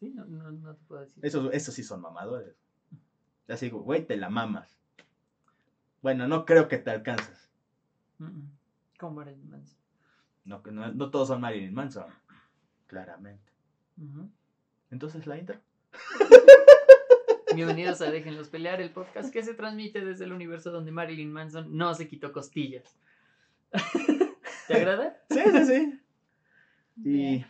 [0.00, 1.24] Sí, no, no, no te puedo decir.
[1.24, 2.54] Esos, esos sí son mamadores.
[3.48, 4.80] Así, güey, te la mamas.
[6.00, 7.50] Bueno, no creo que te alcances.
[8.18, 8.46] Mm.
[8.98, 9.78] Como Marilyn Manson.
[10.46, 12.06] No, no, no todos son Marilyn Manson.
[12.86, 13.52] Claramente.
[14.90, 15.60] Entonces la intro.
[17.54, 21.76] Bienvenidos a Déjenlos Pelear, el podcast que se transmite desde el universo donde Marilyn Manson
[21.76, 22.96] no se quitó costillas.
[24.66, 25.20] ¿Te agrada?
[25.28, 26.00] Sí, sí, sí.
[27.04, 27.44] Y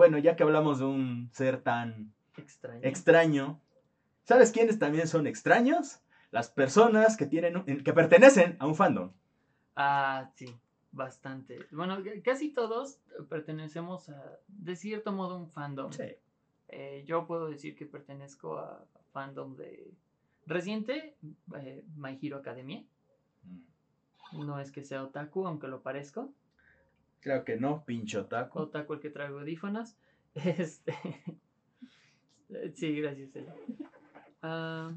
[0.00, 2.80] bueno, ya que hablamos de un ser tan Extraño.
[2.82, 3.60] extraño,
[4.24, 6.00] ¿sabes quiénes también son extraños?
[6.30, 9.12] Las personas que tienen que pertenecen a un fandom.
[9.76, 10.46] ah, sí,
[10.90, 11.58] bastante.
[11.70, 15.92] Bueno, casi todos pertenecemos a, de cierto modo, un fandom.
[15.92, 16.08] Sí.
[16.68, 19.92] Eh, yo puedo decir que pertenezco a fandom de
[20.46, 21.14] reciente,
[21.58, 22.82] eh, My Hero Academia.
[24.32, 26.32] No es que sea otaku, aunque lo parezco.
[27.20, 28.60] Creo que no, pincho taco.
[28.60, 29.96] Otaku el que traigo audífonos.
[30.34, 30.94] Este.
[32.76, 33.30] sí, gracias.
[34.42, 34.92] Ah,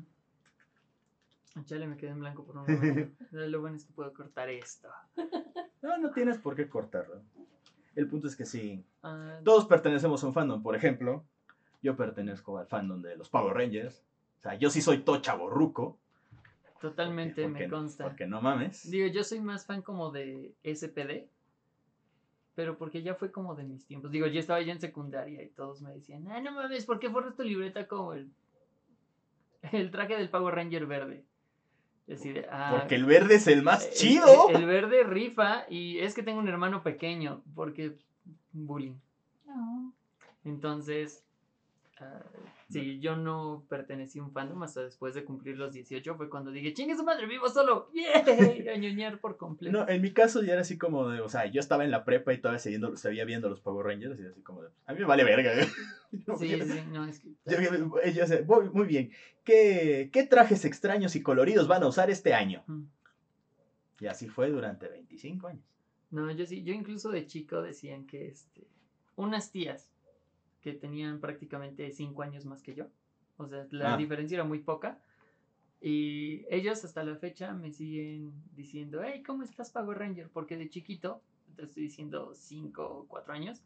[1.66, 3.16] chale, me quedé en blanco por un momento.
[3.31, 4.89] Lo bueno es que puedo cortar esto.
[5.81, 7.22] No, no tienes por qué cortarlo.
[7.95, 8.86] El punto es que sí.
[9.02, 10.61] Ah, Todos pertenecemos a un fandom.
[10.61, 11.26] Por ejemplo,
[11.81, 14.03] yo pertenezco al fandom de los Power Rangers.
[14.39, 15.98] O sea, yo sí soy tocha borruco.
[16.80, 18.03] totalmente porque, me consta.
[18.03, 18.89] Porque no mames.
[18.89, 21.28] Digo, yo soy más fan como de SPD.
[22.56, 24.12] Pero porque ya fue como de mis tiempos.
[24.12, 27.10] Digo, yo estaba ya en secundaria y todos me decían, ah, no mames, ¿por qué
[27.10, 28.32] forras tu libreta como el,
[29.72, 31.23] el traje del Power Ranger verde?
[32.06, 34.50] Y así de, "Ah, Porque el verde es el más el- chido.
[34.50, 37.98] El, el verde rifa y es que tengo un hermano pequeño, porque
[38.52, 38.95] bullying.
[39.48, 39.94] No.
[40.44, 41.23] Entonces,
[42.02, 42.22] ah,
[42.74, 46.16] sí, yo no pertenecí a un fandom hasta después de cumplir los 18.
[46.16, 47.90] Fue cuando dije, chingue su madre, vivo solo.
[47.94, 48.74] ¡Yeah!
[48.74, 49.78] A ñoñar por completo.
[49.78, 52.04] No, en mi caso ya era así como de, o sea, yo estaba en la
[52.04, 55.00] prepa y todavía siguiendo, seguía viendo los Power Rangers y así como de, a mí
[55.00, 55.52] me vale verga.
[56.38, 57.30] Sí, sí, no, es que.
[57.46, 59.12] yo- yo- yo sé, muy, muy bien.
[59.44, 62.64] ¿Qué, ¿Qué trajes extraños y coloridos van a usar este año?
[62.68, 62.84] Mm.
[64.00, 65.64] Y así fue durante 25 años.
[66.12, 68.67] No, yo sí, yo incluso de chico decían que este,
[69.16, 69.89] unas tías
[70.64, 72.86] que tenían prácticamente cinco años más que yo,
[73.38, 73.98] o sea, la Ah.
[73.98, 75.00] diferencia era muy poca,
[75.82, 80.30] y ellos hasta la fecha me siguen diciendo, hey, ¿cómo estás Power Ranger?
[80.32, 81.22] Porque de chiquito,
[81.58, 83.62] te estoy diciendo cinco o cuatro años,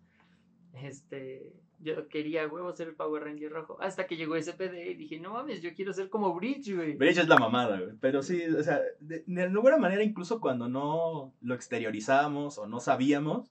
[0.74, 5.20] este, yo quería huevo ser el Power Ranger rojo, hasta que llegó SPD y dije,
[5.20, 6.96] no mames, yo quiero ser como Bridge, güey.
[6.96, 7.96] Bridge es la mamada, güey.
[8.00, 12.80] Pero sí, o sea, de, de alguna manera, incluso cuando no lo exteriorizábamos o no
[12.80, 13.50] sabíamos,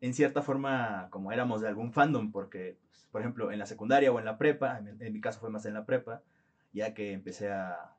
[0.00, 4.12] en cierta forma, como éramos de algún fandom, porque, pues, por ejemplo, en la secundaria
[4.12, 6.22] o en la prepa, en, en mi caso fue más en la prepa,
[6.72, 7.96] ya que empecé a,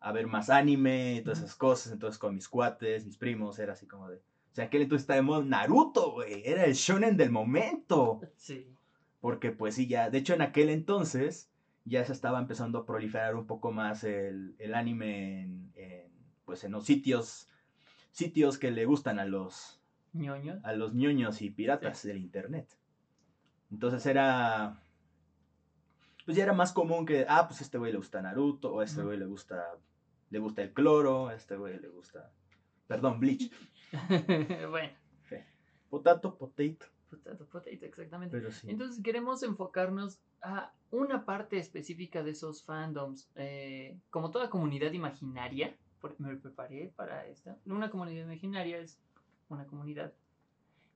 [0.00, 3.74] a ver más anime y todas esas cosas, entonces con mis cuates, mis primos, era
[3.74, 4.16] así como de...
[4.16, 6.42] O sea, aquel entonces estaba de moda Naruto, güey.
[6.44, 8.20] Era el shonen del momento.
[8.36, 8.74] Sí,
[9.20, 11.50] Porque pues sí, ya, de hecho en aquel entonces
[11.84, 16.12] ya se estaba empezando a proliferar un poco más el, el anime en, en,
[16.44, 17.48] pues en los sitios,
[18.10, 19.79] sitios que le gustan a los,
[20.12, 20.64] ñoños.
[20.64, 22.68] a los ñoños y piratas del internet.
[23.70, 24.82] Entonces era,
[26.24, 28.80] pues ya era más común que, ah, pues a este güey le gusta Naruto, o
[28.80, 29.64] a este güey le gusta,
[30.30, 32.30] le gusta el cloro, a este güey le gusta,
[32.86, 33.50] perdón, Bleach.
[34.70, 34.90] bueno,
[35.88, 38.36] Potato, potato, potato, potato, exactamente.
[38.36, 38.70] pero sí.
[38.70, 43.28] Entonces queremos enfocarnos a una parte específica de esos fandoms.
[43.34, 45.76] eh, como toda comunidad imaginaria,
[46.18, 49.00] me preparé para esta, una comunidad imaginaria es
[49.54, 50.12] una comunidad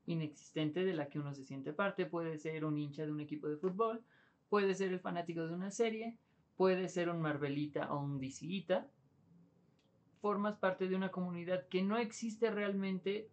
[0.07, 2.07] inexistente de la que uno se siente parte.
[2.07, 4.03] Puede ser un hincha de un equipo de fútbol,
[4.49, 6.19] puede ser el fanático de una serie,
[6.57, 8.89] puede ser un Marvelita o un DCita.
[10.21, 13.29] Formas parte de una comunidad que no existe realmente,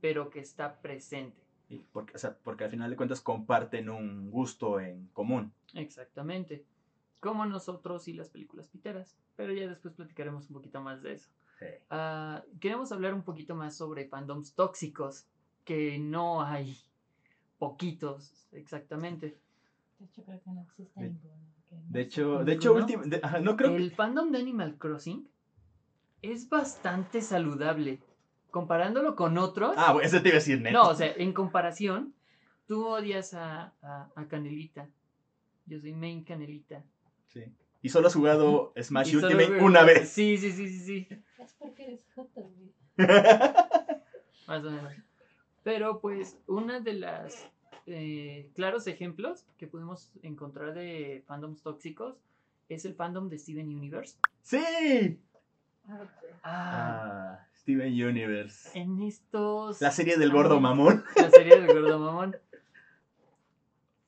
[0.00, 1.42] pero que está presente.
[1.68, 5.52] Y Porque, o sea, porque al final de cuentas comparten un gusto en común.
[5.72, 6.66] Exactamente.
[7.20, 9.16] Como nosotros y las películas piteras.
[9.34, 11.30] Pero ya después platicaremos un poquito más de eso.
[11.58, 11.66] Sí.
[11.90, 15.26] Ah, queremos hablar un poquito más sobre fandoms tóxicos.
[15.64, 16.76] Que no hay
[17.58, 19.38] poquitos, exactamente.
[19.98, 21.34] De hecho, creo que no existe De- ninguno.
[21.68, 22.86] que no De hecho, como- de hecho, ¿Ninguno?
[22.86, 23.76] últim- de- ajá, no creo que...
[23.76, 25.28] El fandom de Animal Crossing
[26.22, 28.00] es bastante saludable.
[28.50, 29.74] Comparándolo con otros.
[29.76, 30.72] Ah, bueno, eso te iba a decir, neta.
[30.72, 32.14] No, o sea, en comparación,
[32.66, 34.88] tú odias a, a- a Canelita.
[35.66, 36.84] Yo soy main Canelita.
[37.28, 37.44] Sí.
[37.84, 40.08] Y solo has jugado Smash Y Ultimate una vez.
[40.08, 41.08] Sí, sí, sí, sí, sí.
[41.38, 42.50] Es porque eres joto.
[42.96, 44.94] Más o menos.
[45.62, 47.46] Pero pues una de las
[47.86, 52.16] eh, claros ejemplos que podemos encontrar de fandoms tóxicos
[52.70, 54.16] es el fandom de Steven Universe.
[54.40, 55.20] ¡Sí!
[55.86, 56.00] Ah,
[56.42, 58.70] Ah, Ah, Steven Universe.
[58.78, 59.82] en estos...
[59.82, 61.04] La serie del gordo mamón.
[61.16, 62.36] La serie del gordo mamón.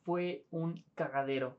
[0.03, 1.59] fue un cagadero.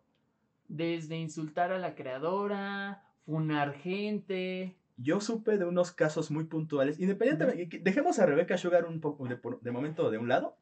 [0.68, 4.78] Desde insultar a la creadora, funar gente.
[4.98, 9.72] Yo supe de unos casos muy puntuales, independientemente, dejemos a Rebecca Sugar un poco de,
[9.72, 10.58] momento de un lado.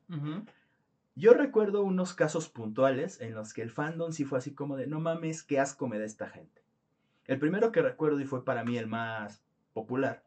[1.16, 4.88] Yo recuerdo unos casos puntuales en los que el fandom sí fue así como de,
[4.88, 6.62] no mames, qué asco me da esta gente.
[7.26, 9.42] El primero que recuerdo y fue para mí el más
[9.74, 10.26] popular,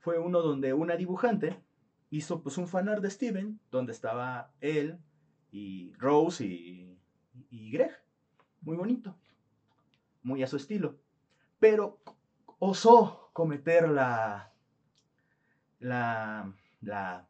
[0.00, 1.62] fue uno donde una dibujante
[2.10, 4.98] hizo pues un fanart de Steven, donde estaba él
[5.52, 6.98] y Rose y,
[7.50, 8.03] y Greg.
[8.64, 9.14] Muy bonito,
[10.22, 10.96] muy a su estilo.
[11.58, 11.98] Pero
[12.58, 14.52] osó cometer la,
[15.80, 17.26] la, la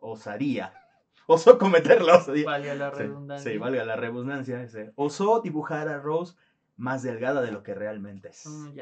[0.00, 0.72] osadía.
[1.28, 2.44] Osó cometer la osadía.
[2.46, 3.50] Valga la redundancia.
[3.50, 4.62] Sí, valga la redundancia.
[4.62, 4.92] ese.
[4.94, 6.36] Osó dibujar a Rose
[6.76, 8.46] más delgada de lo que realmente es.
[8.46, 8.78] Mm.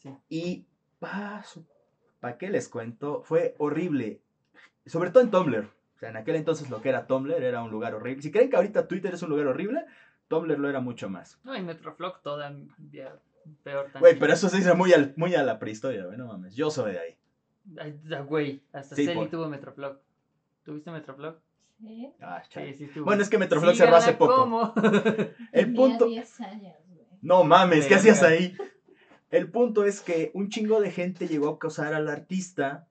[0.00, 0.10] Sí.
[0.28, 0.66] Y
[0.98, 3.22] ¿para qué les cuento?
[3.22, 4.20] Fue horrible.
[4.86, 5.70] Sobre todo en Tumblr.
[5.94, 8.22] O sea, en aquel entonces lo que era Tumblr era un lugar horrible.
[8.22, 9.84] Si creen que ahorita Twitter es un lugar horrible,
[10.28, 11.38] Tumblr lo era mucho más.
[11.44, 13.16] No, y Metroflog todavía
[13.62, 14.00] peor también.
[14.00, 16.54] Güey, pero eso se dice muy, al- muy a la prehistoria, güey, no mames.
[16.54, 17.16] Yo soy de ahí.
[17.78, 19.98] Ay, Güey, hasta Sí, Celi por- tuvo Metroflog.
[20.64, 21.36] ¿Tuviste Metroflog?
[21.80, 22.10] Sí.
[22.20, 22.72] Ah, chale.
[22.74, 23.04] Sí, sí tuvo.
[23.06, 24.36] Bueno, es que Metroflog cerró hace poco.
[24.36, 24.74] ¿cómo?
[25.52, 26.06] El punto.
[26.06, 27.06] 10 años, güey.
[27.22, 28.56] No mames, ¿qué hacías ahí?
[29.30, 32.87] El punto es que un chingo de gente llegó a acosar al artista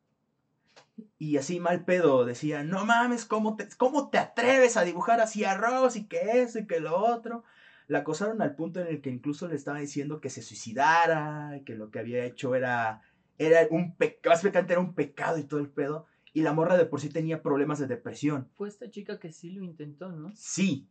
[1.19, 5.43] y así mal pedo decía, no mames, ¿cómo te, ¿cómo te atreves a dibujar así
[5.43, 7.43] a Rose y que eso y que lo otro?
[7.87, 11.75] La acosaron al punto en el que incluso le estaba diciendo que se suicidara, que
[11.75, 13.01] lo que había hecho era,
[13.37, 16.05] era un pecado, básicamente era un pecado y todo el pedo.
[16.33, 18.49] Y la morra de por sí tenía problemas de depresión.
[18.55, 20.31] Fue esta chica que sí lo intentó, ¿no?
[20.35, 20.87] Sí,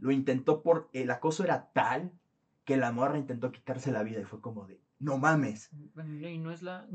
[0.00, 0.88] lo intentó por.
[0.92, 2.12] El acoso era tal
[2.64, 4.80] que la morra intentó quitarse la vida y fue como de.
[4.98, 5.70] No mames.
[6.22, 6.88] Y no es la.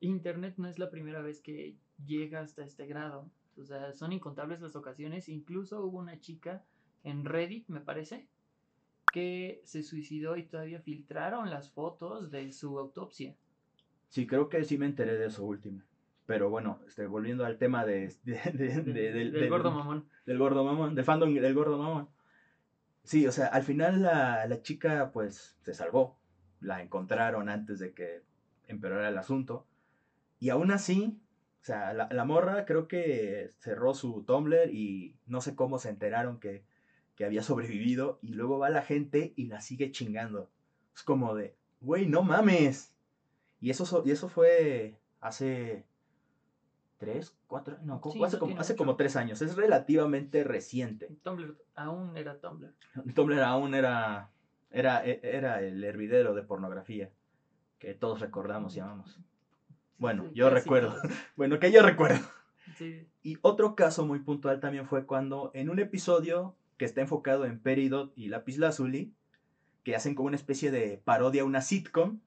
[0.00, 3.30] Internet no es la primera vez que llega hasta este grado.
[3.56, 5.28] O sea, son incontables las ocasiones.
[5.28, 6.64] Incluso hubo una chica
[7.04, 8.28] en Reddit, me parece,
[9.12, 13.34] que se suicidó y todavía filtraron las fotos de su autopsia.
[14.08, 15.82] Sí, creo que sí me enteré de eso último.
[16.26, 20.08] Pero bueno, este, volviendo al tema de, de- de- de- del, del del- gordo mamón.
[20.26, 22.08] del gordo mamón, del fandom del gordo mamón.
[23.02, 26.18] Sí, o sea, al final la, la chica pues se salvó.
[26.60, 28.22] La encontraron antes de que
[28.66, 29.66] empeorara el asunto.
[30.40, 31.18] Y aún así,
[31.62, 35.88] o sea, la, la morra creo que cerró su Tumblr y no sé cómo se
[35.90, 36.64] enteraron que,
[37.16, 38.18] que había sobrevivido.
[38.22, 40.50] Y luego va la gente y la sigue chingando.
[40.94, 42.94] Es como de, güey, no mames.
[43.60, 45.84] Y eso, so- y eso fue hace
[46.98, 49.40] tres, cuatro, no, Sí, hace, no como, hace como tres años.
[49.42, 51.08] Es relativamente reciente.
[51.22, 52.74] Tumblr aún era Tumblr.
[53.14, 54.30] Tumblr aún era,
[54.70, 57.10] era, e- era el hervidero de pornografía
[57.78, 59.20] que todos recordamos y amamos.
[59.98, 60.94] Bueno, yo recuerdo.
[61.36, 62.24] Bueno, que yo recuerdo.
[62.76, 67.44] Sí, Y otro caso muy puntual también fue cuando en un episodio que está enfocado
[67.44, 69.12] en Peridot y Lapislázuli,
[69.84, 72.20] que hacen como una especie de parodia a una sitcom,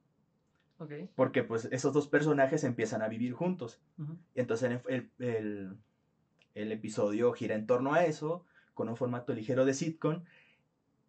[0.79, 0.93] ok.
[1.15, 3.79] porque pues esos dos personajes empiezan a vivir juntos.
[4.35, 5.77] Y entonces el, el-
[6.53, 10.23] el episodio gira en torno a eso, con un formato ligero de sitcom,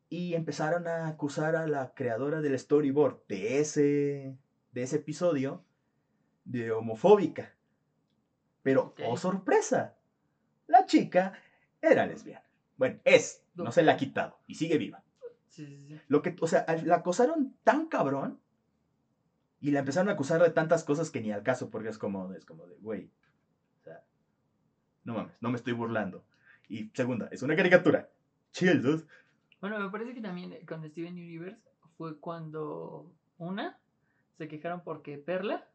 [0.09, 4.37] y empezaron a acusar a la creadora del storyboard de ese,
[4.73, 5.65] de ese episodio
[6.45, 7.55] de homofóbica.
[8.63, 9.97] Pero, oh sorpresa,
[10.67, 11.35] la chica
[11.81, 12.45] era lesbiana.
[12.77, 15.03] Bueno, es, no se la ha quitado y sigue viva.
[15.49, 16.01] Sí, sí, sí.
[16.09, 18.41] Lo que, o sea, la acosaron tan cabrón
[19.61, 22.33] y la empezaron a acusar de tantas cosas que ni al caso, porque es como,
[22.33, 23.11] es como de, güey,
[23.81, 24.03] o sea,
[25.05, 26.25] no mames, no me estoy burlando.
[26.69, 28.09] Y segunda, es una caricatura.
[28.53, 29.05] Chill, dude.
[29.61, 31.61] Bueno, me parece que también eh, con Steven Universe
[31.97, 33.79] fue cuando una
[34.39, 35.69] se quejaron porque Perla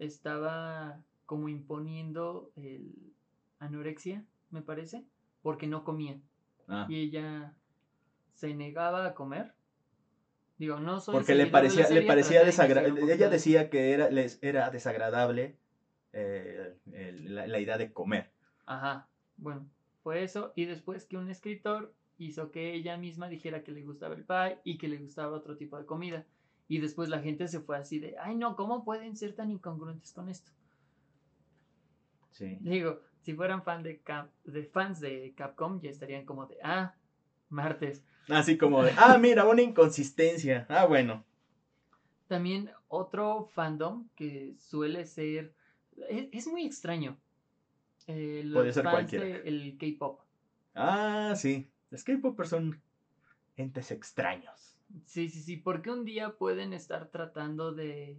[0.00, 2.92] estaba como imponiendo el
[3.60, 5.04] anorexia, me parece,
[5.42, 6.20] porque no comía
[6.66, 7.54] Ah, y ella
[8.34, 9.54] se negaba a comer.
[10.58, 13.02] Digo, no soy porque le parecía, le parecía desagradable.
[13.02, 15.56] Ella de- decía que era, les, era desagradable
[16.12, 18.30] eh, el- la, la idea de comer.
[18.66, 19.68] Ajá, bueno,
[20.02, 20.52] fue eso.
[20.56, 24.58] Y después que un escritor hizo que ella misma dijera que le gustaba el pie
[24.64, 26.26] y que le gustaba otro tipo de comida.
[26.70, 30.12] Y después la gente se fue así de, ay no, ¿cómo pueden ser tan incongruentes
[30.12, 30.52] con esto?
[32.30, 32.58] Sí.
[32.60, 36.94] Digo, si fueran fan de, Cap- de fans de Capcom, ya estarían como de, ah,
[37.48, 38.04] martes.
[38.28, 40.64] Así como de, ah, mira, una inconsistencia.
[40.68, 41.24] Ah, bueno.
[42.28, 45.52] También otro fandom que suele ser,
[46.08, 47.18] es, es muy extraño.
[48.06, 49.24] Eh, los Puede ser fans cualquiera.
[49.24, 50.20] del K-pop.
[50.76, 51.68] Ah, sí.
[51.90, 52.80] Los K-popers son
[53.56, 54.69] entes extraños.
[55.04, 58.18] Sí, sí, sí, porque un día pueden estar tratando de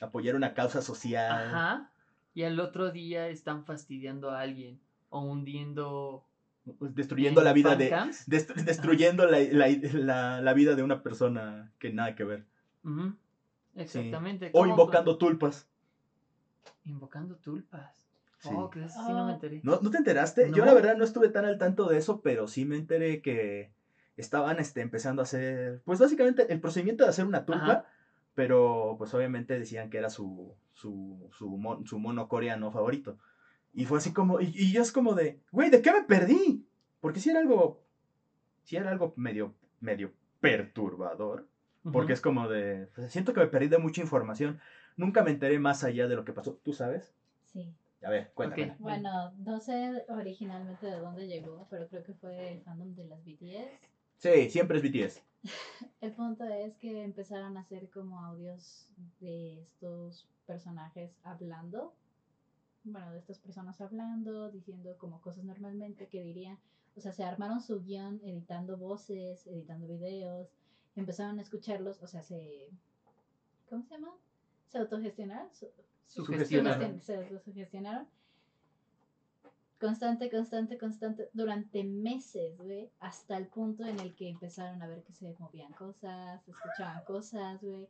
[0.00, 1.30] Apoyar una causa social.
[1.48, 1.90] Ajá.
[2.34, 6.24] Y al otro día están fastidiando a alguien o hundiendo
[6.80, 7.92] destruyendo en la vida de...
[8.26, 12.46] destruyendo la, la- la- la vida de una persona que nada que ver.
[13.74, 14.48] Exactamente.
[14.48, 15.68] O ¿cómo invocando tulpas.
[16.84, 18.06] Invocando tulpas.
[18.38, 18.48] Sí.
[18.54, 19.34] Oh, que eso sí no me Ah.
[19.34, 19.60] enteré.
[19.62, 20.50] ¿No, ¿No te enteraste?
[20.54, 23.70] Yo la verdad no estuve tan al tanto de eso, pero sí me enteré que
[24.20, 27.84] estaban este, empezando a hacer, pues básicamente el procedimiento de hacer una tulpa, Ajá.
[28.34, 33.18] pero pues obviamente decían que era su, su, su, mon- su mono coreano favorito.
[33.72, 36.66] Y fue así como, y, y yo es como de, güey, ¿de qué me perdí?
[37.00, 37.82] Porque si era algo,
[38.64, 41.48] si era algo medio, medio perturbador.
[41.82, 42.12] Porque Ujú.
[42.12, 44.60] es como de, pues, siento que me perdí de mucha información.
[44.96, 46.60] Nunca me enteré más allá de lo que pasó.
[46.62, 47.14] ¿Tú sabes?
[47.46, 47.74] Sí.
[48.02, 48.72] A ver, cuéntame.
[48.72, 48.76] Ok.
[48.80, 53.24] Bueno, no sé originalmente de dónde llegó, pero creo que fue el fandom de las
[53.24, 53.89] BTS.
[54.20, 55.22] Sí, siempre es BTS.
[56.02, 58.86] El punto es que empezaron a hacer como audios
[59.18, 61.94] de estos personajes hablando.
[62.84, 66.58] Bueno, de estas personas hablando, diciendo como cosas normalmente que dirían.
[66.96, 70.48] O sea, se armaron su guion editando voces, editando videos.
[70.96, 72.68] Empezaron a escucharlos, o sea, se...
[73.70, 74.12] ¿Cómo se llama?
[74.68, 75.50] Se autogestionaron.
[75.54, 75.70] su-
[76.06, 77.00] Sugestionaron.
[77.00, 78.06] Se autosugestionaron.
[79.80, 85.02] Constante, constante, constante, durante meses, güey, hasta el punto en el que empezaron a ver
[85.04, 87.88] que se movían cosas, escuchaban cosas, güey.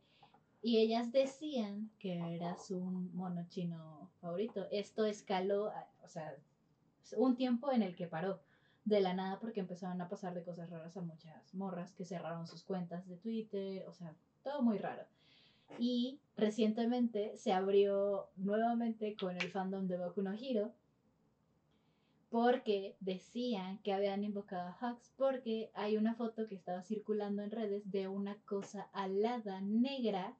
[0.61, 4.67] Y ellas decían que era su mono chino favorito.
[4.71, 5.69] Esto escaló,
[6.01, 6.33] o sea,
[7.17, 8.39] un tiempo en el que paró
[8.85, 12.47] de la nada porque empezaron a pasar de cosas raras a muchas morras que cerraron
[12.47, 15.03] sus cuentas de Twitter, o sea, todo muy raro.
[15.77, 20.73] Y recientemente se abrió nuevamente con el fandom de Boku no Hero
[22.31, 27.51] porque decían que habían invocado a Hux porque hay una foto que estaba circulando en
[27.51, 30.37] redes de una cosa alada negra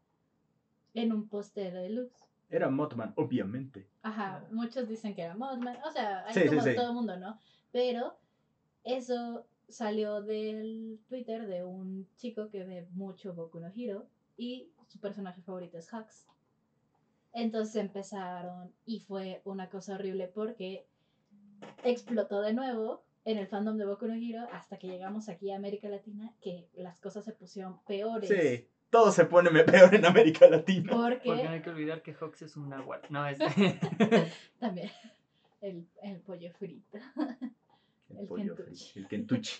[0.93, 2.13] en un poste de luz.
[2.49, 3.89] Era Mothman, obviamente.
[4.03, 6.75] Ajá, muchos dicen que era Mothman, o sea, hay Sí, como sí.
[6.75, 7.37] todo el mundo, ¿no?
[7.73, 8.17] Pero
[8.85, 14.07] eso salió del Twitter de un chico que ve mucho Boku no Hero
[14.37, 16.25] y su personaje favorito es Hux.
[17.33, 20.87] Entonces empezaron y fue una cosa horrible porque
[21.83, 25.55] explotó de nuevo en el fandom de Boku no Hero hasta que llegamos aquí a
[25.55, 28.29] América Latina que las cosas se pusieron peores.
[28.29, 30.91] Sí, todo se pone peor en América Latina.
[30.91, 33.11] Porque no hay que olvidar que Hawks es un náhuatl.
[33.11, 33.37] No, es.
[34.59, 34.89] también
[35.61, 36.97] el, el pollo frito.
[38.09, 38.75] el pollo Kentucky.
[38.75, 39.51] frito, El Kentucky.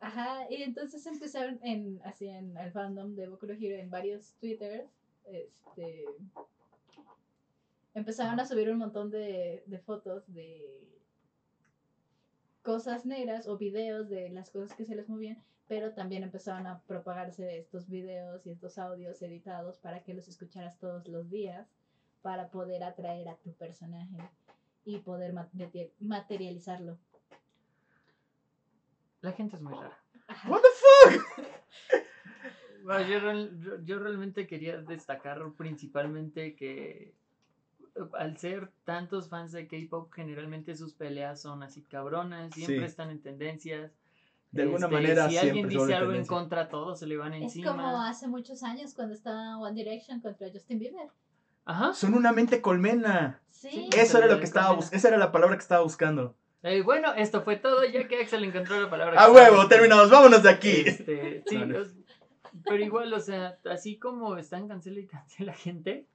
[0.00, 4.34] Ajá, y entonces empezaron en, así en el fandom de Boku no Hero, en varios
[4.40, 4.88] twitters,
[5.24, 6.04] este,
[7.94, 10.84] empezaron a subir un montón de, de fotos de
[12.62, 16.80] cosas negras o videos de las cosas que se les movían, pero también empezaron a
[16.82, 21.66] propagarse estos videos y estos audios editados para que los escucharas todos los días,
[22.22, 24.16] para poder atraer a tu personaje
[24.84, 26.98] y poder mate- materializarlo.
[29.20, 29.98] La gente es muy rara.
[30.26, 30.48] Ajá.
[30.50, 30.68] What the
[31.18, 31.26] fuck?
[32.84, 37.12] Bueno, yo, yo- realmente quería destacar principalmente que
[38.18, 42.84] al ser tantos fans de K-pop, generalmente sus peleas son así cabronas, siempre Sí.
[42.84, 43.92] están en tendencias.
[44.50, 46.28] De alguna Este, manera si alguien dice algo en tendencia.
[46.36, 47.70] contra, todos se le van Es encima.
[47.72, 51.08] como hace muchos años cuando estaba One Direction contra Justin Bieber.
[51.66, 51.92] Ajá.
[51.92, 53.42] Son una mente colmena.
[53.50, 53.90] Sí.
[53.94, 54.88] Eso era lo que estaba colmena.
[54.96, 56.34] esa era la palabra que estaba buscando.
[56.62, 59.22] Eh, bueno, esto fue todo, ya que Axel encontró la palabra.
[59.22, 59.46] ¡A que huevo!
[59.48, 60.82] estaba Terminamos, vámonos de aquí.
[60.86, 61.92] Este, sí, los-
[62.64, 66.06] pero igual, o sea, así como están cancela y cancela gente,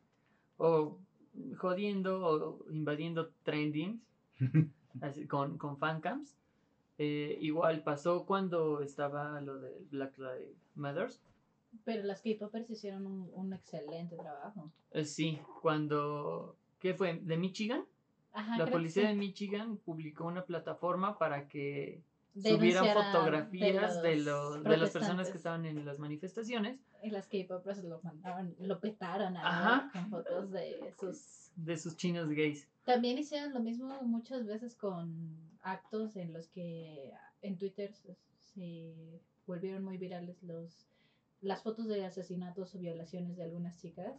[0.57, 0.97] o
[1.57, 4.01] jodiendo o invadiendo trendings
[5.01, 6.37] así, con, con fancams,
[6.97, 11.21] eh, igual pasó cuando estaba lo de Black Lives Matters.
[11.85, 14.71] Pero las K-popers hicieron un, un excelente trabajo.
[14.91, 16.55] Eh, sí, cuando.
[16.79, 17.15] ¿Qué fue?
[17.15, 17.85] ¿De Michigan?
[18.31, 19.09] Ajá, La policía sí.
[19.09, 24.25] de Michigan publicó una plataforma para que subieran Denunciaran fotografías de, los
[24.55, 28.79] los, de las personas que estaban en las manifestaciones Y las K-popers lo mandaron, lo
[28.79, 31.51] petaron a con fotos de sus.
[31.55, 32.67] de sus chinos gays.
[32.85, 37.11] También hicieron lo mismo muchas veces con actos en los que
[37.41, 37.93] en Twitter
[38.55, 40.87] se, volvieron muy virales los
[41.41, 44.13] las fotos de asesinatos o violaciones de algunas chicas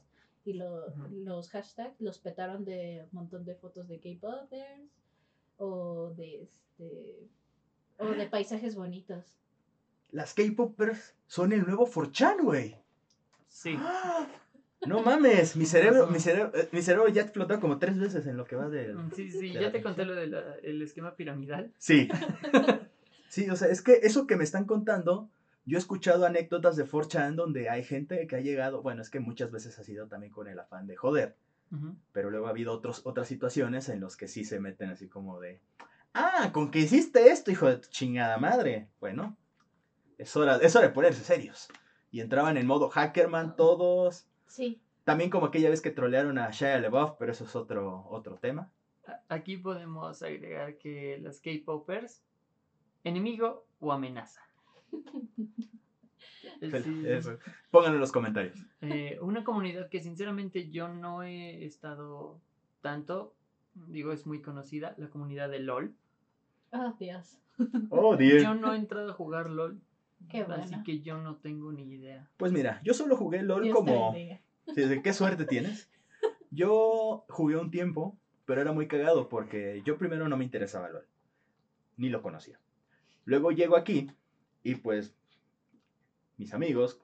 [0.45, 4.91] y lo- los hashtags los petaron de un montón de fotos de K-popers
[5.57, 7.29] o de este
[7.99, 9.25] o de paisajes bonitos.
[10.11, 12.77] Las K-popers son el nuevo 4chan, güey.
[13.49, 13.77] Sí.
[13.79, 14.27] ¡Ah!
[14.87, 18.37] No mames, mi cerebro, mi cerebro, eh, mi cerebro ya explotó como tres veces en
[18.37, 18.93] lo que va de.
[18.93, 21.73] Mm, Sí, sí, de ya te conté lo del esquema piramidal.
[21.79, 22.09] Sí.
[23.31, 25.29] Sí, o sea, es que eso que me están contando,
[25.65, 29.19] yo he escuchado anécdotas de 4chan donde hay gente que ha llegado, bueno, es que
[29.19, 31.35] muchas veces ha sido también con el afán de joder,
[32.13, 35.41] pero luego ha habido otros, otras situaciones en las que sí se meten así como
[35.41, 35.61] de,
[36.15, 38.89] Ah, con que hiciste esto, hijo de tu chingada madre.
[39.01, 39.37] Bueno,
[40.17, 41.69] es hora, es hora de ponerse serios.
[42.11, 44.27] Y entraban en modo hackerman todos.
[44.47, 44.81] Sí.
[45.03, 48.71] También como aquella vez que trolearon a Shia LaBeouf, pero eso es otro, otro tema.
[49.29, 52.23] Aquí podemos agregar que los K-popers,
[53.03, 54.41] enemigo o amenaza.
[56.61, 57.39] Sí, Eso.
[57.71, 58.57] Pónganlo en los comentarios.
[58.81, 62.41] eh, una comunidad que sinceramente yo no he estado
[62.81, 63.35] tanto,
[63.75, 65.95] digo, es muy conocida, la comunidad de LOL.
[66.75, 67.39] Oh, Dios.
[67.91, 69.81] Oh, Yo no he entrado a jugar LOL,
[70.29, 70.83] Qué así bueno.
[70.85, 72.29] que yo no tengo ni idea.
[72.37, 74.13] Pues mira, yo solo jugué LOL Dios como...
[74.13, 75.91] Sí, de qué suerte tienes.
[76.51, 81.07] Yo jugué un tiempo, pero era muy cagado porque yo primero no me interesaba LOL.
[81.97, 82.59] Ni lo conocía.
[83.25, 84.11] Luego llego aquí
[84.63, 85.15] y pues
[86.37, 87.01] mis amigos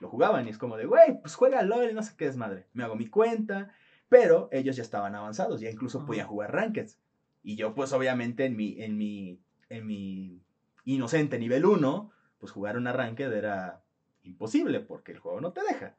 [0.00, 2.36] lo jugaban y es como de, güey, pues juega LOL y no sé qué es
[2.36, 2.66] madre.
[2.72, 3.70] Me hago mi cuenta,
[4.08, 6.98] pero ellos ya estaban avanzados, ya incluso podían jugar Rankeds.
[7.42, 10.40] Y yo pues obviamente en mi, en mi, en mi
[10.84, 13.82] inocente nivel 1, pues jugar una Ranked era
[14.22, 15.96] imposible porque el juego no te deja.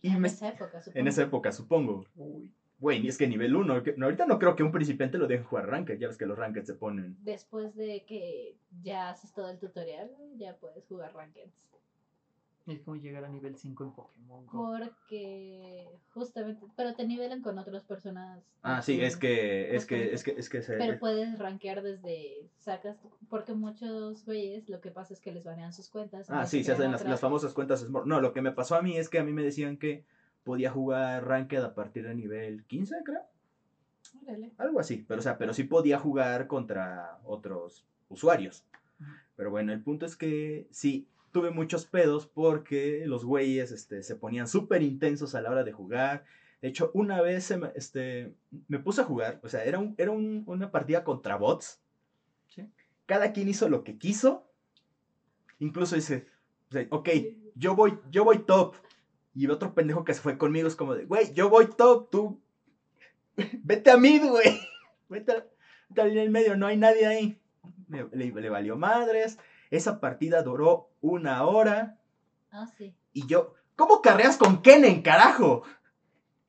[0.00, 1.00] Y en me- esa época, supongo.
[1.00, 2.04] en esa época, supongo.
[2.16, 5.44] Uy, Güey, y es que nivel 1, ahorita no creo que un principiante lo dejen
[5.46, 7.16] jugar Ranked, ya ves que los Ranked se ponen.
[7.20, 11.54] Después de que ya haces todo el tutorial, ya puedes jugar Rankeds.
[12.66, 14.78] Es como llegar a nivel 5 en Pokémon Go.
[14.78, 18.42] Porque justamente, pero te nivelan con otras personas.
[18.62, 20.76] Ah, sí, es que, es que, es que, es que se...
[20.76, 22.96] Pero puedes rankear desde, sacas,
[23.28, 26.30] porque muchos güeyes lo que pasa es que les banean sus cuentas.
[26.30, 28.06] Ah, sí, se hacen las, las famosas cuentas Smart.
[28.06, 30.04] No, lo que me pasó a mí es que a mí me decían que
[30.44, 33.22] podía jugar Ranked a partir de nivel 15, creo.
[34.22, 34.52] Órale.
[34.58, 38.64] Algo así, pero o sea, pero sí podía jugar contra otros usuarios.
[39.36, 44.16] Pero bueno, el punto es que sí, tuve muchos pedos porque los güeyes este, se
[44.16, 46.24] ponían súper intensos a la hora de jugar.
[46.60, 48.32] De hecho, una vez se me, este,
[48.68, 51.80] me puse a jugar, o sea, era, un- era un- una partida contra bots.
[52.48, 52.70] Sí.
[53.06, 54.46] Cada quien hizo lo que quiso.
[55.58, 56.26] Incluso dice,
[56.90, 57.08] ok,
[57.54, 58.76] yo voy, yo voy top.
[59.34, 62.40] Y otro pendejo que se fue conmigo es como de, güey, yo voy top, tú
[63.62, 64.60] vete a mid, güey.
[65.08, 65.46] Vete a,
[65.90, 67.38] vete a línea del medio, no hay nadie ahí.
[67.90, 69.38] Le, le- le valió madres.
[69.72, 71.98] Esa partida duró una hora.
[72.52, 72.94] Ah, sí.
[73.12, 75.62] Y yo, ¿cómo carreas con Kennen, carajo?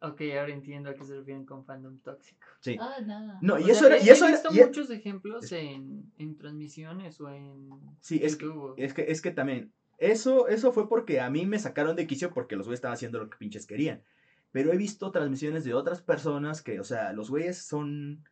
[0.01, 2.45] Ok, ahora entiendo a qué se refieren con fandom tóxico.
[2.59, 2.77] Sí.
[2.79, 3.39] Ah, no.
[3.41, 3.97] No, y O eso sea, era.
[3.97, 7.69] he- Y eso he era visto y e- muchos ejemplos en, en transmisiones o en
[8.01, 9.71] Sí, es que, es que, es que también.
[9.97, 13.19] Eso, eso fue porque a mí me sacaron de quicio porque los güeyes estaban haciendo
[13.19, 14.03] lo que pinches querían.
[14.51, 18.25] Pero he visto transmisiones de otras personas que, o sea, los güeyes son.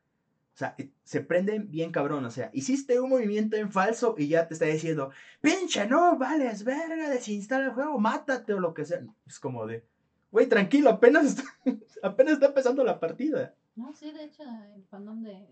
[0.53, 2.25] O sea, eh, se prenden bien cabrón.
[2.25, 6.63] O sea, hiciste un movimiento en falso y ya te está diciendo, pinche, no, vales,
[6.63, 9.01] verga, desinstala el juego, mátate o lo que sea.
[9.25, 9.85] Es como de,
[10.31, 11.43] güey, tranquilo, apenas está,
[12.03, 13.55] apenas está empezando la partida.
[13.75, 14.43] No, sí, de hecho,
[14.75, 15.47] el fandom de,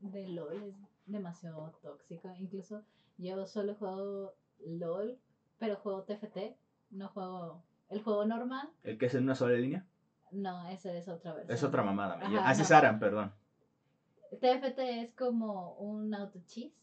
[0.00, 0.74] de LOL es
[1.06, 2.32] demasiado tóxico.
[2.38, 2.82] Incluso
[3.16, 5.18] yo solo juego LOL,
[5.58, 6.56] pero juego TFT,
[6.90, 8.68] no juego el juego normal.
[8.84, 9.84] El que es en una sola línea.
[10.30, 11.54] No, ese es otra versión.
[11.54, 12.14] Es otra mamada.
[12.14, 12.62] Ajá, ah, no.
[12.62, 13.32] es Aran, perdón.
[14.36, 16.74] TFT es como un auto cheese.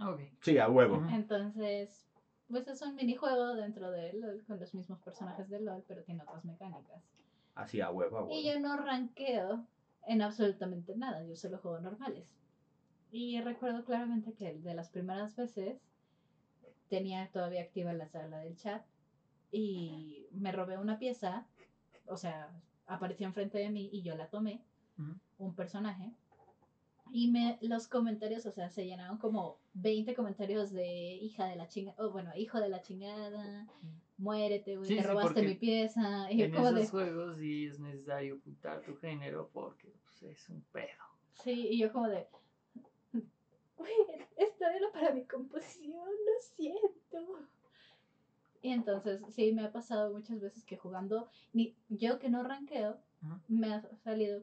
[0.00, 0.20] Ok.
[0.40, 1.04] Sí, a huevo.
[1.10, 2.06] Entonces,
[2.48, 6.22] pues es un minijuego dentro de LOL con los mismos personajes de LOL, pero tiene
[6.22, 7.02] otras mecánicas.
[7.54, 8.34] Así a huevo, a huevo.
[8.34, 9.66] Y yo no ranqueo
[10.06, 12.34] en absolutamente nada, yo solo juego normales.
[13.10, 15.80] Y recuerdo claramente que de las primeras veces
[16.88, 18.84] tenía todavía activa la sala del chat
[19.50, 21.46] y me robé una pieza,
[22.06, 22.50] o sea,
[22.86, 24.62] apareció enfrente de mí y yo la tomé,
[25.38, 26.12] un personaje.
[27.12, 31.68] Y me, los comentarios, o sea, se llenaron como 20 comentarios de hija de la
[31.68, 33.66] chingada, o bueno, hijo de la chingada,
[34.16, 36.30] muérete, güey, Sí, te sí, robaste mi pieza.
[36.30, 40.48] Y En como esos de, juegos sí es necesario ocultar tu género porque pues, es
[40.48, 41.04] un pedo.
[41.42, 42.26] Sí, y yo como de,
[43.76, 43.92] güey,
[44.36, 47.48] esto era para mi composición, lo siento.
[48.60, 52.98] Y entonces, sí, me ha pasado muchas veces que jugando, ni yo que no ranqueo,
[53.46, 54.42] me ha salido,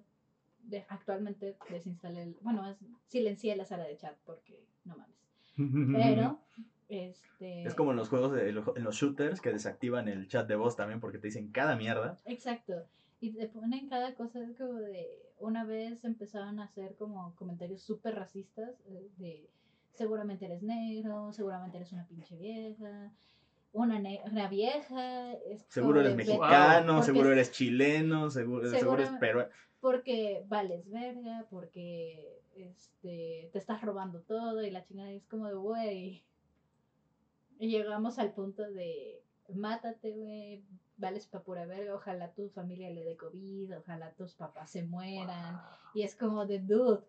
[0.70, 5.16] de, actualmente desinstalé, el, bueno, es- silencié la sala de chat porque no mames.
[5.94, 6.40] Pero,
[6.90, 7.64] este...
[7.64, 10.76] Es como en los juegos, de, en los shooters que desactivan el chat de voz
[10.76, 12.18] también porque te dicen cada mierda.
[12.26, 12.86] Exacto.
[13.22, 15.08] Y te ponen cada cosa, es como de,
[15.40, 19.50] una vez empezaron a hacer como comentarios súper racistas, eh, de
[19.94, 23.12] seguramente eres negro, seguramente eres una pinche vieja,
[23.72, 25.32] una, ne- una vieja.
[25.34, 29.50] es Seguro eres de, "Ve- mexicano, seguro eres chileno, seguro, seguro eres peruano.
[29.86, 35.54] Porque vales verga, porque este, te estás robando todo y la chingada es como de,
[35.54, 36.24] güey.
[37.60, 39.22] Y llegamos al punto de,
[39.54, 40.64] mátate, güey,
[40.98, 45.62] vales pa' pura verga, ojalá tu familia le dé COVID, ojalá tus papás se mueran.
[45.94, 47.04] Y es como de, dude,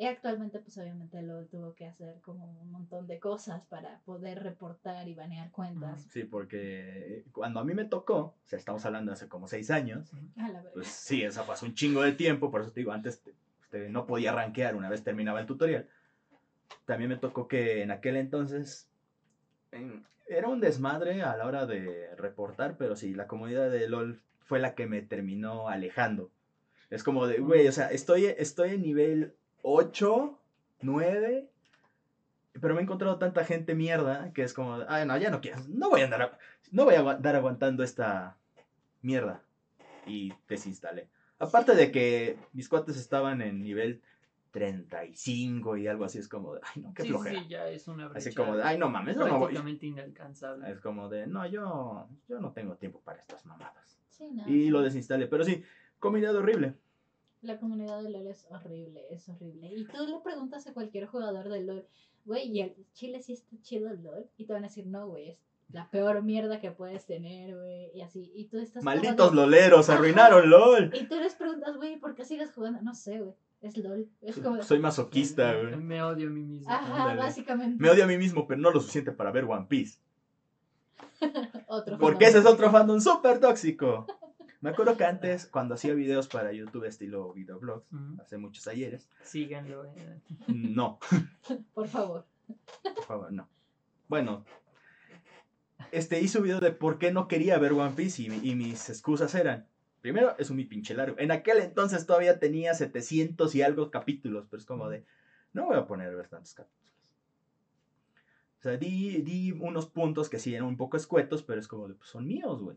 [0.00, 4.42] Y actualmente, pues obviamente lo tuvo que hacer como un montón de cosas para poder
[4.42, 6.06] reportar y banear cuentas.
[6.10, 9.70] Sí, porque cuando a mí me tocó, o sea, estamos hablando de hace como seis
[9.70, 10.70] años, A la verga.
[10.72, 13.22] pues sí, eso pasó un chingo de tiempo, por eso te digo, antes
[13.60, 15.86] este, no podía rankear una vez terminaba el tutorial.
[16.86, 18.88] También me tocó que en aquel entonces
[19.70, 24.18] en- era un desmadre a la hora de reportar, pero sí, la comunidad de LOL
[24.38, 26.30] fue la que me terminó alejando.
[26.88, 30.38] Es como de, güey, o sea, estoy, estoy en nivel 8,
[30.82, 31.48] 9,
[32.60, 35.58] pero me he encontrado tanta gente mierda que es como, ay, no, ya no quiero,
[35.68, 36.38] no voy a andar, a-
[36.72, 38.36] no voy a andar aguantando esta
[39.02, 39.42] mierda.
[40.06, 41.08] Y desinstalé.
[41.38, 44.00] Aparte de que mis cuates estaban en nivel
[44.50, 47.40] 35 y algo así, es como de, ay, no, qué sí, flojera.
[47.40, 49.40] sí, ya es una brecha Así como de, ay, no mames, no, no voy.
[49.40, 50.70] prácticamente inalcanzable.
[50.70, 53.98] Es como de, no, yo, yo no tengo tiempo para estas mamadas.
[54.08, 55.62] Sí, no, Y lo desinstalé, pero sí,
[55.98, 56.74] comunidad horrible.
[57.42, 59.72] La comunidad de LOL es horrible, es horrible.
[59.74, 61.86] Y tú le preguntas a cualquier jugador de LOL,
[62.26, 64.26] güey, ¿y el Chile sí está chido el LOL?
[64.36, 65.38] Y te van a decir, no, güey, es
[65.72, 67.90] la peor mierda que puedes tener, güey.
[67.94, 68.30] Y así.
[68.34, 68.82] Y tú estás.
[68.84, 70.90] Malditos de- loleros, arruinaron LOL.
[70.94, 72.82] Y tú les preguntas, güey, ¿por qué sigues jugando?
[72.82, 73.34] No sé, güey.
[73.62, 74.06] Es LOL.
[74.20, 74.56] Es como.
[74.56, 75.76] de- Soy masoquista, güey.
[75.76, 76.70] Me odio a mí mismo.
[76.70, 77.20] Ajá, ándale.
[77.22, 77.82] básicamente.
[77.82, 79.98] Me odio a mí mismo, pero no lo suficiente para ver One Piece.
[81.68, 84.06] Otro Porque ese es otro fandom súper tóxico.
[84.60, 88.20] Me acuerdo que antes, cuando hacía videos para YouTube estilo videoblogs, Ujú.
[88.20, 89.86] hace muchos ayeres, Síganlo.
[89.86, 90.20] eh.
[90.48, 90.98] no,
[91.74, 92.26] Por favor.
[92.94, 93.48] por favor, no.
[94.08, 94.44] Bueno,
[95.92, 98.90] este hice un video de por qué no quería ver One Piece y, y mis
[98.90, 99.66] excusas eran,
[100.02, 101.16] primero, es un mi pinche largo.
[101.18, 105.04] En aquel entonces todavía tenía 700 y algo capítulos, pero es como de,
[105.54, 106.80] no voy a poner a ver tantos capítulos.
[108.58, 111.88] O sea, di, di unos puntos que sí eran un poco escuetos, pero es como
[111.88, 112.76] de, pues son míos, güey.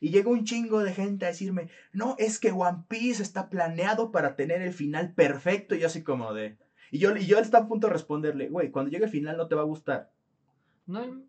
[0.00, 4.10] Y llegó un chingo de gente a decirme, no, es que One Piece está planeado
[4.12, 5.74] para tener el final perfecto.
[5.74, 6.58] Y yo así como de...
[6.90, 9.48] Y yo, y yo estaba a punto de responderle, güey, cuando llegue el final no
[9.48, 10.12] te va a gustar.
[10.86, 11.24] No, el,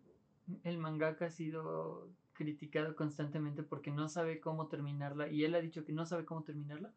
[0.64, 5.28] el mangaka ha sido criticado constantemente porque no sabe cómo terminarla.
[5.28, 6.92] Y él ha dicho que no sabe cómo terminarla.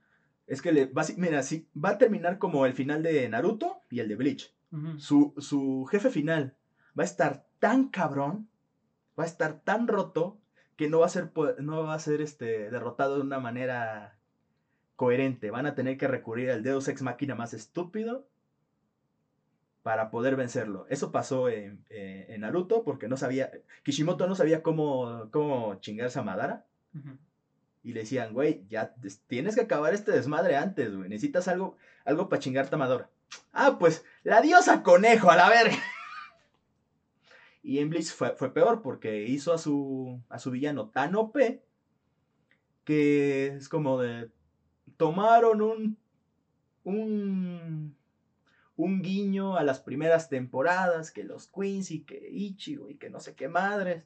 [0.48, 3.82] Es que le va, a- mira, sí, va a terminar como el final de Naruto
[3.90, 4.54] y el de Bleach.
[4.98, 6.56] Su, su jefe final
[6.98, 8.48] va a estar tan cabrón,
[9.20, 10.40] va a estar tan roto,
[10.76, 14.18] que no va a ser, no va a ser este, derrotado de una manera
[14.96, 15.52] coherente.
[15.52, 18.28] Van a tener que recurrir al Deus Ex Máquina más estúpido
[19.84, 20.86] para poder vencerlo.
[20.90, 23.52] Eso pasó en, eh, en Naruto porque no sabía,
[23.84, 26.66] Kishimoto no sabía cómo, cómo chingarse a Madara.
[27.84, 28.94] Y le decían, güey, ya
[29.28, 31.10] tienes que acabar este desmadre antes, güey.
[31.10, 33.10] Necesitas algo, algo para chingarte a Madara.
[33.54, 35.78] Ah, pues, la diosa conejo, a la verga.
[37.64, 41.38] Y en Bleach fue, fue peor porque hizo a su, a su villano tan OP
[42.84, 44.32] que es como de...
[44.98, 45.98] Tomaron un,
[46.84, 47.96] un,
[48.76, 53.36] un guiño a las primeras temporadas, que los Quincy, que Ichigo y que no sé
[53.36, 54.04] qué madres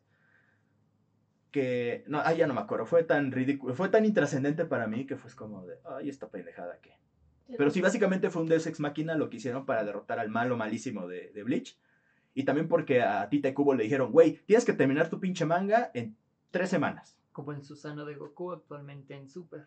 [1.55, 5.05] que no, ah, ya no me acuerdo, fue tan ridículo, fue tan intrascendente para mí
[5.05, 6.99] que fue como de, ay, esta pendejada que.
[7.57, 10.57] Pero sí, básicamente fue un Deus Ex Máquina lo que hicieron para derrotar al malo
[10.57, 11.79] malísimo de, de Bleach.
[12.35, 15.45] Y también porque a Tita y Kubo le dijeron, güey, tienes que terminar tu pinche
[15.45, 16.17] manga en
[16.51, 17.17] tres semanas.
[17.31, 19.65] Como el Susano de Goku actualmente en Super.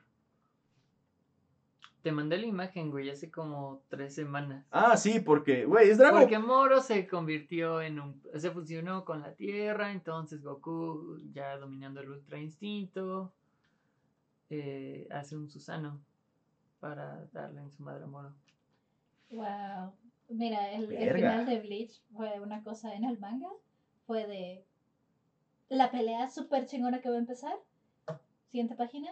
[2.02, 4.66] Te mandé la imagen, güey, hace como tres semanas.
[4.70, 8.22] Ah, sí, porque, güey, es Dragon Porque Moro se convirtió en un...
[8.36, 13.32] Se fusionó con la Tierra, entonces Goku, ya dominando el Ultra Instinto,
[14.50, 16.00] eh, hace un Susano
[16.80, 18.34] para darle en su madre a Moro.
[19.30, 19.92] Wow.
[20.28, 23.48] Mira, el, final de Bleach fue una cosa en el manga.
[24.06, 24.64] Fue de
[25.68, 27.54] la pelea súper chingona que va a empezar.
[28.50, 29.10] Siguiente página.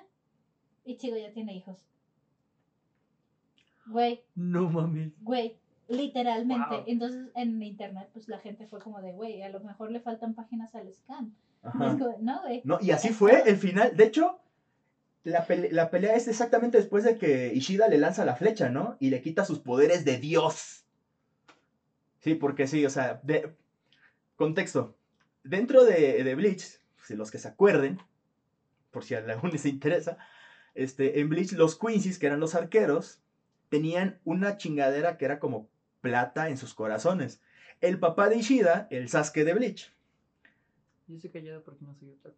[0.85, 1.79] Y Chigo ya tiene hijos.
[3.87, 5.13] Güey, No mames.
[5.23, 5.57] güey,
[5.89, 6.69] literalmente.
[6.77, 6.85] Wow.
[6.87, 10.35] Entonces en internet, pues la gente fue como de, güey, a lo mejor le faltan
[10.35, 11.35] páginas al scan.
[11.63, 11.97] Ajá.
[12.21, 12.63] No, güey.
[12.65, 13.97] No, y así fue el final.
[13.97, 14.41] De hecho,
[15.25, 18.97] la, pele- la pelea es exactamente después de que Ishida le lanza la flecha, ¿no?
[19.01, 20.85] Y le quita sus poderes de Dios.
[22.21, 23.55] Sí, porque sí, o sea, de...
[24.37, 24.97] contexto.
[25.45, 28.01] Dentro de, de Bleach, si los que se acuerden,
[28.91, 30.19] por si a alguno les interesa,
[30.75, 33.21] este, en Bleach los Quincy's, que eran los arqueros,
[33.69, 35.69] tenían una chingadera que era como
[36.01, 37.41] plata en sus corazones.
[37.81, 39.93] El papá de Ishida, el Sasuke de Bleach,
[41.09, 42.37] Yo estoy callado porque no soy otaku.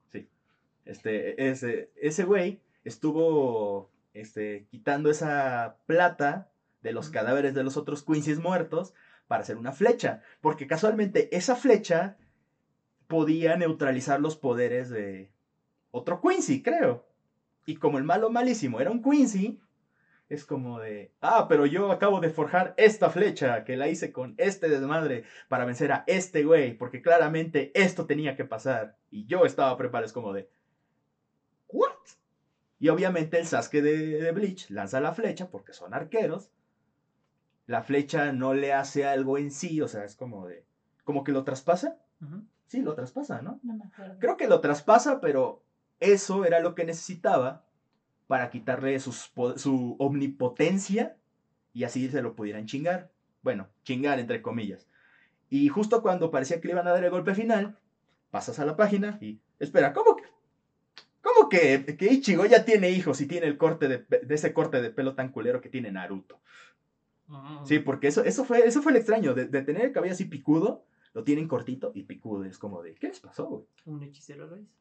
[0.84, 6.50] Este, ese, ese güey estuvo este, quitando esa plata
[6.82, 8.94] de los cadáveres de los otros Quincy's muertos
[9.28, 10.22] para hacer una flecha.
[10.40, 12.16] Porque casualmente esa flecha
[13.06, 15.30] podía neutralizar los poderes de
[15.90, 17.06] otro Quincy, creo.
[17.66, 19.60] Y como el malo malísimo era un Quincy,
[20.28, 24.34] Es como de, ah, pero yo acabo de forjar esta flecha que la hice con
[24.38, 29.44] este desmadre para vencer a este güey, porque claramente esto tenía que pasar y yo
[29.46, 30.06] estaba preparado.
[30.06, 30.48] Es como de,
[31.68, 31.92] ¿what?
[32.78, 36.50] Y obviamente el Sasuke de, de Bleach lanza la flecha porque son arqueros.
[37.68, 40.64] La flecha no le hace algo en sí, o sea, es como de,
[41.04, 41.98] como que lo traspasa.
[42.66, 43.60] Sí, lo traspasa, ¿no?
[43.62, 44.16] No me acuerdo.
[44.18, 45.62] Creo que lo traspasa, pero
[46.00, 47.66] eso era lo que necesitaba
[48.26, 51.18] para quitarle sus su omnipotencia
[51.74, 53.10] y así se lo pudieran chingar.
[53.42, 54.88] Bueno, chingar entre comillas.
[55.50, 57.78] Y justo cuando parecía que le iban a dar el golpe final,
[58.30, 60.24] pasas a la página y, espera, ¿cómo que,
[61.20, 64.80] cómo que, que Ichigo ya tiene hijos y tiene el corte de, de ese corte
[64.80, 66.40] de pelo tan culero que tiene Naruto?
[67.28, 67.64] Mm.
[67.66, 70.24] Sí, porque eso, eso, fue, eso fue el extraño, de, de tener el cabello así
[70.24, 72.44] picudo, lo tienen cortito y picudo.
[72.44, 73.64] Es como de, ¿qué les pasó, güey?
[73.86, 74.72] Un hechicero lo hizo.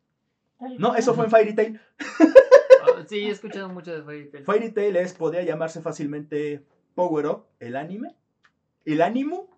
[0.79, 1.79] No, eso fue en Fairy Tail.
[1.99, 4.45] Ah, sí, he escuchado mucho de Fairy Tail.
[4.45, 6.63] Fairy Tail es, podría llamarse fácilmente
[6.95, 8.15] Power Up, el anime,
[8.86, 9.49] el ánimo.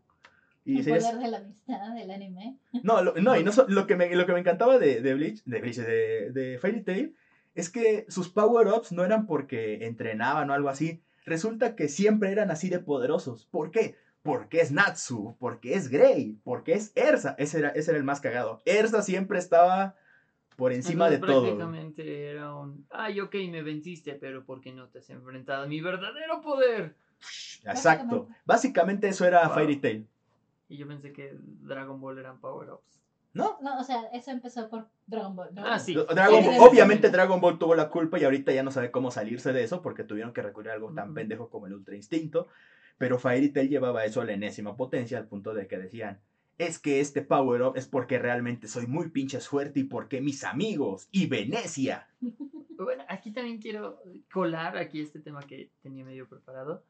[0.65, 2.57] Y El poder de la amistad del anime.
[2.83, 5.13] no, lo, no, y no so- lo, que me, lo que me encantaba de, de
[5.15, 7.15] Bleach, de, Bleach, de, de Fairy Tail,
[7.55, 11.01] es que sus power-ups no eran porque entrenaban o algo así.
[11.29, 13.45] Resulta que siempre eran así de poderosos.
[13.45, 13.95] ¿Por qué?
[14.23, 17.35] Porque es Natsu, porque es Grey, porque es Ersa.
[17.37, 18.61] Ese era, ese era el más cagado.
[18.65, 19.95] Ersa siempre estaba
[20.57, 21.41] por encima Entonces, de todo.
[21.43, 22.85] Prácticamente era un.
[22.89, 26.95] Ay, ok, me venciste, pero ¿por qué no te has enfrentado a mi verdadero poder?
[27.63, 28.27] Exacto.
[28.45, 29.53] Básicamente eso era Wow.
[29.55, 30.07] Fairy Tail.
[30.67, 33.01] Y yo pensé que Dragon Ball eran power-ups.
[33.33, 33.57] ¿No?
[33.61, 35.53] No, o sea, eso empezó por Dragon Ball.
[35.53, 35.65] ¿no?
[35.65, 35.93] Ah, sí.
[35.93, 37.09] Dragon Ball- obviamente.
[37.09, 40.03] Dragon Ball tuvo la culpa y ahorita ya no sabe cómo salirse de eso porque
[40.03, 42.47] tuvieron que recurrir a algo tan pendejo como el Ultra Instinto.
[42.97, 46.19] Pero Fairy Tail llevaba eso a la enésima potencia al punto de que decían,
[46.57, 50.43] es que este power up es porque realmente soy muy pinche fuerte y porque mis
[50.43, 52.07] amigos y Venecia.
[52.81, 56.85] Bueno, aquí también quiero colar aquí este tema que tenía medio preparado.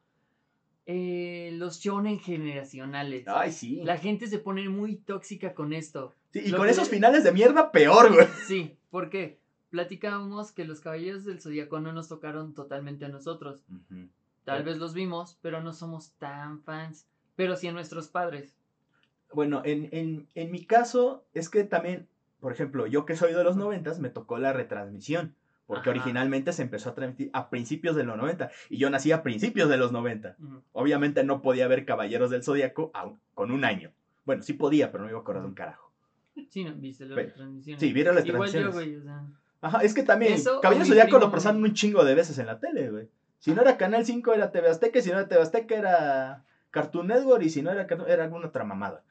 [0.92, 3.28] Eh, los shonen generacionales.
[3.28, 3.82] Ay, sí.
[3.84, 6.16] La gente se pone muy tóxica con esto.
[6.34, 8.26] Sí, y lo con que- esos finales de mierda, peor, güey.
[8.48, 9.38] Sí, ¿por qué?
[9.70, 13.62] Platicábamos que los Caballeros del Zodíaco no nos tocaron totalmente a nosotros.
[14.46, 14.66] Tal Sí.
[14.66, 17.06] vez los vimos, pero no somos tan fans.
[17.36, 18.56] Pero sí a nuestros padres.
[19.32, 22.08] Bueno, en, en, en mi caso es que también,
[22.40, 25.36] por ejemplo, yo que soy de los noventas, me tocó la retransmisión.
[25.70, 26.00] Porque Ajá.
[26.00, 29.70] originalmente se empezó a transmitir a principios de los 90 y yo nací a principios
[29.70, 30.36] de los 90.
[30.40, 30.64] Ujú.
[30.72, 33.92] Obviamente no podía ver Caballeros del Zodíaco aún con un año.
[34.26, 35.92] Bueno, sí podía, pero no iba a acordar de un carajo.
[36.50, 36.74] Sí, ¿no?
[36.74, 37.80] ¿Viste las Pe- retransmisiones?
[37.80, 38.74] sí, vieron las Igual yo, transmisiones.
[38.74, 39.28] güey, o sea...
[39.62, 42.48] Ajá, es que también Eso, Caballeros del Zodíaco lo pasaron un chingo de veces en
[42.48, 43.08] la tele, güey.
[43.38, 46.46] Si no era Canal 5 era TV Azteca, y si no era TV Azteca era
[46.72, 49.04] Cartoon Network y si no era era alguna otra mamada.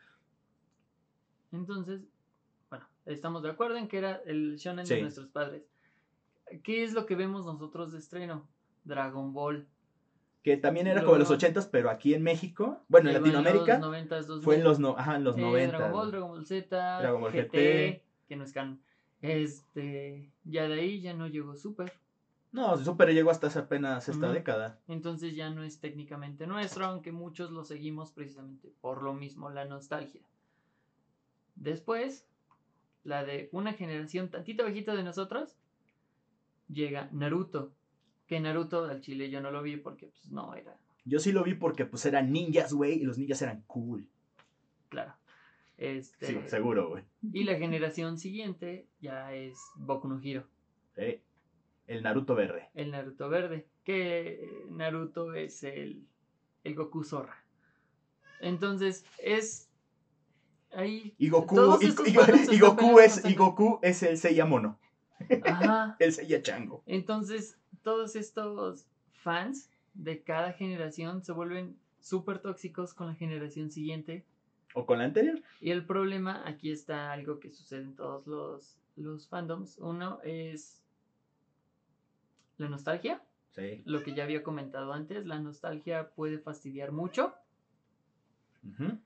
[1.53, 2.01] Entonces,
[2.69, 4.97] bueno, estamos de acuerdo en que era el shonen Sí.
[4.97, 5.63] de nuestros padres.
[6.63, 8.47] ¿Qué es lo que vemos nosotros de estreno?
[8.85, 9.67] Dragon Ball.
[10.43, 13.89] Que también era como en los 80s, pero aquí en México, bueno, en Latinoamérica, los
[13.89, 14.45] 90s, 2000.
[14.45, 15.77] fue en los, no, ajá, en los Eh, 90.
[15.77, 16.11] Dragon Ball.
[16.11, 18.03] Dragon Ball Z, Dragon Ball GT, GT.
[18.29, 18.81] que no es canon.
[19.21, 21.93] Este, ya de ahí ya no llegó Super.
[22.53, 24.79] No, Super llegó hasta hace apenas esta década.
[24.89, 29.67] Entonces ya no es técnicamente nuestro, aunque muchos lo seguimos precisamente por lo mismo, la
[29.67, 30.23] nostalgia.
[31.57, 32.27] Después,
[33.05, 35.57] la de una generación tantito bajita de nosotros,
[36.69, 37.75] llega Naruto.
[38.27, 41.43] Que Naruto al chile yo no lo vi porque pues no era, Yo sí lo
[41.45, 44.07] vi porque pues eran ninjas, güey, y los ninjas eran cool.
[44.89, 45.15] claro.
[45.79, 47.05] Este, Sí, seguro, güey.
[47.33, 50.45] Y la generación siguiente ya es Boku no Hero,
[50.97, 51.23] Eh,
[51.87, 52.69] el Naruto verde.
[52.75, 53.69] el Naruto verde.
[53.85, 56.05] Que Naruto es el,
[56.65, 57.45] el Goku Zorra.
[58.41, 59.71] Entonces es
[60.73, 61.15] ahí.
[61.17, 61.89] Y Goku, y,
[62.59, 64.79] Goku es, y Goku es el Seiya mono,
[65.45, 65.97] Ajá.
[66.01, 66.83] el Seiya chango.
[66.87, 74.25] Entonces, todos estos fans de cada generación se vuelven súper tóxicos con la generación siguiente.
[74.75, 75.43] ¿O con la anterior?
[75.61, 79.79] Y el problema, aquí está algo que sucede en todos los, los fandoms.
[79.79, 80.83] Uno es
[82.59, 83.83] la nostalgia, Sí.
[83.87, 85.27] lo que ya había comentado antes.
[85.27, 87.35] La nostalgia puede fastidiar mucho
[88.65, 88.99] Ujú.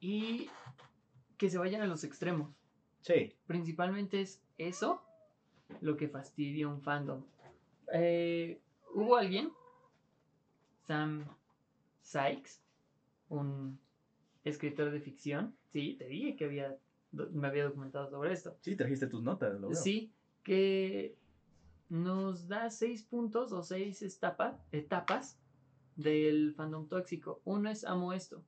[0.00, 0.48] y
[1.36, 2.54] que se vayan a los extremos.
[3.00, 3.34] Sí.
[3.46, 5.02] Principalmente es eso
[5.80, 7.24] lo que fastidia un fandom.
[7.92, 8.60] Eh,
[8.94, 9.52] Hubo alguien,
[10.84, 11.24] Sam
[12.00, 12.62] Sykes,
[13.28, 13.78] un
[14.44, 15.56] escritor de ficción.
[15.72, 16.78] Sí, te dije que había,
[17.12, 18.56] me había documentado sobre esto.
[18.60, 19.76] Sí, trajiste tus notas, lo veo.
[19.76, 21.16] Sí, que
[21.88, 25.38] nos da seis puntos o seis etapa- etapas
[25.96, 27.40] del fandom tóxico.
[27.44, 28.42] Uno es amo esto.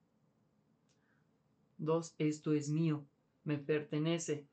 [1.76, 3.04] Dos, esto es mío,
[3.44, 4.46] me pertenece.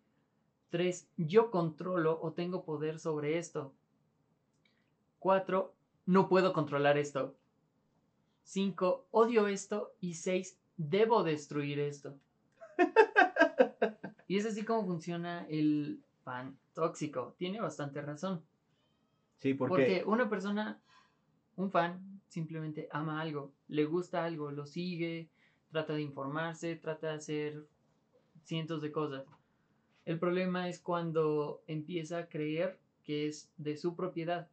[0.75, 3.73] Tres, yo controlo o tengo poder sobre esto.
[5.19, 5.73] Cuatro,
[6.05, 7.33] no puedo controlar esto.
[8.43, 9.07] 5.
[9.11, 9.93] Odio esto.
[10.01, 10.59] Y 6.
[10.75, 12.19] Debo destruir esto.
[14.27, 17.35] y es así como funciona el fan tóxico.
[17.37, 18.43] Tiene bastante razón.
[19.37, 20.81] Sí, porque, Porque una persona,
[21.55, 25.29] un fan, simplemente ama algo, le gusta algo, lo sigue,
[25.71, 27.65] trata de informarse, trata de hacer
[28.43, 29.23] cientos de cosas.
[30.05, 34.47] El problema es cuando empieza a creer que es de su propiedad.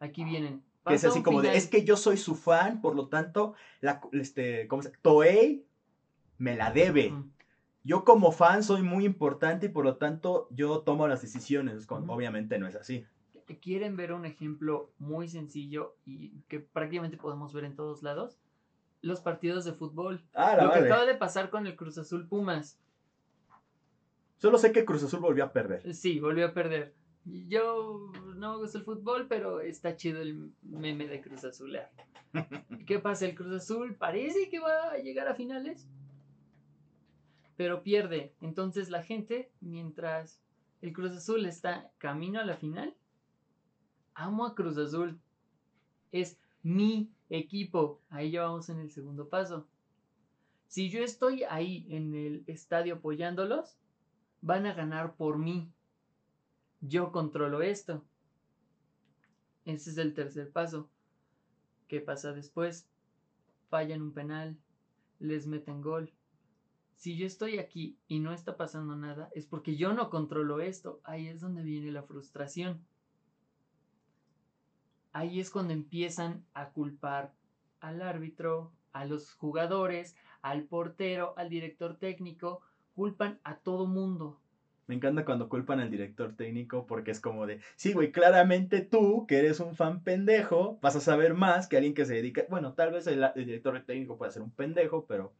[0.00, 0.62] Aquí vienen.
[0.86, 4.00] que es así como de, es que yo soy su fan, por lo tanto, la,
[4.12, 5.66] este, ¿cómo se Toei
[6.38, 7.12] me la debe.
[7.84, 11.86] Yo como fan soy muy importante y por lo tanto yo tomo las decisiones.
[11.86, 12.08] Con-.
[12.08, 13.04] Obviamente no es así.
[13.60, 18.38] quieren ver un ejemplo muy sencillo y que prácticamente podemos ver en todos lados,
[19.02, 20.24] los partidos de fútbol.
[20.32, 22.78] Ah, la Lo que acaba de pasar con el Cruz Azul Pumas.
[24.38, 25.94] Solo sé que Cruz Azul volvió a perder.
[25.94, 26.94] Sí, volvió a perder.
[27.24, 31.76] Yo no me gusta el fútbol, pero está chido el meme de Cruz Azul.
[32.86, 33.26] ¿Qué pasa?
[33.26, 35.88] El Cruz Azul parece que va a llegar a finales,
[37.56, 38.32] pero pierde.
[38.40, 40.40] Entonces la gente, mientras
[40.82, 42.94] el Cruz Azul está camino a la final,
[44.14, 45.18] amo a Cruz Azul.
[46.12, 48.00] Es mi equipo.
[48.08, 49.66] Ahí ya vamos en el segundo paso.
[50.68, 53.76] Si yo estoy ahí en el estadio apoyándolos,
[54.40, 55.72] van a ganar por mí.
[56.80, 58.04] Yo controlo esto.
[59.64, 60.90] Ese es el tercer paso.
[61.88, 62.88] ¿Qué pasa después?
[63.68, 64.58] Fallan un penal,
[65.18, 66.12] les meten gol.
[66.94, 71.00] Si yo estoy aquí y no está pasando nada, es porque yo no controlo esto.
[71.04, 72.84] Ahí es donde viene la frustración.
[75.12, 77.34] Ahí es cuando empiezan a culpar
[77.80, 82.62] al árbitro, a los jugadores, al portero, al director técnico.
[82.98, 84.40] Culpan a todo mundo.
[84.88, 89.24] Me encanta cuando culpan al director técnico porque es como de, sí, güey, claramente tú,
[89.28, 92.72] que eres un fan pendejo, vas a saber más que alguien que se dedica, bueno,
[92.72, 95.32] tal vez el, el director técnico puede ser un pendejo, pero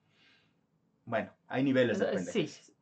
[1.04, 2.32] bueno, hay niveles de pendejos.
[2.32, 2.72] Sí.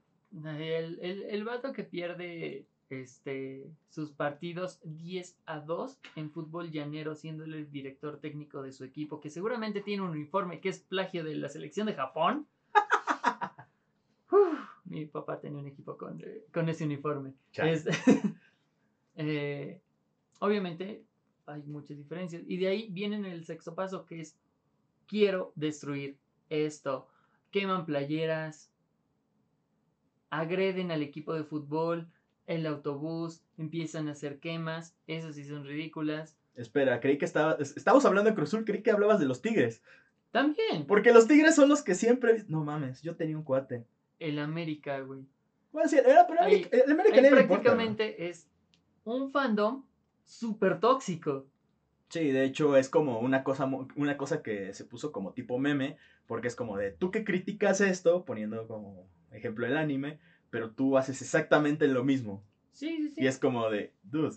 [0.44, 7.14] El, el, el vato que pierde este, sus partidos 10 a 2 en fútbol llanero,
[7.14, 11.24] siendo el director técnico de su equipo, que seguramente tiene un uniforme que es plagio
[11.24, 12.46] de la selección de Japón.
[15.00, 17.35] Mi papá tenía un equipo con, con ese uniforme.
[17.72, 17.87] Es-
[19.16, 19.80] eh,
[20.40, 21.04] obviamente
[21.46, 22.42] hay muchas diferencias.
[22.46, 24.37] Y de ahí viene el sexto paso, que es
[25.06, 27.09] quiero destruir esto.
[27.50, 28.72] Queman playeras,
[30.30, 32.09] agreden al equipo de fútbol,
[32.46, 36.37] el autobús, empiezan a hacer quemas, esas sí son ridículas.
[36.54, 39.42] Espera, creí que estaba, es- estábamos hablando de Cruz Azul, creí que hablabas de los
[39.42, 39.82] Tigres,
[40.32, 43.87] También porque los Tigres son los que siempre, no mames, yo tenía un cuate.
[44.18, 45.26] El América, güey.
[45.72, 48.48] Bueno, sí, era, pero Ahí- el América Ahí importa, prácticamente es
[49.05, 49.85] un fandom
[50.24, 51.46] súper tóxico.
[52.09, 55.96] Sí, de hecho es como una cosa, una cosa que se puso como tipo meme,
[56.26, 60.18] porque es como de, tú que criticas esto, poniendo como ejemplo el anime,
[60.50, 62.42] pero tú haces exactamente lo mismo.
[62.72, 63.22] Sí, sí, sí.
[63.22, 64.37] Y es como de, dude.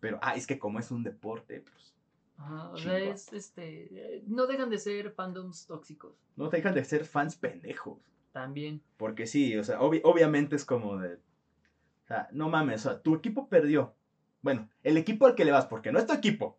[0.00, 1.94] Pero, ah, es que como es un deporte, pues,
[2.36, 6.14] Ajá, o sea, es, este, eh, no dejan de ser fandoms tóxicos.
[6.36, 7.98] no dejan de ser fans pendejos.
[8.32, 8.82] También.
[8.96, 13.00] Porque sí, o sea, obvi- obviamente es como de, o sea, no mames, o sea,
[13.02, 13.94] tu equipo perdió.
[14.42, 16.58] Bueno, el equipo al que le vas, porque no es tu equipo.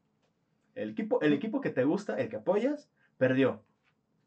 [0.75, 3.63] El equipo, el equipo que te gusta, el que apoyas, perdió.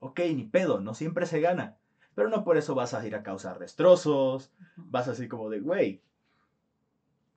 [0.00, 1.76] Ok, ni pedo, no siempre se gana.
[2.14, 4.52] Pero no por eso vas a ir a causar destrozos.
[4.76, 6.02] Vas así como de, güey,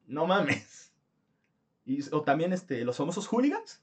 [0.07, 0.93] no mames.
[1.85, 3.81] Y, o también este, los famosos hooligans.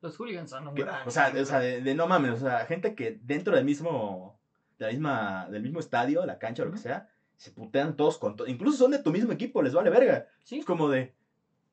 [0.00, 2.36] Los hooligans son un que- gran o sea, o sea de, de no mames, o
[2.38, 4.39] sea, gente que dentro del mismo,
[4.80, 8.18] de la misma, del mismo estadio, la cancha o lo que sea, se putean todos
[8.18, 8.46] con todo.
[8.48, 10.26] Incluso son de tu mismo equipo, les vale verga.
[10.42, 10.58] Sí.
[10.60, 11.14] Es como de,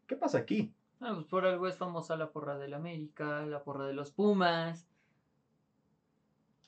[0.08, 0.74] ¿qué pasa aquí?
[1.00, 4.88] Ah, pues por algo es famosa la porra del América, la porra de los Pumas.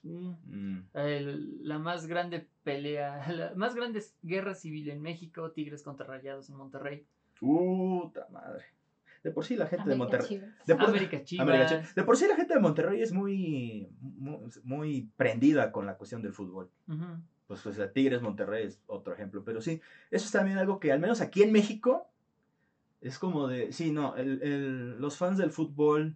[0.03, 3.19] Mm, Mm, el- la más grande pelea,
[3.51, 7.05] la más grande guerra civil en México, Tigres contra Rayados en Monterrey.
[7.39, 8.65] puta madre.
[9.23, 10.27] De por sí la gente de Monterrey.
[10.27, 10.49] Chivas.
[10.65, 11.47] De por, América Chivas.
[11.47, 11.95] América Chivas.
[11.95, 16.21] De por sí la gente de Monterrey es muy, muy, muy prendida con la cuestión
[16.21, 16.69] del fútbol.
[17.47, 19.43] Pues, o sea, Tigres Monterrey es otro ejemplo.
[19.43, 22.07] Pero sí, eso es también algo que al menos aquí en México
[23.01, 26.15] es como de, sí, no, el- el- los fans del fútbol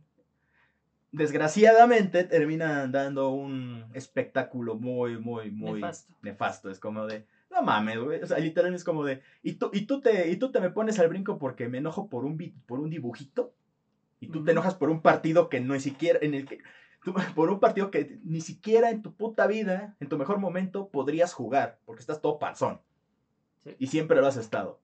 [1.12, 6.14] desgraciadamente terminan dando un espectáculo muy, muy, muy Nefasto.
[6.22, 6.70] nefasto.
[6.72, 7.26] Es como de,
[7.64, 8.22] no mames, güey.
[8.22, 10.70] O sea, literalmente es como de, y tú, y tú, te, y tú te me
[10.70, 13.54] pones al brinco porque me enojo por un, vi- por un dibujito.
[14.20, 14.46] Y tú Ujú.
[14.46, 16.60] te enojas por un partido que no es siquiera, en el que,
[17.04, 20.90] tú- por un partido que ni siquiera en tu puta vida, en tu mejor momento,
[20.90, 22.80] podrías jugar, porque estás todo panzón.
[23.64, 23.76] Sí.
[23.80, 24.80] Y siempre lo has estado.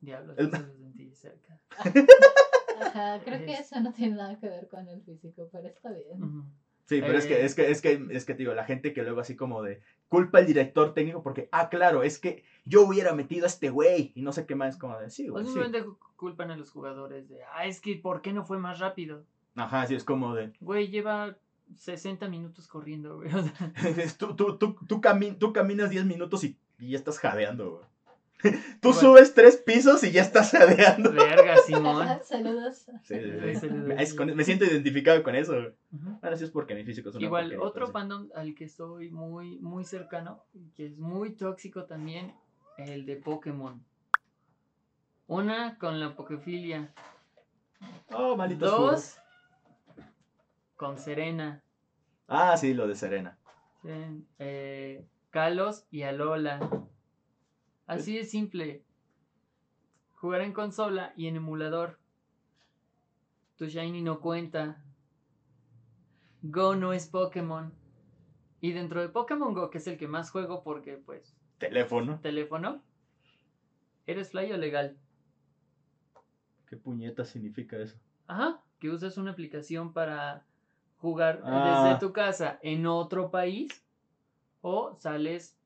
[0.00, 1.60] Diablos, lo sentí cerca.
[2.80, 6.22] Ajá, creo que eso no tiene nada que ver con el físico, pero está bien.
[6.22, 6.44] Ujú.
[6.86, 7.44] Sí, pero es que, Eh.
[7.44, 9.80] es que, es que, es que, te digo, la gente que luego así como de
[10.12, 14.12] culpa al director técnico porque, ah, claro, es que yo hubiera metido a este güey
[14.14, 15.52] y no sé qué más, como de, sí, O güey, sí.
[15.52, 18.78] simplemente ju- culpan a los jugadores de, ah, es que ¿por qué no fue más
[18.78, 19.24] rápido?
[19.56, 21.38] Ajá, sí, es como de, Güey, lleva
[21.74, 23.30] 60 minutos corriendo, güey.
[24.18, 27.84] Tú, tú, tú, tú, cami- tú caminas 10 minutos y, y ya estás jadeando, güey.
[28.80, 29.00] Tú Bueno.
[29.00, 31.12] subes tres pisos y ya estás jadeando.
[31.12, 32.08] verga, Simón.
[32.24, 32.86] Saludos.
[33.04, 34.16] Sí, sí, Sí, Me, es sí.
[34.16, 35.54] con- me siento identificado con eso.
[35.92, 36.18] Ujú.
[36.22, 39.58] Ahora sí es porque mi físico es una Igual, otro fandom al que estoy muy,
[39.60, 42.34] muy cercano, y que es muy tóxico también,
[42.78, 43.84] el de Pokémon.
[45.26, 46.92] Una, con la Pokefilia.
[48.12, 49.16] Oh, malditos Dos, juegos.
[50.76, 51.62] con Serena.
[52.28, 53.38] Ah, sí, lo de Serena.
[53.82, 53.88] Sí,
[54.38, 56.60] eh, Kalos y Alola.
[57.86, 58.84] Así de simple.
[60.14, 61.98] Jugar en consola y en emulador.
[63.56, 64.82] Tu Shiny no cuenta.
[66.42, 67.72] Go no es Pokémon.
[68.60, 72.20] Y dentro de Pokémon Go, que es el que más juego porque, pues, Teléfono.
[72.20, 72.82] teléfono,
[74.06, 74.96] ¿eres fly o legal?
[76.68, 77.98] ¿Qué puñeta significa eso?
[78.28, 80.44] Ajá, que usas una aplicación para
[80.98, 81.84] jugar Ah.
[81.86, 83.84] desde tu casa en otro país
[84.60, 85.56] o sales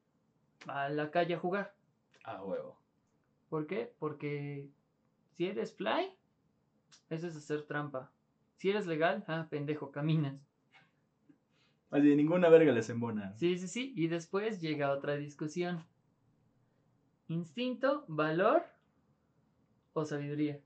[0.67, 1.76] a la calle a jugar.
[2.27, 2.77] Ah, huevo.
[3.49, 3.95] ¿Por qué?
[4.01, 4.69] Porque
[5.37, 6.13] si eres fly,
[7.09, 8.11] eso es hacer trampa.
[8.57, 10.35] Si eres legal, ah, pendejo, caminas.
[11.91, 13.33] Así, ninguna verga les embona.
[13.39, 13.93] Sí, sí, sí.
[13.97, 15.85] Y después llega otra discusión.
[17.29, 18.65] Instinto, valor
[19.93, 20.61] o sabiduría.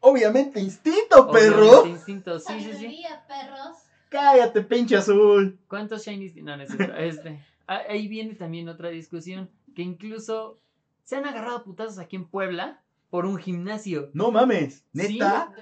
[0.00, 1.82] Obviamente, instinto, perro.
[1.82, 2.72] Obviamente, instinto, sí, sí, sí.
[2.72, 3.76] Sabiduría, perros.
[4.08, 5.60] Cállate, pinche azul.
[5.68, 6.34] ¿Cuántos shinies?
[6.36, 6.96] No, no es cierto.
[6.96, 9.48] Este, ah, ahí viene también otra discusión.
[9.74, 10.60] Que incluso
[11.04, 12.80] se han agarrado a putazos aquí en Puebla
[13.10, 14.10] por un gimnasio.
[14.12, 14.84] No mames.
[14.92, 15.52] ¿Neta?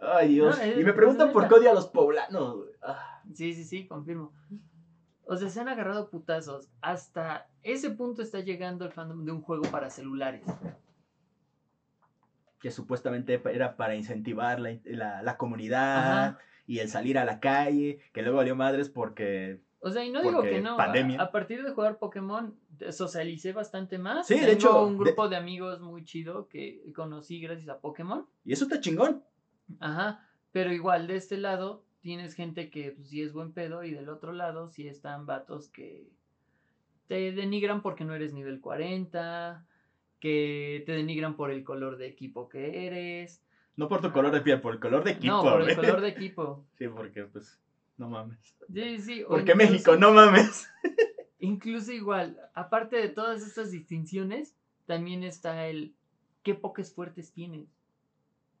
[0.00, 0.58] Ay, Dios.
[0.58, 2.70] No, y me preguntan por qué odio a los poblanos, güey.
[2.82, 3.22] Ah.
[3.32, 4.32] Sí, sí, sí, confirmo.
[5.26, 6.68] O sea, se han agarrado putazos.
[6.82, 10.44] Hasta ese punto está llegando el fandom de un juego para celulares.
[12.60, 15.98] Que supuestamente era para incentivar la, la- la comunidad
[16.28, 16.38] Ajá.
[16.66, 18.00] y el salir a la calle.
[18.12, 19.60] Que luego valió madres porque.
[19.80, 20.76] O sea, y no digo que no.
[20.76, 21.20] pandemia.
[21.20, 22.54] A, a partir de jugar Pokémon,
[22.90, 24.26] socialicé bastante más.
[24.26, 28.26] Sí, de hecho, un grupo de amigos muy chido que conocí gracias a Pokémon.
[28.44, 29.22] Y eso está chingón.
[29.80, 33.90] Ajá, pero igual de este lado tienes gente que pues, sí es buen pedo y
[33.92, 36.06] del otro lado sí están vatos que
[37.06, 39.66] te denigran porque no eres nivel 40,
[40.20, 43.42] que te denigran por el color de equipo que eres.
[43.76, 46.00] No por tu color de piel, por el color de equipo, no, por el color
[46.00, 46.64] de equipo.
[46.78, 47.58] Sí, porque, pues,
[47.96, 48.38] no mames.
[48.72, 49.24] Sí, sí.
[49.26, 50.68] Porque incluso- México, no mames.
[51.44, 55.94] Incluso igual, aparte de todas estas distinciones, también está el
[56.42, 57.68] qué pokés fuertes tienes.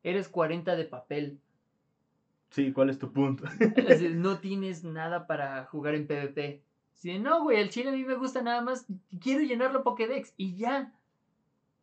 [0.02, 1.40] Eres 40 de papel.
[2.50, 3.44] Sí, ¿cuál es tu punto?
[4.14, 6.62] No tienes nada para jugar en PvP.
[6.92, 8.86] Si no, güey, el chile a mí me gusta nada más.
[9.18, 10.92] Quiero llenarlo Pokédex y ya.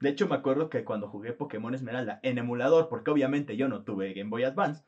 [0.01, 3.83] De hecho, me acuerdo que cuando jugué Pokémon Esmeralda en emulador, porque obviamente yo no
[3.83, 4.83] tuve Game Boy Advance,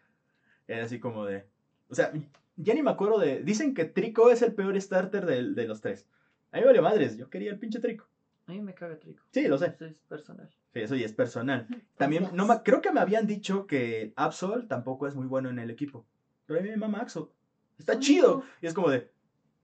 [0.67, 1.47] era así como de.
[1.89, 2.13] O sea,
[2.55, 3.43] ya ni me acuerdo de.
[3.43, 6.07] Dicen que Trico es el peor starter de, de los tres.
[6.51, 8.07] A mí me vale madres, yo quería el pinche Trico.
[8.47, 9.23] A mí me caga Trico.
[9.31, 9.67] Sí, lo sé.
[9.67, 10.49] Eso es personal.
[10.73, 11.67] Sí, eso ya es personal.
[11.97, 15.59] También, no me- creo que me habían dicho que Absol tampoco es muy bueno en
[15.59, 16.05] el equipo.
[16.45, 17.31] Pero a mí me mama Axo.
[17.79, 17.99] Está Ah.
[17.99, 18.43] chido.
[18.61, 19.09] Y es como de,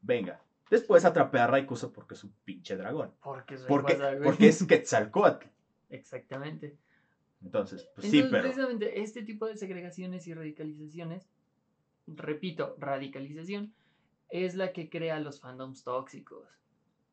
[0.01, 0.41] venga.
[0.71, 3.11] Después atrapé a Raykusa porque es un pinche dragón.
[3.23, 5.47] Porque es Porque, porque es Quetzalcoatl.
[5.89, 6.77] Exactamente.
[7.43, 8.43] Entonces, pues Entonces, sí, pero.
[8.43, 11.27] precisamente este tipo de segregaciones y radicalizaciones,
[12.15, 13.73] repito, radicalización,
[14.29, 16.47] es la que crea los fandoms tóxicos.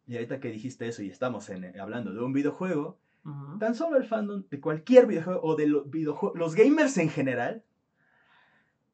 [0.07, 2.99] Y ahorita que dijiste eso y estamos en- hablando de un videojuego,
[3.59, 7.65] tan solo el fandom de cualquier videojuego o de los videojuegos, los gamers en general.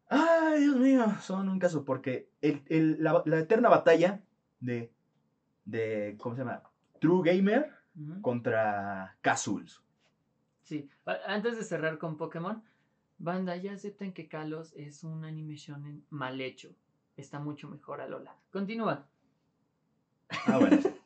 [0.09, 4.23] Ay, Dios mío, son un caso porque el- el- la, la eterna batalla
[4.61, 4.91] de,
[5.65, 6.63] de, ¿cómo se llama?
[7.01, 7.71] True Gamer
[8.23, 9.83] contra Casuls.
[10.63, 10.89] Sí,
[11.27, 12.63] antes de cerrar con Pokémon,
[13.23, 16.71] banda, ya acepten que Kalos es un anime shonen mal hecho.
[17.17, 18.35] Está mucho mejor a Lola.
[18.53, 19.07] Continúa.
[20.47, 20.79] Ah, bueno.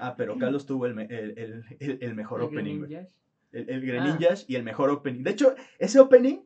[0.00, 1.64] Ah, pero Carlos tuvo el, me- el-
[2.00, 2.82] el- mejor opening.
[2.82, 3.08] Greninjash.
[3.50, 4.34] El, el Ah.
[4.46, 5.24] Y el mejor opening.
[5.24, 6.38] De hecho, ese opening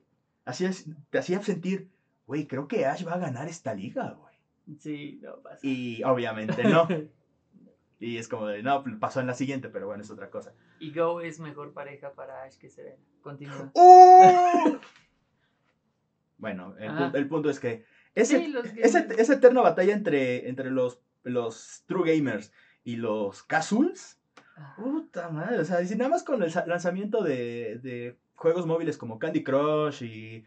[0.47, 0.71] hacía,
[1.11, 1.91] te hacía sentir,
[2.27, 4.35] güey, creo que Ash va a ganar esta liga, güey.
[4.79, 5.59] Sí, no pasa.
[5.67, 6.89] Y obviamente no.
[8.01, 10.55] Y es como de, no, pasó en la siguiente, pero bueno, es otra cosa.
[10.83, 13.03] Y Go es mejor pareja para Ash que Serena.
[13.23, 13.71] Continúa.
[13.75, 14.79] ¡Uh!
[16.39, 17.13] bueno, el, Ajá.
[17.13, 21.01] pu- el punto es que ese, Sí, los ese- esa eterna batalla entre, entre los,
[21.23, 22.53] los True Gamers
[22.85, 24.19] y los Casuls
[24.57, 28.67] Ah, Puta madre, o sea, y si nada más con el lanzamiento de, de juegos
[28.67, 30.45] móviles como Candy Crush y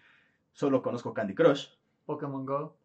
[0.52, 1.70] solo conozco Candy Crush.
[2.06, 2.78] Pokémon Go.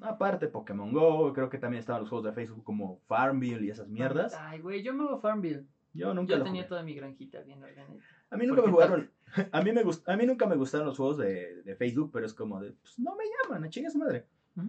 [0.00, 3.86] Aparte, Pokémon Go, creo que también estaban los juegos de Facebook como Farmville y esas
[3.88, 4.34] mierdas.
[4.34, 5.66] Ay, güey, yo me hago Farmville.
[5.94, 6.68] Yo nunca Yo tenía jugué.
[6.68, 7.98] toda mi granjita bien organizada.
[8.30, 9.10] A mí nunca me jugaron.
[9.50, 12.26] A mí, me gust- a mí nunca me gustaron los juegos de, de Facebook, pero
[12.26, 14.26] es como de, pues no me llaman, a chinga su madre.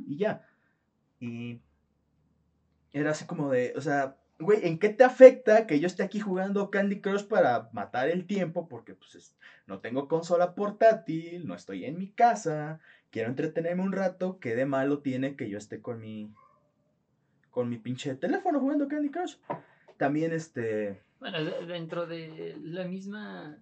[0.08, 0.46] Y ya.
[1.20, 1.60] Y
[2.92, 6.20] era así como de, o sea, güey, ¿en qué te afecta que yo esté aquí
[6.20, 8.68] jugando Candy Crush para matar el tiempo?
[8.68, 13.94] Porque pues es- no tengo consola portátil, no estoy en mi casa, quiero entretenerme un
[13.94, 16.32] rato, ¿qué de malo tiene que yo esté con mi
[17.50, 19.36] con mi pinche teléfono jugando Candy Crush?
[19.98, 23.58] También este Bueno, de- dentro de la misma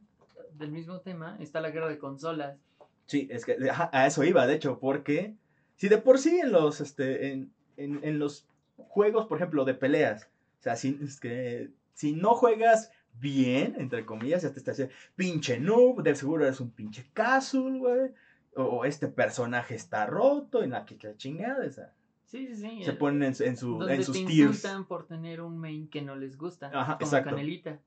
[0.54, 2.58] del mismo tema está la guerra de consolas.
[3.06, 5.36] Sí, es que a eso iba, de hecho, porque
[5.76, 8.48] si de por sí en los, este, en, en, los
[8.78, 10.28] juegos, por ejemplo, de peleas,
[10.60, 14.96] o sea, si, es que, si no juegas bien, entre comillas, ya te está diciendo,
[15.16, 18.12] pinche noob, de seguro eres un pinche casual, güey,
[18.56, 21.94] o, este personaje está roto, en la que chingada, o sea,
[22.32, 22.84] Sí, sí, sí.
[22.86, 25.42] se el- ponen en, su- en, su, donde en sus te tiers, insultan por tener
[25.42, 26.68] un main que no les gusta.
[26.74, 27.30] Ajá, como exacto.
[27.32, 27.80] Canelita.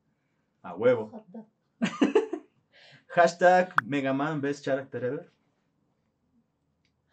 [0.63, 1.25] a huevo.
[3.09, 5.31] Hashtag Megaman Best Character Ever.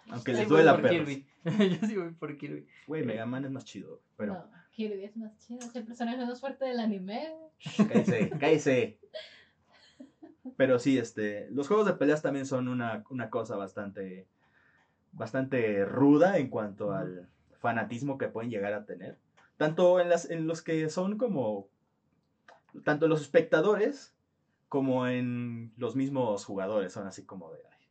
[0.10, 1.08] Aunque les duela, por perros.
[1.08, 1.28] Kirby.
[1.80, 2.68] Yo sí voy por Kirby.
[2.88, 4.34] Güey, Megaman es más chido, pero...
[4.34, 7.34] No, Kirby es más chido, es el personaje más fuerte del anime.
[7.88, 9.00] Cállese, cállese.
[10.58, 14.28] Pero sí, este, los juegos de peleas también son una, una cosa bastante,
[15.12, 17.28] bastante ruda en cuanto al
[17.60, 19.18] fanatismo que pueden llegar a tener.
[19.58, 21.68] Tanto en, las, en los que son como,
[22.84, 24.16] tanto los espectadores
[24.70, 26.94] como en los mismos jugadores.
[26.94, 27.88] Son así como de, ay.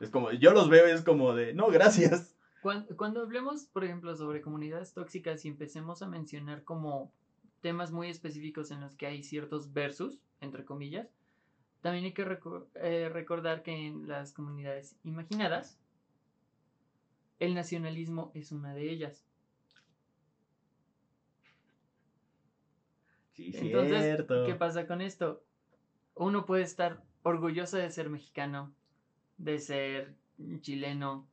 [0.00, 2.36] es como, yo los veo y es como de, no, gracias.
[2.62, 7.12] Cuando, cuando hablemos, por ejemplo, sobre comunidades tóxicas y empecemos a mencionar como
[7.60, 11.08] temas muy específicos en los que hay ciertos versus, entre comillas,
[11.80, 12.26] también hay que
[12.74, 15.78] eh, recordar que en las comunidades imaginadas,
[17.38, 19.24] el nacionalismo es una de ellas.
[23.32, 24.46] Sí, Entonces, cierto.
[24.46, 25.44] ¿qué pasa con esto?
[26.14, 28.72] Uno puede estar orgulloso de ser mexicano,
[29.36, 30.14] de ser
[30.60, 31.28] chileno,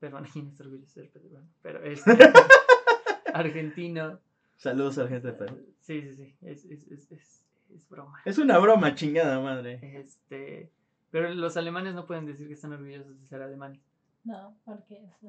[0.00, 1.48] peruano, ¿quién está orgulloso de ser peruano?
[1.62, 2.02] Pero es
[3.34, 4.18] argentino.
[4.56, 5.74] Saludos a la gente de Perú.
[5.80, 8.20] Sí, sí, sí, es, es, es, es, es broma.
[8.24, 9.78] Es una broma, chingada madre.
[10.00, 10.70] Este,
[11.10, 13.80] pero los alemanes no pueden decir que están orgullosos de ser alemanes.
[14.24, 15.28] No, porque eso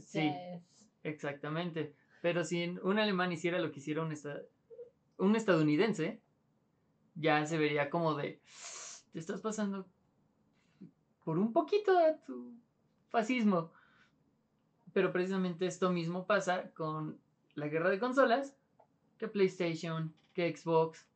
[0.00, 0.62] Sí, ya es.
[1.02, 1.94] exactamente.
[2.20, 4.42] Pero si un alemán hiciera lo que hiciera un, esta-
[5.18, 6.20] un estadounidense,
[7.14, 8.40] ya se vería como de,
[9.12, 9.88] te estás pasando
[11.24, 12.54] por un poquito de tu
[13.08, 13.72] fascismo.
[14.92, 17.20] Pero precisamente esto mismo pasa con
[17.54, 18.56] la guerra de consolas,
[19.18, 21.06] que PlayStation, que Xbox,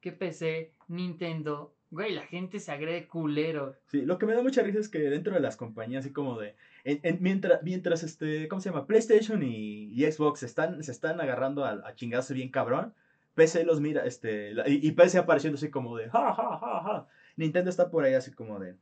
[0.00, 1.74] que PC, Nintendo.
[1.94, 3.76] Güey, la gente se agrede culero.
[3.86, 6.38] Sí, lo que me da mucha risa es que dentro de las compañías, así como
[6.40, 6.56] de.
[6.82, 8.48] en- en- mientras, mientras este.
[8.48, 8.86] ¿Cómo se llama?
[8.86, 12.92] PlayStation y, y Xbox están, se están agarrando a, a chingarse bien cabrón.
[13.34, 14.52] PC los mira, este.
[14.54, 16.10] la- y, y PC apareciendo así como de.
[16.10, 17.08] Ja, ja, ja, ja.
[17.36, 18.74] Nintendo está por ahí así como de.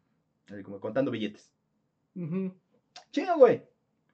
[0.51, 1.53] Así como contando billetes.
[2.17, 2.55] Ujú.
[3.11, 3.63] Chinga, güey.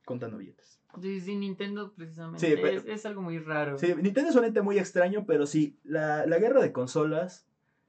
[0.05, 0.80] Contando billetes.
[1.01, 3.78] Sí, sí, Nintendo precisamente Sí, pero- es, es algo muy raro.
[3.78, 7.46] Sí, Nintendo es un ente muy extraño, pero sí, la, la guerra de consolas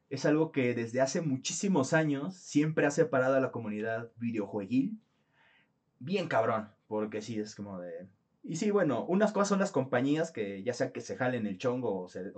[0.09, 4.99] es algo que desde hace muchísimos años siempre ha separado a la comunidad videojueguil.
[5.99, 8.07] Bien cabrón, porque sí, es como de...
[8.41, 11.57] Y sí, bueno, unas cosas son las compañías que ya sea que se jalen el
[11.57, 12.33] chongo o, se-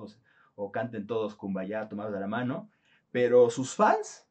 [0.56, 2.70] o, canten todos kumbaya tomados de la mano,
[3.12, 4.28] pero sus fans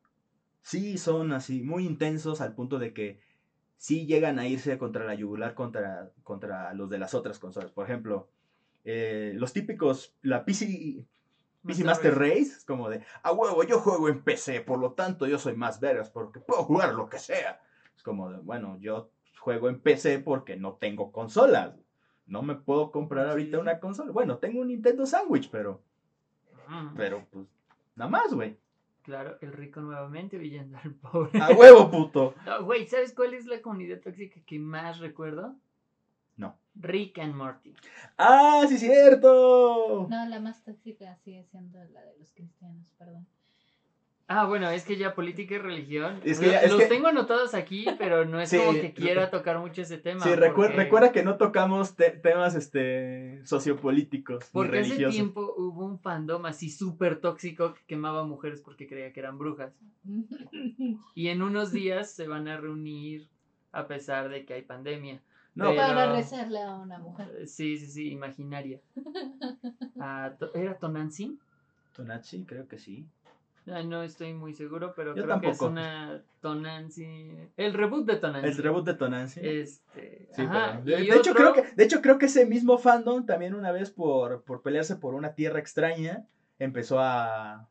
[0.60, 3.20] sí son así muy intensos al punto de que
[3.76, 7.70] sí llegan a irse contra la yugular contra, contra los de las otras consolas.
[7.70, 8.28] Por ejemplo,
[8.84, 11.06] eh, los típicos, la PC,
[11.66, 15.26] PC Master Race, es como de, a huevo, yo juego en PC, por lo tanto
[15.26, 17.60] yo soy más vergas porque puedo jugar lo que sea.
[17.96, 21.74] Es como de, bueno, yo juego en PC porque no tengo consolas.
[22.26, 23.60] No me puedo comprar ahorita sí.
[23.60, 24.12] una consola.
[24.12, 25.82] Bueno, tengo un Nintendo Sandwich, pero,
[26.70, 27.46] Mm, pero pues,
[27.96, 28.56] nada más, güey.
[29.02, 31.40] Claro, el rico nuevamente huyendo al pobre.
[31.40, 32.34] A huevo, puto.
[32.46, 35.56] No, Güey, ¿sabes cuál es la comunidad tóxica que más recuerdo?
[36.40, 36.56] No.
[36.74, 37.74] Rick and Morty.
[38.16, 40.06] ¡Ah, sí, cierto!
[40.08, 43.26] No, la más tóxica sigue siendo la de los cristianos, perdón.
[44.32, 46.20] Ah, bueno, es que ya política y religión.
[46.24, 48.72] Es que lo- ya- es los que- tengo anotados aquí, pero no es Sí, como
[48.74, 50.22] que lo- quiera tocar mucho ese tema.
[50.22, 55.14] Sí, recuer- porque- recuerda que no tocamos te- temas este, sociopolíticos ni Porque hace religiosos.
[55.16, 59.74] tiempo hubo un fandom así súper tóxico que quemaba mujeres porque creía que eran brujas.
[61.16, 63.28] Y en unos días se van a reunir
[63.72, 65.20] a pesar de que hay pandemia.
[65.60, 67.30] No, Pero- Para rezarle a una mujer.
[67.38, 68.80] Eh, Sí, sí, sí, imaginaria.
[70.00, 71.38] Ah, ¿Era Tonantzin?
[71.94, 73.06] Tonachi, creo que sí.
[73.66, 77.50] No estoy muy seguro, pero Yo creo que es una Tonantzin.
[77.56, 78.50] El reboot de Tonantzin.
[78.50, 79.44] El reboot de Tonantzin.
[79.44, 80.28] Este.
[80.32, 83.26] Sí, ajá, pero- de, de hecho, creo que, de hecho, creo que ese mismo fandom
[83.26, 86.24] también una vez por, por pelearse por una tierra extraña
[86.58, 87.68] empezó a,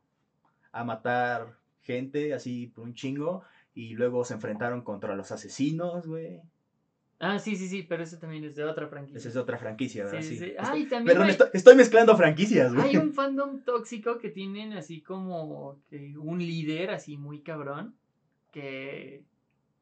[0.72, 3.42] a matar gente así por un chingo
[3.74, 6.40] y luego se enfrentaron contra los asesinos, güey.
[7.22, 9.18] Ah, sí, sí, sí, pero ese también es de otra franquicia.
[9.18, 10.22] Esa es otra franquicia, ¿verdad?
[10.22, 10.38] Sí, Sí.
[10.38, 10.46] sí.
[10.46, 12.88] Estoy- Ah, y también Perdón, hay, estoy, estoy mezclando franquicias, güey.
[12.90, 17.96] hay un fandom tóxico que tienen así como que un líder así muy cabrón
[18.52, 19.24] que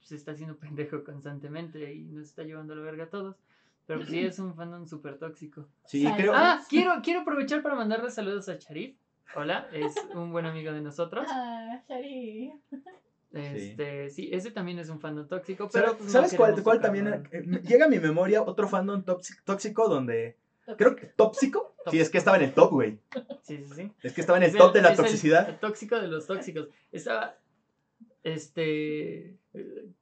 [0.02, 3.38] se está haciendo pendejo constantemente y nos está llevando a la verga a todos.
[3.86, 5.66] Pero sí es un fandom súper tóxico.
[5.86, 6.18] Sí, Sale.
[6.18, 6.34] creo.
[6.36, 8.98] Ah, quiero, quiero aprovechar para mandarle saludos a Sharif.
[9.36, 11.26] Hola, es un buen amigo de nosotros.
[11.30, 12.52] Ah, Shari.
[13.38, 16.80] Este, sí, ese también es un fandom tóxico, ¿Sabes, pero pues, no ¿sabes cuál, cuál
[16.82, 17.08] también?
[17.32, 20.38] eh, llega a mi memoria otro fandom tóxico, tóxico donde.
[20.78, 21.06] Creo que.
[21.08, 21.76] ¿Tóxico?
[21.90, 23.00] Sí, es que estaba en el top, güey.
[23.44, 23.92] Sí, sí, sí.
[24.04, 25.48] Es que estaba en el Es top de la es toxicidad.
[25.50, 26.68] el tóxico de los tóxicos.
[26.92, 27.38] Estaba,
[28.24, 29.38] este,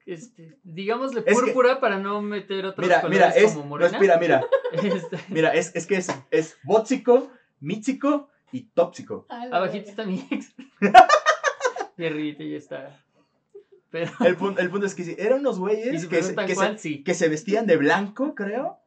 [0.07, 3.51] este, digámosle Es que- púrpura para no meter otros Mira, colores mira, es.
[3.51, 3.91] como No, morena.
[3.97, 4.45] espera, mira.
[4.73, 9.25] Este, Mira, es, es que es, es bóxico, mítico y tóxico.
[9.29, 10.53] Abajito está mi ex.
[11.97, 13.04] y arribita ya está.
[13.91, 16.77] Pero, El, pun- el punto es que sí, eran unos güeyes que, se, que, se,
[16.77, 17.03] sí.
[17.03, 18.79] que se vestían de blanco, creo.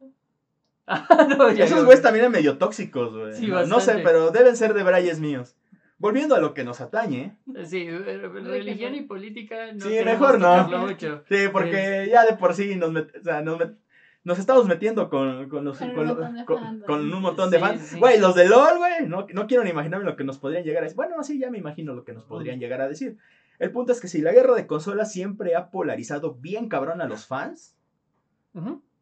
[0.87, 3.33] Ah, no, ya, Esos güeyes también eran medio tóxicos, güey.
[3.33, 5.55] Sí, no, no sé, pero deben ser de brayes míos.
[5.97, 7.35] Volviendo a lo que nos atañe.
[7.65, 10.65] Sí, religión y política no Sí, mejor no.
[10.79, 11.23] mucho.
[11.27, 13.75] Sí, porque ya de por sí nos, met- o sea, nos, met-
[14.23, 17.11] nos estamos metiendo con, con, los, Con un con, montón de con- fans, con güey.
[17.13, 17.81] un montón de Sí, fans.
[17.81, 17.99] sí.
[17.99, 20.83] Güey, los de LOL, güey, no, no quiero ni imaginarme lo que nos podrían llegar
[20.83, 20.95] a decir.
[20.95, 23.17] Bueno, sí, ya me imagino lo que nos podrían llegar a decir.
[23.59, 27.07] El punto es que si la guerra de consolas siempre ha polarizado bien cabrón a
[27.07, 27.75] los fans.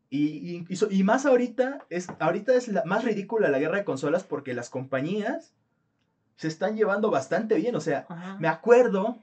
[0.09, 3.77] Y, y, y so- y más ahorita es, ahorita es la, más ridícula la guerra
[3.77, 5.53] de consolas porque las compañías
[6.37, 7.75] se están llevando bastante bien.
[7.75, 8.05] O sea,
[8.39, 9.17] me acuerdo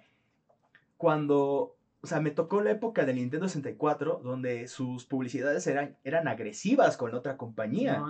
[0.97, 6.29] cuando, o sea, me tocó la época del Nintendo 64 donde sus publicidades eran, eran
[6.29, 8.01] agresivas con otra compañía.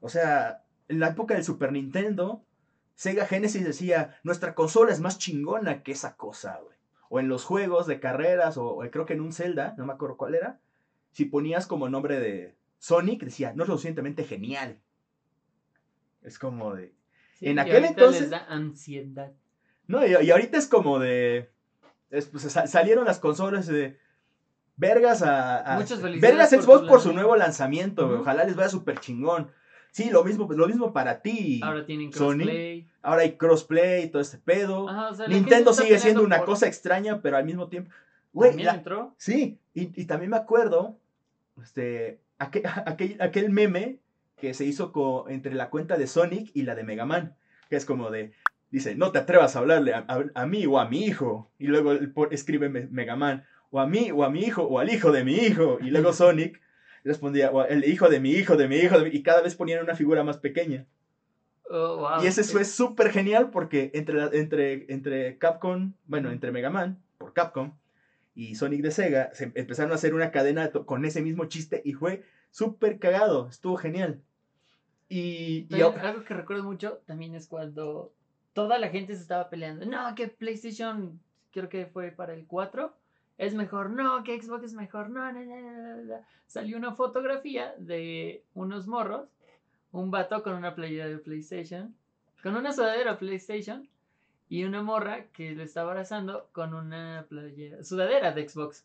[0.00, 2.44] O sea, en la época del Super Nintendo,
[2.96, 6.74] Sega Genesis decía, nuestra consola es más chingona que esa cosa, güey.
[7.08, 9.92] O en los juegos de carreras, o, o creo que en un Zelda, no me
[9.92, 10.58] acuerdo cuál era,
[11.12, 14.80] si ponías como nombre de Sonic, decía, no es lo suficientemente genial.
[16.22, 16.92] Es como de...
[17.34, 19.32] Sí, En aquel entonces- les da ansiedad.
[19.86, 21.50] No, y, y ahorita es como de...
[22.10, 23.98] es, pues, sa- salieron las consolas de...
[24.76, 25.74] Vergas a...
[25.74, 26.20] a- Muchas felicidades
[26.50, 28.06] vergas Xbox por su nuevo lanzamiento.
[28.06, 28.14] Ujú.
[28.22, 29.50] Ojalá les vaya súper chingón.
[29.96, 31.58] Sí, lo mismo, lo mismo para ti.
[31.62, 32.34] Ahora tienen Sony.
[32.34, 32.86] crossplay.
[33.00, 34.86] Ahora hay crossplay y todo este pedo.
[34.90, 37.90] Ajá, o sea, la Nintendo sigue siendo una por- cosa extraña, pero al mismo tiempo.
[38.34, 39.14] Güey, la- entró.
[39.16, 40.98] sí, y, y también me acuerdo,
[41.62, 43.96] este, aquel, aquel, aquel meme
[44.36, 47.34] que se hizo co- entre la cuenta de Sonic y la de Mega Man,
[47.70, 48.32] que es como de,
[48.70, 51.68] dice, no te atrevas a hablarle a, a- a mí o a mi hijo, y
[51.68, 51.94] luego
[52.30, 55.24] escribe Me- Mega Man, o a mí o a mi hijo o al hijo de
[55.24, 56.60] mi hijo, y luego Sonic
[57.06, 59.54] respondía, "O el hijo de mi hijo, de mi hijo, de mi-", y cada vez
[59.54, 60.86] ponían una figura más pequeña.
[61.68, 62.22] Oh, wow.
[62.22, 67.02] Y ese fue súper genial porque entre, la- entre, entre Capcom, bueno, entre Mega Man,
[67.18, 67.76] por Capcom,
[68.34, 71.94] y Sonic de Sega, se empezaron a hacer una cadena con ese mismo chiste y
[71.94, 74.22] fue súper cagado, estuvo genial.
[75.08, 78.12] Y, y algo que recuerdo mucho también es cuando
[78.52, 79.86] toda la gente se estaba peleando.
[79.86, 81.20] No, que PlayStation,
[81.52, 82.96] creo que fue para el 4,
[83.38, 83.90] es mejor.
[83.90, 85.10] No, que Xbox es mejor.
[85.10, 85.22] No.
[86.46, 89.28] Salió una fotografía de unos morros,
[89.92, 91.94] un vato con una playera de PlayStation,
[92.42, 93.88] con una sudadera PlayStation
[94.48, 98.84] y una morra que lo está abrazando con una playera, sudadera de Xbox.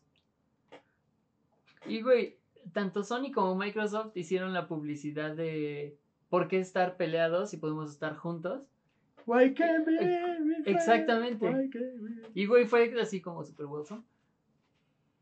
[1.86, 2.36] Y güey,
[2.72, 5.96] tanto Sony como Microsoft hicieron la publicidad de
[6.28, 8.62] por qué estar peleados si podemos estar juntos.
[9.26, 10.66] Why can't we be friends?
[10.66, 11.48] Exactamente.
[11.48, 14.02] Why can't we- Y güey, fue así como super wholesome.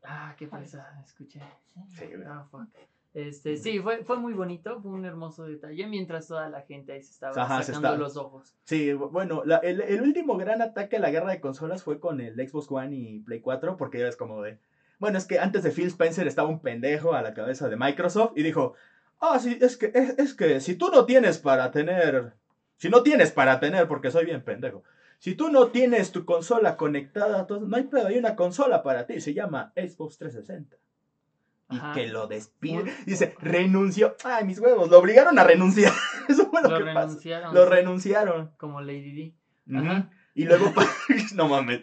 [0.03, 1.41] Ah, qué pasa, escuché.
[1.89, 2.05] Sí.
[2.25, 2.67] Ah, fuck.
[3.13, 7.01] Este, sí, fue, fue muy bonito, fue un hermoso detalle, mientras toda la gente ahí
[7.03, 8.55] se estaba Ajá, se sacando los ojos.
[8.63, 12.21] Sí, bueno, la- el, el último gran ataque a la guerra de consolas fue con
[12.21, 14.59] el Xbox One y Play 4, porque ya ves como de...
[14.97, 18.31] Bueno, es que antes de Phil Spencer estaba un pendejo a la cabeza de Microsoft
[18.37, 18.75] y dijo,
[19.19, 22.33] ah, sí, es que, es, es que si tú no tienes para tener,
[22.77, 24.83] si no tienes para tener, porque soy bien pendejo,
[25.21, 29.21] si tú no tienes tu consola conectada, no hay pedo, hay una consola para ti,
[29.21, 30.77] se llama Xbox 360.
[31.69, 31.93] Y Ajá.
[31.93, 32.91] que lo despide.
[33.05, 34.15] Dice, renunció.
[34.23, 35.93] Ay, mis huevos, lo obligaron a renunciar.
[36.27, 37.07] Eso fue lo, Lo que pasó.
[37.09, 37.53] renunciaron.
[37.53, 38.51] Lo sí, renunciaron.
[38.57, 39.35] Como Lady
[39.67, 39.77] D.
[39.77, 40.09] Ajá.
[40.33, 40.73] Y luego,
[41.35, 41.81] no mames.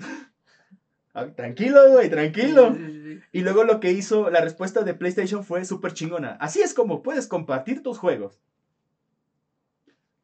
[1.15, 2.75] Ah, tranquilo, güey, tranquilo.
[2.75, 3.21] Sí, sí, sí.
[3.31, 6.37] Y luego lo que hizo, la respuesta de PlayStation fue súper chingona.
[6.41, 8.41] Así es como puedes compartir tus juegos.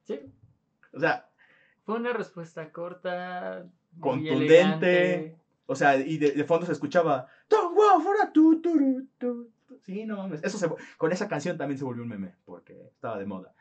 [0.03, 0.19] Sí,
[0.93, 1.29] O sea,
[1.85, 3.67] Fue una respuesta corta,
[4.01, 5.37] Contundente.
[5.67, 7.27] o sea, y de, de fondo se escuchaba.
[7.49, 9.51] "Don't go for a tu, turu, tu".
[9.83, 10.43] Sí, no mames.
[10.43, 13.53] Eso se, con esa canción también se volvió un meme, porque estaba de moda.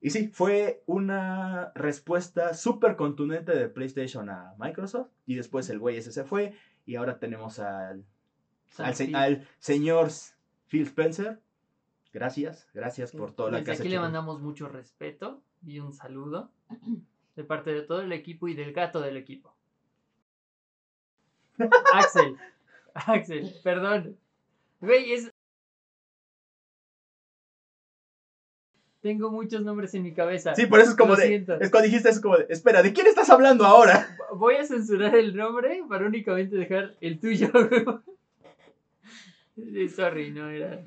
[0.00, 5.08] Y sí, fue una respuesta súper contundente de PlayStation a Microsoft.
[5.26, 6.54] Y después el güey ese se fue.
[6.86, 8.04] Y ahora tenemos al
[8.78, 10.08] al, se- al señor
[10.68, 11.40] Phil Spencer.
[12.12, 13.96] Gracias, gracias por todo lo Desde que has aquí hecho.
[13.96, 16.50] le mandamos mucho respeto y un saludo
[17.38, 19.54] de parte de todo el equipo y del gato del equipo.
[21.94, 22.36] Axel,
[22.94, 24.16] Axel, perdón.
[24.80, 25.30] Güey, es...
[29.00, 30.56] Tengo muchos nombres en mi cabeza.
[30.56, 31.28] Sí, por eso es como Lo de.
[31.28, 31.54] siento.
[31.60, 32.46] Es cuando dijiste eso, como de.
[32.48, 34.16] Espera, ¿de quién estás hablando ahora?
[34.34, 37.52] Voy a censurar el nombre para únicamente dejar el tuyo.
[39.94, 40.84] Sorry, no era.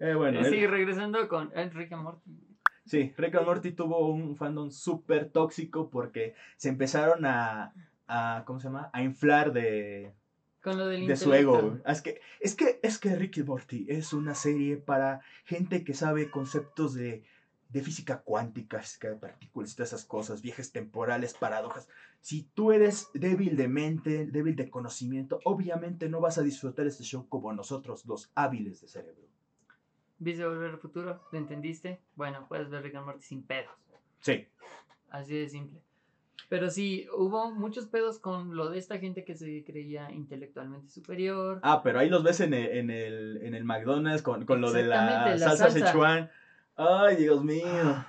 [0.00, 2.45] Eh, bueno, sí, él- regresando con Enrique Morty.
[2.86, 7.74] Sí, Rick and Morty tuvo un fandom súper tóxico porque se empezaron a.
[8.06, 8.90] a ¿Cómo se llama?
[8.92, 10.14] A inflar de,
[10.62, 11.78] Con lo del de su ego.
[11.84, 15.94] Es que, es que, es que Rick y Morty es una serie para gente que
[15.94, 17.24] sabe conceptos de,
[17.68, 21.88] de física cuántica, física de partículas todas esas cosas, viajes temporales, paradojas.
[22.20, 27.04] Si tú eres débil de mente, débil de conocimiento, obviamente no vas a disfrutar este
[27.04, 29.35] show como nosotros, los hábiles de cerebro.
[30.18, 31.20] ¿Viste Volver al Futuro?
[31.30, 32.00] ¿Lo entendiste?
[32.14, 33.70] Bueno, puedes ver Rick and Morty sin pedos.
[34.20, 34.46] Sí.
[35.10, 35.80] Así de simple.
[36.48, 41.60] Pero sí, hubo muchos pedos con lo de esta gente que se creía intelectualmente superior.
[41.62, 44.70] Ah, pero ahí los ves en el, en el, en el McDonald's con, con lo
[44.70, 45.86] de la la salsa salsa.
[45.88, 46.30] Sichuan.
[46.76, 48.04] Ay, Dios mío.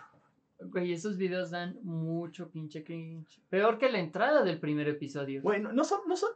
[0.59, 3.41] Güey, esos videos dan mucho pinche cringe.
[3.49, 5.41] Peor que la entrada del primer episodio.
[5.41, 6.31] Bueno, no son, no son.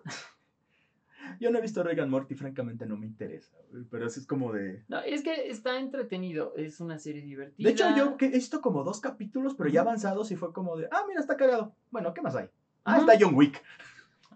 [1.40, 3.56] Yo no he visto Rick and Morty, francamente no me interesa.
[3.90, 4.84] Pero eso es como de.
[4.88, 6.54] No, es que está entretenido.
[6.56, 7.68] Es una serie divertida.
[7.68, 10.78] De hecho, yo que he visto como dos capítulos, pero ya avanzados y fue como
[10.78, 10.88] de.
[10.92, 11.76] Ah, mira, está cagado.
[11.90, 12.48] Bueno, ¿qué más hay?
[12.84, 13.62] Ah, está John Wick.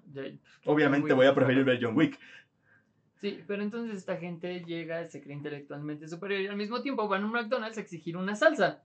[0.05, 2.19] De- Obviamente Wick, voy a preferir ver John Wick.
[3.21, 7.23] Sí, pero entonces esta gente llega, se cree intelectualmente superior y al mismo tiempo van
[7.23, 8.83] a un McDonald's a exigir una salsa.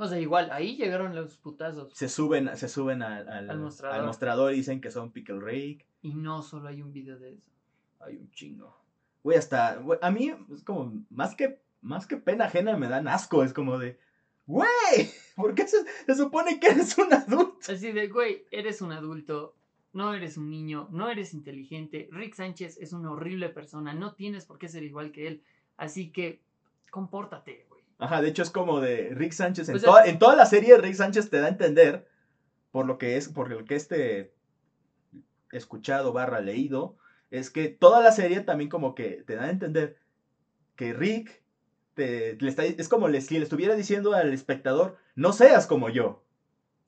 [0.00, 1.92] O sea, igual, ahí llegaron los putazos.
[1.92, 3.98] Se suben, se suben al, al, Al mostrador.
[3.98, 5.84] al mostrador y dicen que son Pickle Rick.
[6.02, 7.50] Y no solo hay un video de eso.
[7.98, 8.80] Hay un chingo.
[9.24, 9.76] Güey, hasta.
[9.78, 11.04] güey, a mí es como.
[11.10, 13.42] Más que, más que pena ajena me dan asco.
[13.42, 13.98] Es como de.
[14.46, 14.68] Güey,
[15.36, 17.58] ¿por qué se, se supone que eres un adulto?
[17.72, 19.56] Así de, güey, eres un adulto,
[19.92, 22.08] no eres un niño, no eres inteligente.
[22.12, 25.42] Rick Sánchez es una horrible persona, no tienes por qué ser igual que él.
[25.76, 26.40] Así que,
[26.90, 27.66] compórtate.
[27.98, 29.68] Ajá, de hecho es como de Rick Sánchez.
[29.68, 32.08] En, O sea- toda, en toda la serie, Rick Sánchez te da a entender,
[32.70, 34.32] por lo que es, por lo que este
[35.52, 36.96] escuchado barra leído,
[37.30, 39.96] es que toda la serie también como que te da a entender
[40.76, 41.42] que Rick
[41.94, 45.88] te, le está, es como le- si le estuviera diciendo al espectador, no seas como
[45.90, 46.22] yo.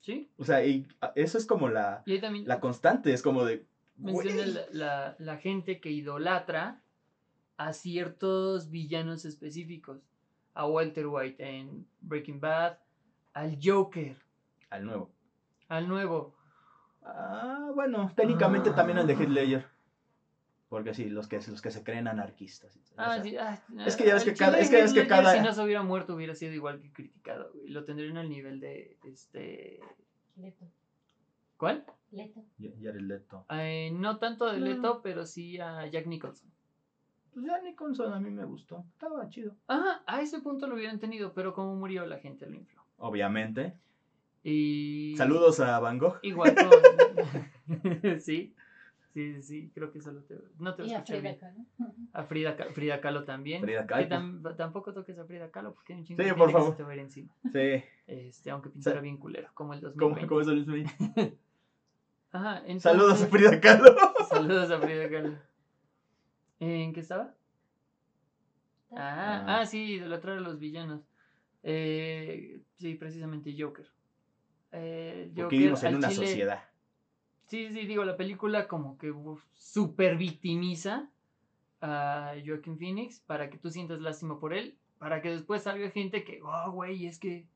[0.01, 0.31] ¿Sí?
[0.37, 3.65] O sea, y eso es como la, Y ahí también la constante, es como de...
[3.97, 6.81] menciona la- la gente que idolatra
[7.57, 9.99] a ciertos villanos específicos.
[10.53, 12.77] A Walter White en Breaking Bad,
[13.33, 14.17] al Joker,
[14.69, 15.09] Al nuevo.
[15.69, 16.35] al nuevo.
[17.03, 18.75] Ah, bueno, técnicamente Ah.
[18.75, 19.65] también el de Heath Ledger.
[20.69, 22.79] Porque sí, los que, los que se creen anarquistas.
[22.95, 24.83] Ah, O sea, sí, ah, es que ya ves al que cada- es que ya
[24.83, 27.51] ves que cada- Si no se hubiera muerto, hubiera sido igual que criticado.
[27.53, 27.67] güey.
[27.69, 28.97] Lo tendrían al nivel de.
[29.03, 29.79] este
[30.37, 30.65] Leto.
[31.57, 31.85] ¿Cuál?
[32.11, 32.41] Leto.
[32.57, 33.45] Ya- Jared Leto.
[33.49, 34.65] Eh, no tanto de No.
[34.65, 36.50] Leto, pero sí a Jack Nicholson.
[37.33, 38.83] Pues ya Nicholson a mí me gustó.
[38.93, 39.55] Estaba chido.
[39.67, 42.81] Ajá, a ese punto lo hubieran tenido, pero como murió, la gente lo infló.
[42.97, 43.73] Obviamente.
[44.43, 45.13] Y.
[45.17, 46.17] Saludos a Van Gogh.
[46.23, 47.81] Igual con.
[48.19, 48.53] sí,
[49.13, 50.35] sí, sí, sí, creo que solo te.
[50.59, 51.39] No te Y a escuché Frida bien.
[51.39, 51.93] Kahlo.
[52.13, 53.61] A Frida, Frida Kahlo también.
[53.61, 54.07] Frida Que Kahlo.
[54.09, 56.71] tam- tampoco toques a Frida Kahlo porque hay un chingo Sí, de por que favor.
[56.71, 57.31] se te va a ir encima.
[57.51, 57.83] Sí.
[58.07, 60.27] Este, aunque pintara Sa- bien culero, como el ¿Cómo, 2020.
[60.27, 60.89] cómo es el Luis
[62.33, 63.95] Ajá, entonces, Saludos a Frida Kahlo.
[64.29, 65.37] Saludos a Frida Kahlo.
[66.61, 67.33] ¿En qué estaba?
[68.91, 69.59] Ah, Ah.
[69.61, 71.01] ah, sí, idolatrar a los villanos.
[71.63, 73.87] Eh, sí, precisamente Joker.
[74.71, 76.63] Eh, Porque Joker vivimos en una chile- sociedad.
[77.47, 81.09] Sí, sí, digo, la película como que uf, super victimiza
[81.81, 86.23] a Joaquin Phoenix para que tú sientas lástima por él, para que después salga gente
[86.23, 87.47] que, oh, güey, es que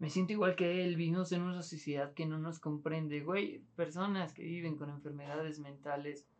[0.00, 4.32] me siento igual que él, vivimos en una sociedad que no nos comprende, güey, personas
[4.32, 6.37] que viven con enfermedades mentales ah,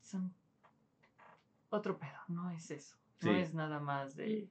[0.00, 0.32] son
[1.70, 3.36] otro pedo, no es eso, no Sí.
[3.38, 4.48] es nada más de,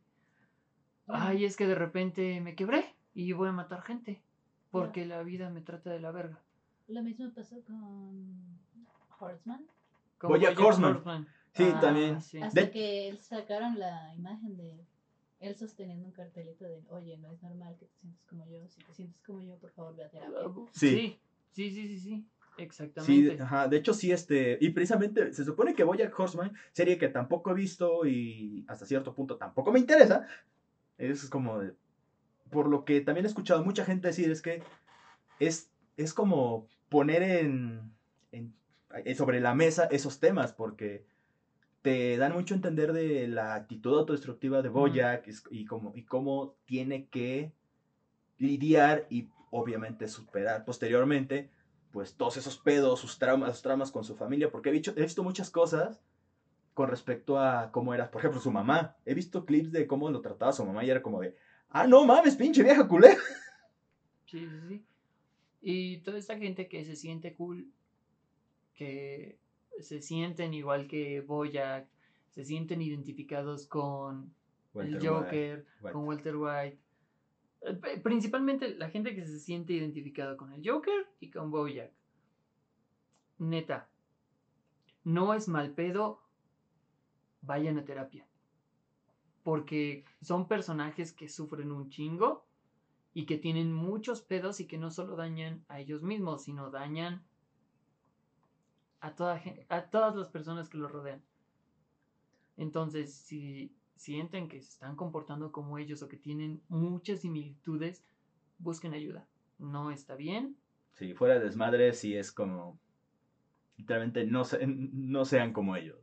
[1.07, 4.21] ay, es que de repente me quebré y voy a matar gente.
[4.69, 6.43] porque la vida me trata de la verga.
[6.89, 8.59] Lo mismo pasó con
[9.17, 9.65] Horseman.
[10.17, 11.27] Como Bojack Bojack Horseman.
[11.53, 12.21] Sí, Ah, también.
[12.21, 12.41] sí.
[12.41, 14.85] Hasta De- que sacaron la imagen de
[15.39, 18.67] él sosteniendo un cartelito de, oye, no es normal que te sientas como yo.
[18.67, 20.37] Si te sientes como yo, por favor, ve a terapia.
[20.73, 21.17] Sí.
[21.53, 22.27] Sí, sí, sí, sí,
[22.57, 23.41] Sí, exactamente.
[23.41, 27.51] ajá, de hecho sí, este, y precisamente se supone que Bojack Horseman, serie que tampoco
[27.51, 30.25] he visto y hasta cierto punto tampoco me interesa,
[30.97, 31.73] es como, de-
[32.49, 34.61] por lo que también he escuchado mucha gente decir, es que
[35.39, 37.91] es, es como poner en,
[38.31, 38.53] en-
[39.05, 41.05] eh, sobre la mesa esos temas, porque
[41.81, 46.03] te dan mucho a entender de la actitud autodestructiva de Bojack es- y, cómo, y
[46.03, 47.51] cómo tiene que
[48.37, 51.49] lidiar y obviamente superar posteriormente
[51.97, 55.01] pues todos esos pedos, sus traumas, sus traumas con su familia, porque he visto, he
[55.01, 55.99] visto muchas cosas
[56.75, 58.95] con respecto a cómo era, por ejemplo, su mamá.
[59.03, 61.35] He visto clips de cómo lo trataba su mamá y era como de,
[61.69, 63.17] ah, no mames, pinche vieja culera.
[64.27, 64.85] Sí, sí, sí.
[65.59, 67.71] Y toda esta gente que se siente cool,
[68.75, 69.39] que
[69.79, 71.87] se sienten igual que Boyack,
[72.29, 74.35] se sienten identificados con
[74.75, 75.93] el Joker, White.
[75.93, 76.77] con Walter White.
[77.61, 81.91] Eh, Principalmente la gente que se siente identificado con el Joker y con Bojack.
[83.39, 83.89] Neta,
[85.03, 86.21] no es mal pedo,
[87.41, 88.27] vayan a terapia.
[89.43, 92.45] Porque son personajes que sufren un chingo
[93.13, 97.25] y que tienen muchos pedos y que no solo dañan a ellos mismos, sino dañan
[98.99, 101.23] a, toda, a todas las personas que los rodean.
[102.57, 108.05] Entonces, si sienten que se están comportando como ellos o que tienen muchas similitudes,
[108.59, 109.27] busquen ayuda.
[109.59, 110.55] No está bien.
[110.93, 112.79] Sí, fuera de desmadre, sí es como,
[113.77, 115.97] literalmente, no, se- no sean como ellos.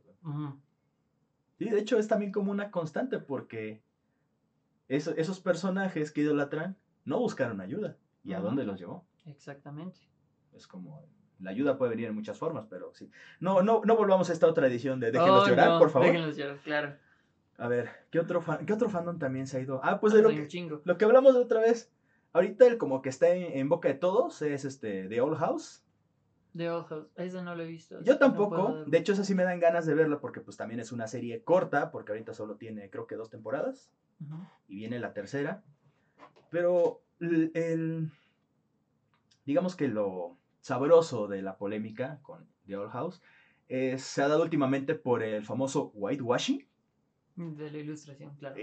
[1.57, 3.81] Sí, de hecho es también como una constante porque
[4.87, 7.97] eso- esos personajes que idolatran no buscaron ayuda.
[8.23, 9.05] ¿Y a dónde los llevó?
[9.25, 9.99] Exactamente.
[10.53, 11.07] Es como,
[11.39, 13.09] la ayuda puede venir en muchas formas, pero sí.
[13.39, 16.07] No, no, no volvamos a esta otra edición de Déjenos Oh, llorar, no, por favor.
[16.07, 16.97] Déjenlos llorar, claro.
[17.57, 19.79] A ver, ¿qué otro, fan- ¿qué otro fandom también se ha ido?
[19.83, 20.81] Ah, pues de lo que, chingo.
[20.83, 21.91] lo que hablamos de otra vez.
[22.33, 25.85] Ahorita el como que está en, en boca de todos es este The Old House.
[26.55, 27.07] The Old House.
[27.15, 28.01] Esa no lo he visto.
[28.03, 28.73] Yo no tampoco.
[28.73, 31.07] dar- de hecho, esa sí me dan ganas de verla porque pues también es una
[31.07, 33.89] serie corta, porque ahorita solo tiene creo que dos temporadas
[34.19, 34.35] Ujú.
[34.67, 35.63] y viene la tercera.
[36.49, 38.09] Pero el, el-
[39.45, 43.21] digamos que lo sabroso de la polémica con The Old House
[43.69, 46.67] eh, se ha dado últimamente por el famoso whitewashing.
[47.35, 48.55] De la ilustración, claro.
[48.59, 48.61] Y,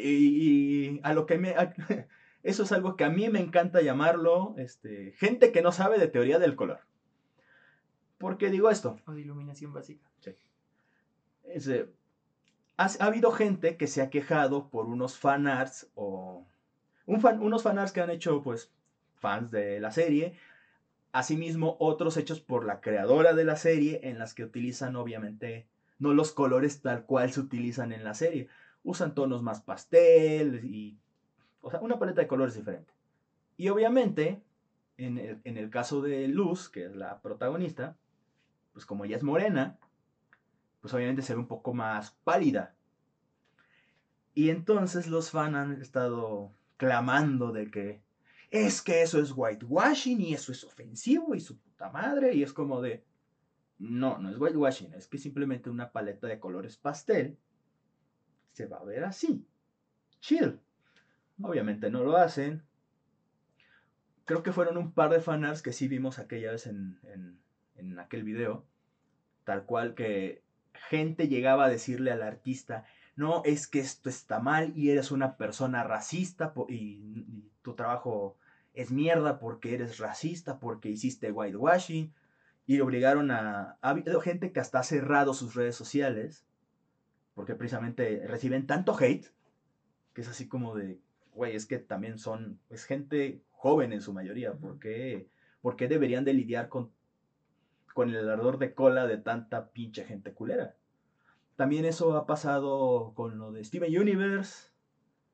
[0.97, 1.51] y a lo que me...
[1.51, 1.75] a-
[2.43, 6.09] eso es algo que a mí me encanta llamarlo este, gente que no sabe de
[6.09, 6.81] teoría del color.
[8.19, 8.99] ¿Por qué digo esto?
[9.07, 10.09] O de iluminación básica.
[11.45, 11.87] Es, eh,
[12.77, 16.47] ha, ha habido gente que se ha quejado por unos fanarts o
[17.05, 18.73] un fan- unos fanarts que han hecho pues
[19.17, 20.35] fans de la serie,
[21.13, 25.67] asimismo otros hechos por la creadora de la serie en las que utilizan obviamente
[25.99, 28.49] no los colores tal cual se utilizan en la serie,
[28.85, 30.99] usan tonos más pastel y
[31.61, 32.93] o sea, una paleta de colores diferente.
[33.57, 34.43] Y obviamente
[34.97, 37.97] en el, en el caso de Luz, que es la protagonista,
[38.73, 39.79] pues como ella es morena,
[40.81, 42.75] pues obviamente se ve un poco más pálida.
[44.35, 48.03] Y entonces los fans han estado clamando de que
[48.51, 52.35] es que eso es whitewashing y eso es ofensivo y su puta madre.
[52.35, 53.05] Y es como de,
[53.79, 57.39] no, no es whitewashing, es que simplemente una paleta de colores pastel
[58.53, 59.47] se va a ver así.
[60.21, 60.61] Chill.
[61.43, 62.63] Obviamente no lo hacen.
[64.25, 67.39] Creo que fueron un par de fanarts que sí vimos aquella vez en, en,
[67.75, 68.65] en aquel video.
[69.45, 70.43] Tal cual que
[70.75, 72.85] gente llegaba a decirle al artista,
[73.17, 78.37] no, es que esto está mal y eres una persona racista y, y tu trabajo
[78.75, 82.15] es mierda porque eres racista, porque hiciste whitewashing.
[82.65, 83.77] Y le obligaron a...
[83.81, 86.45] Ha habido gente que hasta ha cerrado sus redes sociales
[87.35, 89.27] porque precisamente reciben tanto hate
[90.15, 91.01] que es así como de,
[91.35, 95.29] güey, es que también son, es gente joven en su mayoría, ¿por qué,
[95.63, 96.91] por qué deberían de lidiar con,
[97.95, 100.75] con el ardor de cola de tanta pinche gente culera?
[101.57, 104.71] También eso ha pasado con lo de Steven Universe,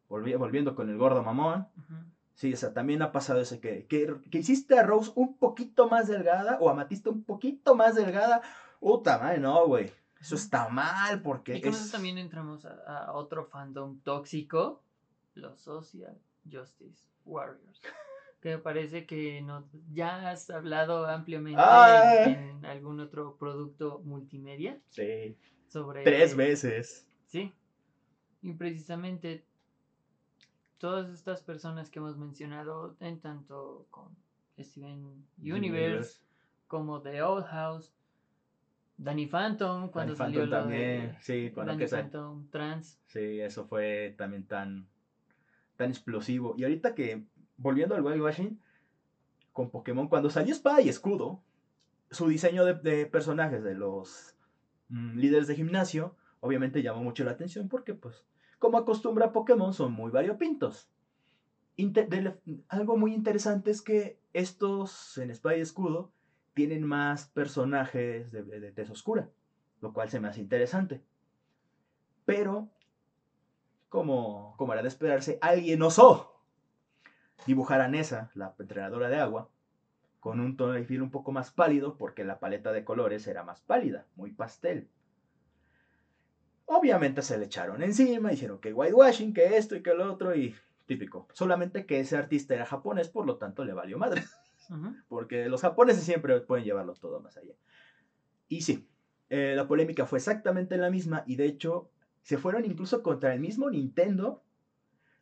[0.09, 1.67] volvi- volviendo con el gordo mamón.
[1.77, 1.95] Ujú.
[2.35, 5.89] Sí, o sea, también ha pasado eso que, que, que hiciste a Rose un poquito
[5.89, 8.43] más delgada o a Matista un poquito más delgada.
[8.79, 9.91] Puta madre, no, güey.
[10.21, 11.81] Eso está mal porque Y con es...
[11.81, 14.83] eso también entramos a, a otro fandom tóxico,
[15.35, 16.17] los Social
[16.51, 17.81] Justice Warriors.
[18.41, 21.61] Que me parece que no, ya has hablado ampliamente
[22.23, 26.05] en, en algún otro producto multimedia Sí, sobre...
[26.05, 27.05] tres veces.
[27.27, 27.53] Sí.
[28.41, 29.45] Y precisamente
[30.79, 34.17] todas estas personas que hemos mencionado, en tanto con
[34.57, 36.21] Steven Universe,
[36.69, 37.93] como The Old House,
[38.99, 43.01] Danny Phantom, cuando Danny salió Phantom también, de sí, cuando Danny que Phantom Trans.
[43.07, 44.89] Sí, eso fue también tan,
[45.77, 46.55] tan explosivo.
[46.59, 47.25] Y ahorita que,
[47.57, 48.61] volviendo al whitewashing,
[49.53, 51.43] con Pokémon, cuando salió Espada y Escudo,
[52.11, 54.35] su diseño de, de personajes de los
[54.89, 58.27] mm, líderes de gimnasio, obviamente llamó mucho la atención porque, pues,
[58.59, 60.91] como acostumbra Pokémon, son muy variopintos.
[61.77, 62.37] De-
[62.69, 66.11] algo muy interesante es que estos en Espada y Escudo
[66.59, 69.31] tienen más personajes de, tez oscura,
[69.81, 71.05] lo cual se me hace interesante.
[72.25, 72.69] Pero
[73.89, 76.43] como, como era de esperarse, alguien osó
[77.47, 79.49] dibujar a Nessa, la entrenadora de agua,
[80.19, 83.45] con un tono de piel un poco más pálido porque la paleta de colores era
[83.45, 84.91] más pálida, muy pastel.
[86.67, 90.57] Obviamente se le echaron encima, hicieron que whitewashing, que esto y que lo otro, y
[90.87, 91.29] típico.
[91.35, 94.25] Solamente que ese artista era japonés, por lo tanto le valió madre.
[95.09, 97.55] Porque los japoneses siempre pueden llevarlo todo más allá.
[98.49, 98.87] Y sí,
[99.31, 101.91] eh, la polémica fue exactamente la misma y de hecho
[102.23, 104.43] se fueron incluso contra el mismo Nintendo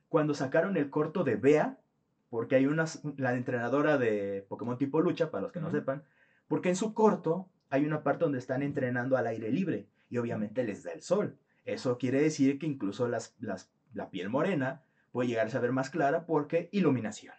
[0.09, 1.80] cuando sacaron el corto de Bea,
[2.28, 2.84] porque hay una,
[3.16, 6.03] la entrenadora de Pokémon tipo lucha, para los que no sepan,
[6.49, 10.62] porque en su corto hay una parte donde están entrenando al aire libre y obviamente
[10.64, 11.36] les da el sol.
[11.64, 15.90] Eso quiere decir que incluso las, las- la piel morena puede llegarse a ver más
[15.90, 17.34] clara porque iluminación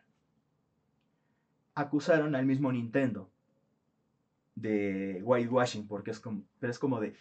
[1.79, 3.29] acusaron al mismo Nintendo
[4.55, 7.15] de whitewashing, porque es como, pero es como de...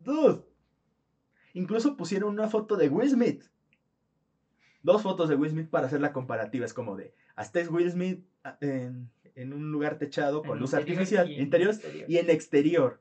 [0.00, 0.42] Dude.
[1.54, 3.44] Incluso pusieron una foto de Will Smith.
[4.82, 6.64] Dos fotos de Will Smith para hacer la comparativa.
[6.64, 10.60] Es como de, hasta es Will Smith ah, en, en un lugar techado con En
[10.60, 12.10] luz artificial, y en interior, exterior.
[12.10, 13.00] y en exterior.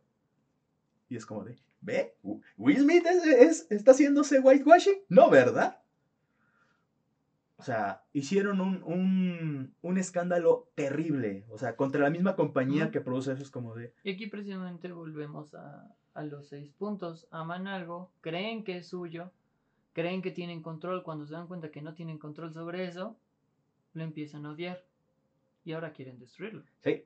[1.09, 2.15] Y es como de, ¿ve?
[2.57, 5.01] ¿Will Smith es, es- está haciéndose whitewashing?
[5.09, 5.80] No, ¿verdad?
[7.61, 11.45] O sea, hicieron un, un, un escándalo terrible.
[11.51, 13.93] O sea, contra la misma compañía que produce eso es como de...
[14.03, 17.27] Y aquí precisamente volvemos a, a los seis puntos.
[17.29, 19.31] Aman algo, creen que es suyo,
[19.93, 21.03] creen que tienen control.
[21.03, 23.15] Cuando se dan cuenta que no tienen control sobre eso,
[23.93, 24.83] lo empiezan a odiar.
[25.63, 26.63] Y ahora quieren destruirlo.
[26.79, 27.05] Sí,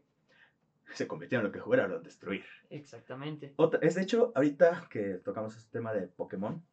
[0.94, 2.46] se convirtieron en lo que jugaron, destruir.
[2.70, 3.54] Exactamente.
[3.58, 6.64] Otra, es de hecho, ahorita que tocamos este tema de Pokémon,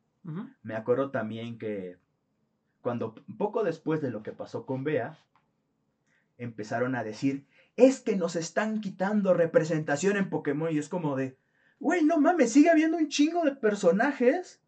[0.63, 1.99] me acuerdo también que
[2.83, 5.19] cuando poco después de lo que pasó con Bea,
[6.37, 11.39] empezaron a decir, es que nos están quitando representación en Pokémon y es como de,
[11.79, 14.61] güey, no mames, sigue habiendo un chingo de personajes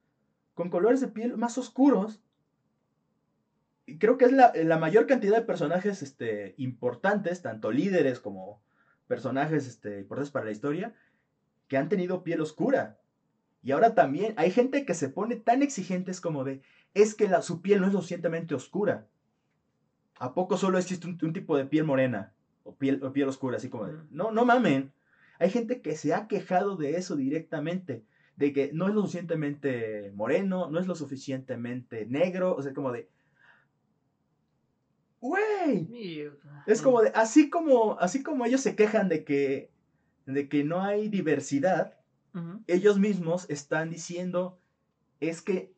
[0.55, 2.21] con colores de piel más oscuros.
[3.87, 8.63] Y creo que es la, mayor cantidad de personajes este, importantes, tanto líderes como
[9.09, 10.95] personajes este, importantes para la historia,
[11.69, 12.99] que han tenido piel oscura.
[13.63, 16.63] Y ahora también hay gente que se pone tan exigentes como de,
[16.95, 19.07] es que la, su piel no es lo suficientemente oscura.
[20.19, 22.33] ¿A poco solo existe un, un tipo de piel morena?
[22.63, 24.93] O piel, o piel oscura, así como de, no, no mamen.
[25.39, 28.05] Hay gente que se ha quejado de eso directamente,
[28.37, 32.93] de que no es lo suficientemente moreno, no es lo suficientemente negro, o sea, como
[32.93, 33.09] de,
[35.21, 36.31] güey,
[36.67, 39.71] es como de, así como, así como ellos se quejan de que,
[40.27, 41.99] de que no hay diversidad,
[42.67, 44.59] ellos mismos están diciendo
[45.21, 45.74] es que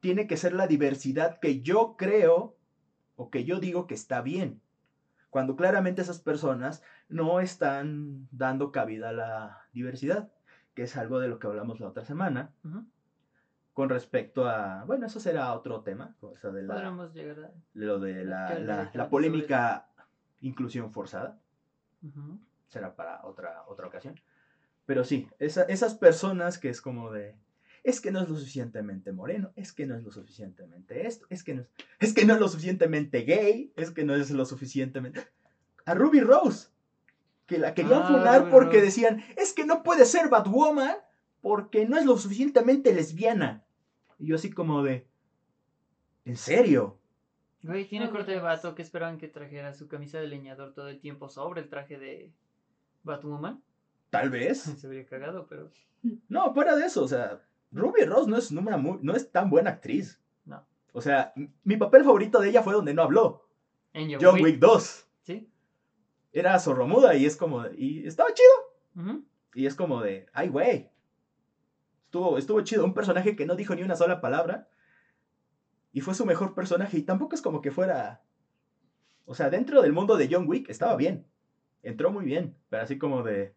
[0.00, 2.56] tiene que ser la diversidad que yo creo
[3.16, 4.60] o que yo digo que está bien.
[5.30, 10.30] Cuando claramente esas personas no están dando cabida a la diversidad,
[10.74, 12.52] que es algo de lo que hablamos la otra semana
[13.74, 17.50] con respecto a, bueno, eso será otro tema, o sea, de la, Podremos llegar a...
[17.74, 18.58] lo de la,
[18.94, 19.88] la- polémica
[20.40, 21.38] inclusión forzada
[22.68, 24.14] será para otra, otra ocasión.
[24.86, 27.36] Pero sí, esa- esas personas que es como de,
[27.88, 31.42] es que no es lo suficientemente moreno, es que no es lo suficientemente esto, es
[31.42, 31.68] que no es,
[32.00, 35.26] es que no es lo suficientemente gay, es que no es lo suficientemente...
[35.86, 36.68] A Ruby Rose,
[37.46, 38.84] que la querían Ah, funar Ruby porque Rose.
[38.86, 40.96] decían, es que no puede ser Batwoman
[41.40, 43.64] porque no es lo suficientemente lesbiana.
[44.18, 45.06] Y yo así como de,
[46.26, 46.98] ¿en serio?
[47.62, 51.00] Güey, tiene corte de vato que esperaban que trajera su camisa de leñador todo el
[51.00, 52.32] tiempo sobre el traje de
[53.02, 53.62] Batwoman.
[54.10, 54.60] Tal vez.
[54.78, 55.70] Se habría cagado, pero
[56.28, 57.40] No, fuera de eso, o sea,
[57.70, 60.20] Ruby Rose no es, una muy- no es tan buena actriz.
[60.44, 60.64] No.
[60.92, 61.32] O sea,
[61.64, 63.46] mi papel favorito de ella fue donde no habló.
[63.94, 65.08] en John, John Wick, Wick 2.
[65.22, 65.50] ¿sí?
[66.32, 69.18] Era sorromuda y es como, de- y estaba chido.
[69.54, 70.90] Y es como de, ay, güey.
[72.04, 72.84] Estuvo, estuvo chido.
[72.84, 74.68] Un personaje que no dijo ni una sola palabra.
[75.92, 76.98] Y fue su mejor personaje.
[76.98, 78.22] Y tampoco es como que fuera...
[79.26, 81.26] O sea, dentro del mundo de John Wick estaba bien.
[81.82, 82.56] Entró muy bien.
[82.70, 83.54] Pero así como de...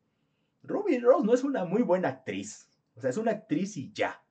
[0.64, 2.70] Ruby Rose no es una muy buena actriz.
[2.96, 4.24] O sea, es una actriz y ya.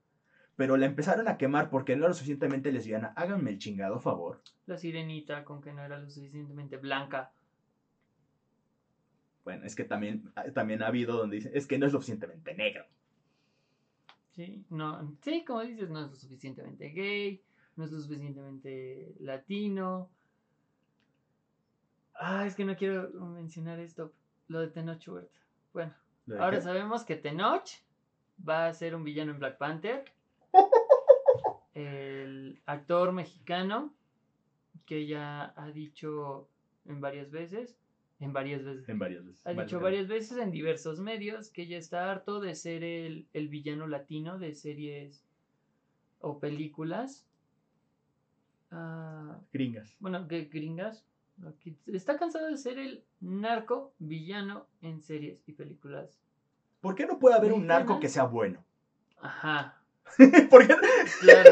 [0.56, 3.12] pero la empezaron a quemar porque no era lo suficientemente lesbiana.
[3.16, 4.42] Háganme el chingado favor.
[4.64, 7.34] La sirenita con que no era lo suficientemente blanca.
[9.44, 12.54] Bueno, es que también, también ha habido donde dicen, es que no es lo suficientemente
[12.54, 12.84] negro.
[14.30, 17.42] Sí, no, sí, como dices, no es lo suficientemente gay,
[17.76, 20.10] no es lo suficientemente latino.
[22.14, 24.14] Ah, es que no quiero mencionar esto,
[24.48, 25.40] lo de Tenoch Huerta.
[25.72, 25.94] Bueno,
[26.26, 26.60] ¿Lo de ahora qué?
[26.60, 27.68] sabemos que Tenoch
[28.48, 30.04] va a ser un villano en Black Panther.
[31.74, 33.94] El actor mexicano
[34.86, 36.48] que ya ha dicho
[36.84, 37.78] en varias veces,
[38.18, 39.46] en varias veces, En varias veces.
[39.46, 43.48] ha dicho varias veces en diversos medios que ya está harto de ser el, el
[43.48, 45.24] villano latino de series
[46.20, 47.26] o películas.
[48.72, 49.96] ah, Gringas.
[50.00, 51.04] bueno, que gringas.
[51.86, 56.20] Está cansado de ser el narco villano en series y películas.
[56.80, 58.64] ¿Por qué no puede haber un narco que sea bueno?
[59.20, 59.76] Ajá,
[60.50, 60.74] ¿Por qué?
[61.20, 61.50] claro.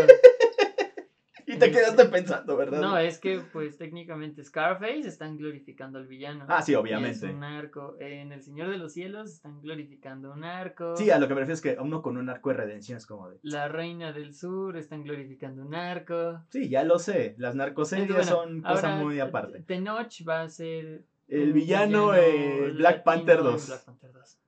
[1.51, 2.79] Y te quedaste pensando, ¿verdad?
[2.79, 6.45] No, es que pues técnicamente Scarface están glorificando al villano.
[6.47, 7.25] Ah, sí, Es obviamente.
[7.25, 7.97] un narco.
[8.01, 10.95] En El Señor de los Cielos están glorificando un narco.
[10.97, 13.07] Sí, a lo que me refiero es que uno con un arco de redención es
[13.07, 13.39] como de...
[13.41, 16.43] La Reina del Sur están glorificando un narco.
[16.51, 17.35] Sí, ya lo sé.
[17.39, 19.61] Las narcoseries Bueno, son cosa ahora, muy aparte.
[19.61, 23.67] Tenoch va a ser El villano, villano eh, Black Panther en 2.
[23.69, 24.39] Black Panther 2.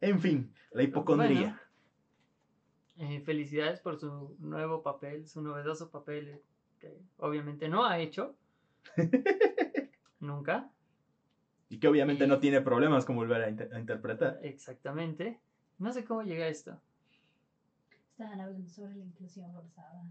[0.00, 1.60] En fin, la hipocondría.
[2.98, 6.42] Eh, felicidades por su nuevo papel, su novedoso papel, eh,
[6.78, 8.34] que obviamente no ha hecho.
[10.20, 10.70] Nunca.
[11.68, 14.38] Y que obviamente Y- no tiene problemas con volver a, inter- a interpretar.
[14.42, 15.40] Exactamente.
[15.78, 16.80] No sé cómo llega a esto.
[18.12, 20.04] Estaban hablando sobre la inclusión forzada.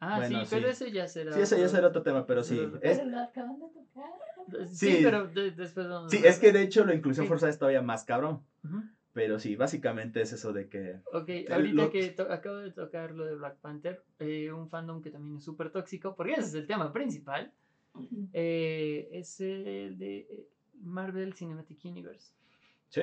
[0.00, 0.84] Ah, Bueno, sí, pero sí.
[0.84, 1.32] ese ya será.
[1.32, 2.56] Sí, ese ya otro- será otro tema, pero sí.
[2.56, 4.66] Pero- Es, lo acaban de tocar.
[4.68, 5.00] Sí, Sí.
[5.02, 7.28] pero de- después vamos sí, a- es que de hecho la inclusión Sí.
[7.28, 8.42] forzada es todavía más cabrón.
[8.64, 8.82] Ujú.
[9.14, 11.00] Pero sí, básicamente es eso de que...
[11.12, 15.10] Ok, ahorita lo- que acabo de tocar lo de Black Panther, eh, un fandom que
[15.10, 17.52] también es súper tóxico, porque ese es el tema principal,
[18.32, 20.46] eh, es el de
[20.80, 22.32] Marvel Cinematic Universe.
[22.88, 23.02] Sí,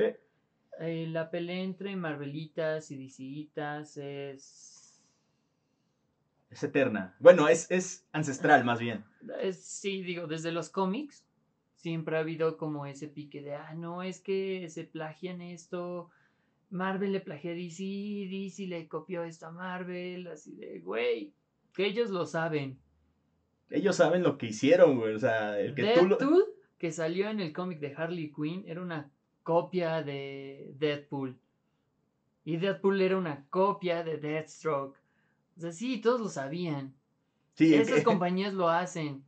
[0.79, 5.03] Eh, la pelea entre Marvelitas y DCitas es,
[6.49, 7.15] es eterna.
[7.19, 9.03] Bueno, es, es ancestral más bien.
[9.41, 11.25] es- Sí, digo, desde los cómics
[11.81, 16.09] siempre ha habido como ese pique de, ah, no, es que se plagian esto,
[16.69, 17.83] Marvel le plagia a DC,
[18.29, 21.33] DC le copió esto a Marvel, así de, güey,
[21.73, 22.77] que ellos lo saben.
[23.69, 25.13] Ellos saben lo que hicieron, güey.
[25.13, 26.17] O sea, el que tú lo...
[26.77, 29.11] Que salió en el cómic de Harley Quinn, era una
[29.43, 31.37] copia de Deadpool.
[32.45, 34.97] Y Deadpool era una copia de Deathstroke.
[35.57, 36.95] O sea, sí, todos lo sabían.
[37.53, 39.23] Sí, Esas que- compañías lo hacen.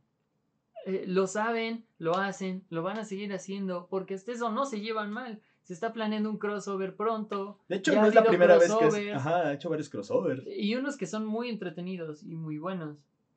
[0.84, 4.80] Eh, lo saben, lo hacen, lo van a seguir haciendo, porque hasta eso no se
[4.80, 5.40] llevan mal.
[5.62, 7.58] Se está planeando un crossover pronto.
[7.68, 9.16] De hecho, no es la primera vez que es...
[9.16, 10.42] Ajá, ha hecho varios crossovers.
[10.46, 12.96] Y unos que son muy entretenidos y muy buenos.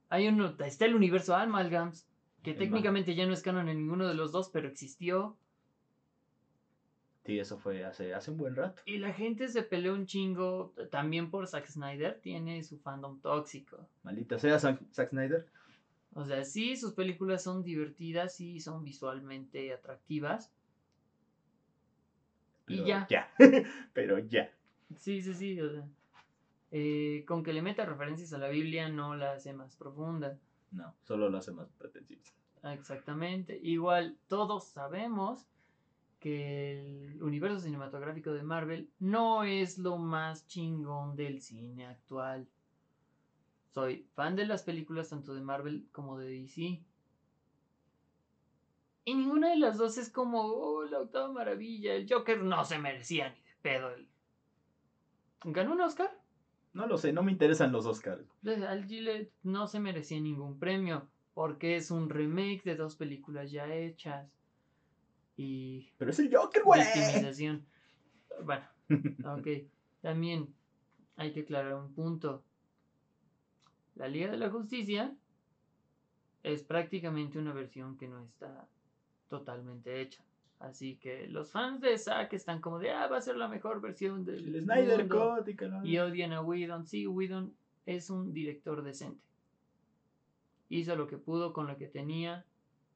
[0.09, 2.07] Hay uno, está el universo Amalgams,
[2.41, 5.37] que El técnicamente ya no es canon en ninguno de los dos, pero existió.
[7.25, 8.81] Sí, eso fue hace, hace un buen rato.
[8.85, 13.87] Y la gente se peleó un chingo también por Zack Snyder, tiene su fandom tóxico.
[14.03, 15.47] Maldita sea Zack Zack Snyder.
[16.16, 20.49] O sea, sí, sus películas son divertidas y son visualmente atractivas.
[22.68, 23.05] Y ya.
[23.09, 23.30] Ya.
[23.93, 24.49] pero ya.
[24.97, 25.59] Sí, sí, sí.
[25.59, 25.86] o sea,
[26.72, 30.39] eh, con que le meta referencias a la Biblia no la hace más profunda.
[30.72, 32.32] No, solo lo hace más pretencioso.
[32.63, 33.59] Ah, Exactamente.
[33.61, 35.45] Igual todos sabemos
[36.22, 42.47] que el universo cinematográfico de Marvel no es lo más chingón del cine actual.
[43.76, 46.82] Soy fan de las películas tanto de Marvel como de DC.
[49.04, 51.93] Y ninguna de las dos es como, oh, la octava maravilla.
[51.93, 53.89] El Joker no se merecía ni de pedo.
[53.93, 54.08] el-
[55.43, 56.09] ¿Ganó un Oscar?
[56.71, 58.25] No lo sé, no me interesan los Oscars.
[58.45, 63.67] Al Gillette no se merecía ningún premio porque es un remake de dos películas ya
[63.75, 64.32] hechas
[65.36, 66.79] y Pero es el Joker, güey.
[68.41, 68.66] Bueno,
[69.37, 69.47] ok.
[70.01, 70.55] También
[71.17, 72.45] hay que aclarar un punto.
[73.96, 75.16] La Liga de la Justicia
[76.43, 78.67] es prácticamente una versión que no está
[79.30, 80.24] totalmente hecha.
[80.59, 83.82] Así que los fans de Zack están como de, ah, va a ser la mejor
[83.82, 85.36] versión del El Snyder mundo".
[85.38, 85.50] Cut
[85.84, 86.86] y y odian a Whedon.
[86.88, 87.54] Sí, Whedon
[87.86, 89.22] es un director decente.
[90.70, 92.46] Hizo lo que pudo con lo que tenía,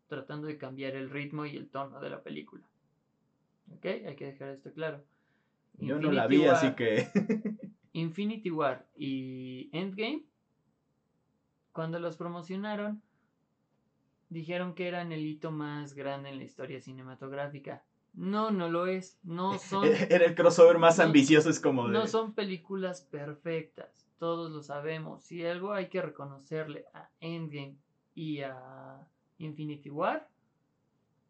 [0.08, 2.64] tratando de cambiar el ritmo y el tono de la película.
[3.76, 3.86] ¿Ok?
[3.86, 5.04] Hay que dejar esto claro.
[5.78, 7.08] Yo no la vi, War- así que.
[7.94, 10.24] Infinity War y Endgame,
[11.72, 13.02] cuando los promocionaron,
[14.30, 17.84] dijeron que eran el hito más grande en la historia cinematográfica.
[18.14, 19.20] No, no lo es.
[19.24, 19.86] No son.
[19.88, 21.94] Era el crossover más no- ambicioso, es como de...
[21.94, 25.24] No son películas perfectas, todos lo sabemos.
[25.24, 27.76] Si algo hay que reconocerle a Endgame
[28.16, 30.28] y a Infinity War,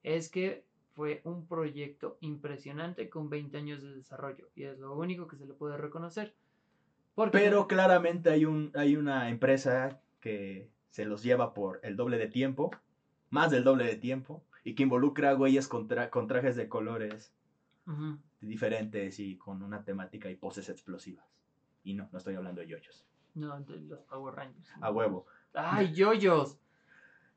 [0.03, 4.49] es que fue un proyecto impresionante con 20 años de desarrollo.
[4.55, 6.33] Y es lo único que se le puede reconocer.
[7.15, 12.17] Porque Pero claramente hay, un, hay una empresa que se los lleva por el doble
[12.17, 12.71] de tiempo,
[13.29, 16.67] más del doble de tiempo, y que involucra a güeyes con, tra- con trajes de
[16.67, 17.31] colores
[17.87, 18.17] Ujú.
[18.41, 21.25] diferentes y con una temática y poses explosivas.
[21.83, 23.05] Y no, no estoy hablando de yoyos.
[23.35, 24.69] No, de los Power Rangers.
[24.81, 25.25] A huevo.
[25.53, 26.57] ¡Ay, yoyos!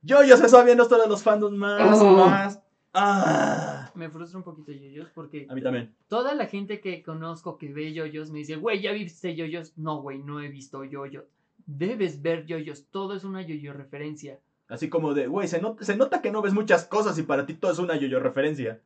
[0.02, 2.16] Yoyos, eso viendo todos los fandoms más, Oh.
[2.26, 2.60] más.
[2.94, 3.90] ¡Ah!
[3.94, 5.94] Me frustra un poquito yoyos porque A mí también.
[6.08, 9.76] toda la gente que conozco que ve yoyos me dice, güey, ¿ya viste yoyos?
[9.78, 11.24] No, güey, no he visto yoyos.
[11.66, 14.38] Debes ver yoyos, todo es una yoyo referencia.
[14.68, 17.44] Así como de, güey, se, not- se nota que no ves muchas cosas y para
[17.46, 18.80] ti todo es una yoyo referencia.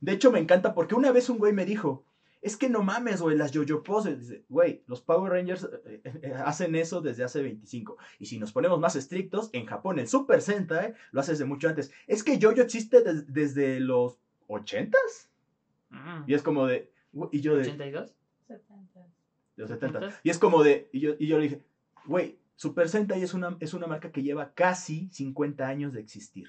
[0.00, 2.04] De hecho, me encanta porque una vez un güey me dijo,
[2.40, 4.18] es que no mames, güey, las yoyo poses.
[4.20, 7.96] Dice, Güey, los Power Rangers eh, eh, eh, hacen eso desde hace 25.
[8.18, 11.68] Y si nos ponemos más estrictos, en Japón el Super Sentai lo hace desde mucho
[11.68, 11.92] antes.
[12.08, 15.28] Es que yoyo existe des- desde los 80s.
[15.90, 16.24] Mm.
[16.26, 16.90] Y es como de,
[17.30, 18.12] y yo de, ¿82?
[18.48, 19.00] 70.
[19.00, 20.00] de los 70.
[20.00, 20.14] ¿70s?
[20.24, 21.62] Y es como de, y yo, y yo le dije,
[22.06, 26.48] güey, Super Sentai es una, es una marca que lleva casi 50 años de existir.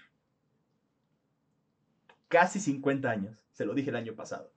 [2.27, 3.45] Casi 50 años.
[3.51, 4.51] Se lo dije el año pasado.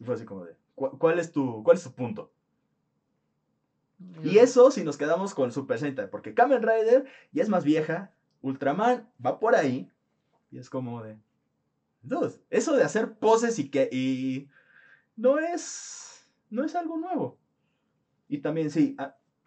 [0.00, 2.32] Y fue así como de, "¿Cu- ¿cuál es tu, cuál es tu punto?
[4.24, 8.12] Y eso si nos quedamos con Super Sentai, porque Kamen Rider ya es más vieja,
[8.40, 9.88] Ultraman va por ahí,
[10.50, 11.16] y es como de,
[12.02, 14.48] dude, eso de hacer poses y que, y
[15.14, 17.38] no es, no es algo nuevo.
[18.28, 18.96] Y también, sí,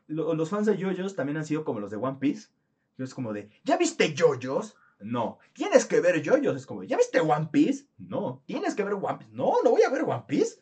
[0.08, 2.50] lo- los fans de JoJo's también han sido como los de One Piece,
[2.98, 4.76] que es como de, ¿ya viste JoJo's?
[5.00, 7.88] No, tienes que ver JoJo's, es como, ¿ya viste One Piece?
[7.98, 9.32] No, tienes que ver One Piece.
[9.34, 10.60] No, no voy a ver One Piece.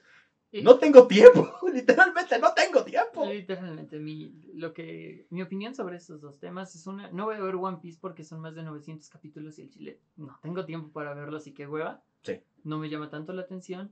[0.64, 3.26] No tengo tiempo, literalmente no tengo tiempo.
[3.26, 7.42] Literalmente, mi, lo que, mi opinión sobre estos dos temas es una, no voy a
[7.42, 10.92] ver One Piece porque son más de 900 capítulos y el chile, no tengo tiempo
[10.92, 12.04] para verlo, así que hueva.
[12.22, 12.40] Sí.
[12.64, 13.90] No me llama tanto la atención.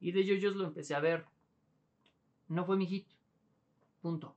[0.00, 1.26] Y de JoJo's lo empecé a ver.
[2.48, 3.06] No fue mi hit.
[4.00, 4.34] Punto.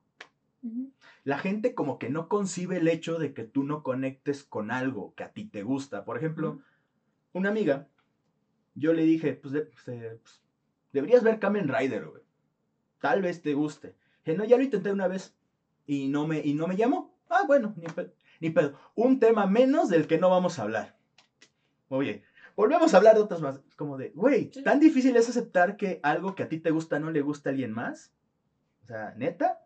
[1.24, 5.14] La gente como que no concibe el hecho de que tú no conectes con algo
[5.14, 6.04] que a ti te gusta.
[6.04, 6.60] Por ejemplo,
[7.32, 7.88] una amiga,
[8.74, 10.42] yo le dije, pues, de- pues, eh, pues,
[10.92, 12.22] deberías ver Kamen Rider, güey.
[13.00, 13.96] Tal vez te guste.
[14.24, 15.36] Dije, no, ya lo intenté una vez
[15.86, 17.18] y no me, y no me llamó.
[17.28, 18.74] Ah, bueno, ni pedo, ni pedo.
[18.94, 20.96] Un tema menos del que no vamos a hablar.
[21.88, 22.22] Oye,
[22.54, 23.60] volvemos a hablar de otras más.
[23.76, 24.50] Como de, güey.
[24.62, 27.52] ¿tan difícil es aceptar que algo que a ti te gusta no le gusta a
[27.52, 28.12] alguien más?
[28.84, 29.58] O sea, neta.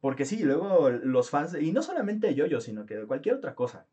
[0.00, 3.54] Porque sí, luego los fans, y no solamente yo, yo, sino que de cualquier otra
[3.54, 3.86] cosa,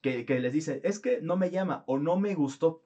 [0.00, 2.82] que, que les dice, es que no me llama o no me gustó.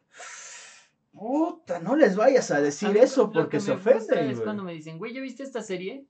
[1.13, 4.31] Puta, no les vayas a decir A mí eso porque que se ofenden.
[4.31, 6.07] Es cuando me dicen, güey, ¿ya viste esta serie?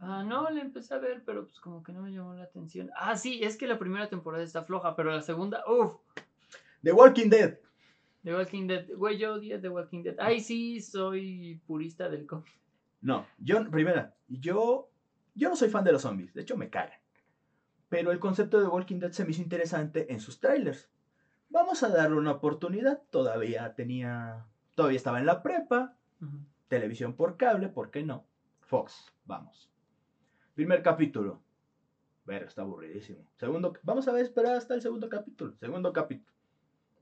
[0.00, 2.90] Ah, no, la empecé a ver, pero pues como que no me llamó la atención.
[2.96, 5.94] Ah, sí, es que la primera temporada está floja, pero la segunda, uff,
[6.82, 7.58] The Walking Dead.
[8.24, 8.86] The Walking Dead.
[8.94, 10.16] Güey, yo odié The Walking Dead.
[10.18, 12.52] Ay, sí, soy purista del cómic.
[13.00, 14.90] No, yo, primera, yo,
[15.34, 16.98] yo no soy fan de los zombies, de hecho me cagan.
[17.88, 20.90] Pero el concepto de Walking Dead se me hizo interesante en sus trailers.
[21.50, 25.96] Vamos a darle una oportunidad, todavía tenía, todavía estaba en la prepa,
[26.68, 28.26] televisión por cable, ¿por qué no?
[28.62, 29.70] Fox, vamos.
[30.54, 31.42] Primer capítulo.
[32.24, 33.26] Ver, está aburridísimo.
[33.36, 35.54] Segundo, vamos a ver, esperar hasta el segundo capítulo.
[35.58, 36.32] Segundo capítulo.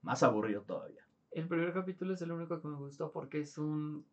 [0.03, 1.07] Más aburrido todavía.
[1.31, 4.05] El primer capítulo es el único que me gustó porque es un.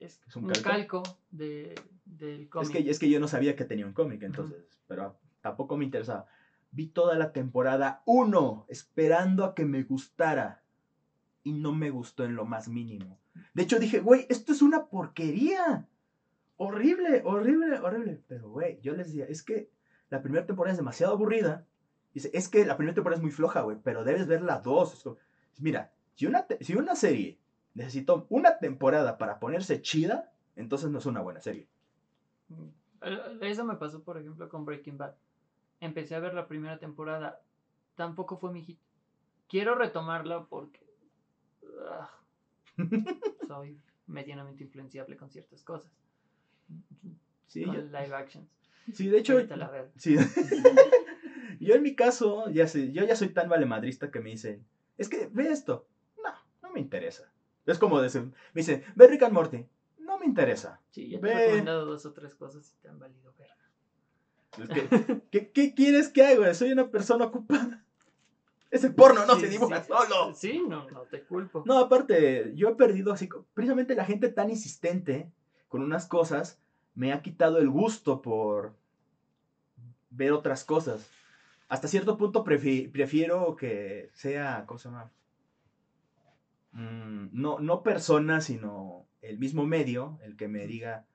[0.00, 1.02] Es, ¿Es un un calco?
[1.02, 2.72] calco, de, del Es cómic.
[2.72, 6.26] que, es que yo no sabía que tenía un cómic, entonces, pero tampoco me interesaba.
[6.72, 10.62] Vi toda la temporada 1 esperando a que me gustara
[11.42, 13.18] y no me gustó en lo más mínimo.
[13.54, 15.86] De hecho dije, güey, esto es una porquería.
[16.56, 18.22] Horrible, horrible, horrible.
[18.28, 19.70] Pero, güey, yo les decía, es que
[20.10, 21.66] la primera temporada es demasiado aburrida.
[22.12, 24.94] Dice, es que la primera temporada es muy floja, güey, pero debes ver la dos.
[25.52, 27.38] Es Mira, si una, si una serie
[27.74, 31.68] necesitó una temporada para ponerse chida, entonces no es una buena serie.
[32.48, 32.68] Mm.
[33.02, 35.14] Eh, Eso me pasó, por ejemplo, con Breaking Bad.
[35.80, 37.40] Empecé a ver la primera temporada.
[37.96, 38.78] Tampoco fue mi hit.
[39.48, 40.80] Quiero retomarla porque.
[43.48, 45.90] soy medianamente influenciable con ciertas cosas.
[47.46, 48.48] Sí, Con yo- live actions.
[48.92, 49.86] sí, de hecho, la.
[49.96, 50.16] Sí.
[51.60, 54.64] yo en mi caso, ya sé, yo ya soy tan valemadrista que me dicen,
[54.98, 55.86] es que ve esto.
[56.22, 56.32] No,
[56.62, 57.30] no me interesa.
[57.66, 59.66] Es como decir, me dicen, ve Rick and Morty.
[59.98, 60.80] No me interesa.
[60.90, 63.54] Sí, ya te he recomendado dos o tres cosas y te han valido verga.
[64.58, 66.52] Es que, ¿qué, qué quieres que haga?
[66.54, 67.84] Soy una persona ocupada.
[68.70, 70.34] Ese porno no Sí, se dibuja sí, solo.
[70.34, 71.62] Sí, no, no te culpo.
[71.64, 75.30] No, aparte, yo he perdido así, precisamente la gente tan insistente
[75.68, 76.60] con unas cosas
[76.94, 78.74] me ha quitado el gusto por
[80.10, 81.08] ver otras cosas.
[81.68, 85.10] Hasta cierto punto prefi- prefiero que sea, ¿cómo se llama?
[86.74, 91.06] Mm, no, no persona, sino el mismo medio el que me diga,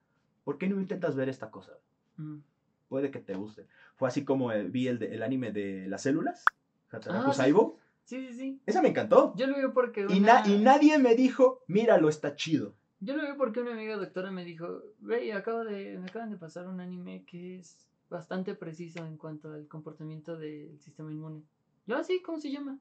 [0.43, 1.73] ¿por qué no intentas ver esta cosa?
[2.17, 2.37] Mm.
[2.87, 3.67] Puede que te guste.
[3.95, 6.43] Fue así como eh, vi el, de- el anime de las células,
[6.91, 7.33] Hataraku Ah.
[7.33, 7.77] Saibo.
[8.05, 8.61] Sí, sí, sí.
[8.65, 9.33] Ese me encantó.
[9.35, 10.41] Yo lo vi porque Y, una...
[10.41, 12.73] na- y nadie me dijo, míralo, está chido.
[13.01, 16.37] Yo lo vi porque una amiga doctora me dijo, ve, acabo de, me acaban de
[16.37, 21.43] pasar un anime que es bastante preciso en cuanto al comportamiento del sistema inmune.
[21.85, 22.79] Yo así, ¿cómo se llama?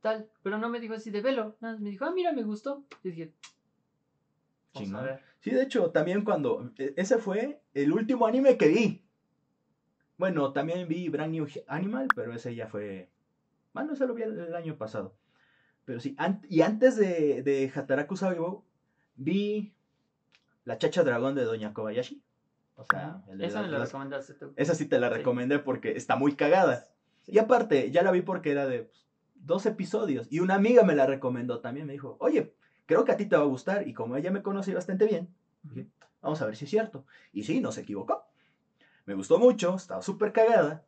[0.00, 2.42] Tal, pero no me dijo así de velo, nada, más me dijo, ah, mira, me
[2.42, 2.84] gustó.
[3.04, 3.32] Y dije,
[4.74, 5.08] Chingón.
[5.40, 6.70] Sí, de hecho, también cuando.
[6.78, 9.02] e- Ese fue el último anime que vi.
[10.16, 13.10] Bueno, también vi Brand New Animal, pero ese ya fue.
[13.72, 15.14] Bueno, ese lo vi el, el año pasado.
[15.84, 18.64] Pero sí, an- y antes de, de Hataraku Saibo,
[19.16, 19.74] vi
[20.64, 22.22] La Chacha Dragón de Doña Kobayashi.
[22.76, 24.52] O sea, el de Esa me las- la recomendaste tú.
[24.56, 25.14] esa sí te la Sí.
[25.16, 26.84] recomendé porque está muy cagada.
[27.22, 27.32] Sí.
[27.32, 29.06] Y aparte, ya la vi porque era de pues,
[29.44, 30.26] dos episodios.
[30.30, 31.86] Y una amiga me la recomendó también.
[31.86, 32.54] Me dijo, oye,
[32.86, 33.86] creo que a ti te va a gustar.
[33.86, 35.28] Y como ella me conoce bastante bien,
[36.20, 37.04] vamos a ver si es cierto.
[37.32, 38.24] Y sí, no se equivocó.
[39.06, 40.84] Me gustó mucho, estaba súper cagada.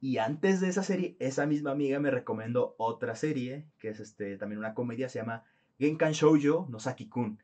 [0.00, 4.36] Y antes de esa serie, esa misma amiga me recomendó otra serie, que es este,
[4.36, 5.44] también una comedia, se llama
[5.78, 7.42] Genkan Shoujo no Saki-kun.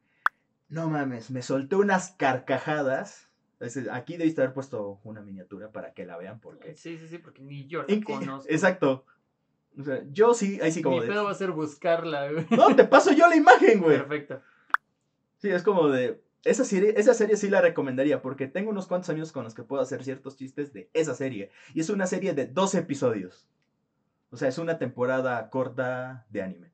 [0.68, 3.28] No mames, me solté unas carcajadas.
[3.90, 6.76] Aquí debiste haber puesto una miniatura para que la vean, porque...
[6.76, 8.48] Sí, sí, sí, porque ni yo la conozco.
[8.52, 9.04] Exacto.
[9.78, 11.08] O sea, yo sí, ahí sí como Mi de...
[11.08, 12.46] pedo va a ser buscarla, güey.
[12.50, 13.98] No, te paso yo la imagen, güey.
[13.98, 14.42] Perfecto.
[15.38, 16.20] Sí, es como de.
[16.42, 19.62] Esa serie, esa serie sí la recomendaría porque tengo unos cuantos años con los que
[19.62, 21.50] puedo hacer ciertos chistes de esa serie.
[21.74, 23.46] Y es una serie de 12 episodios.
[24.30, 26.72] O sea, es una temporada corta de anime.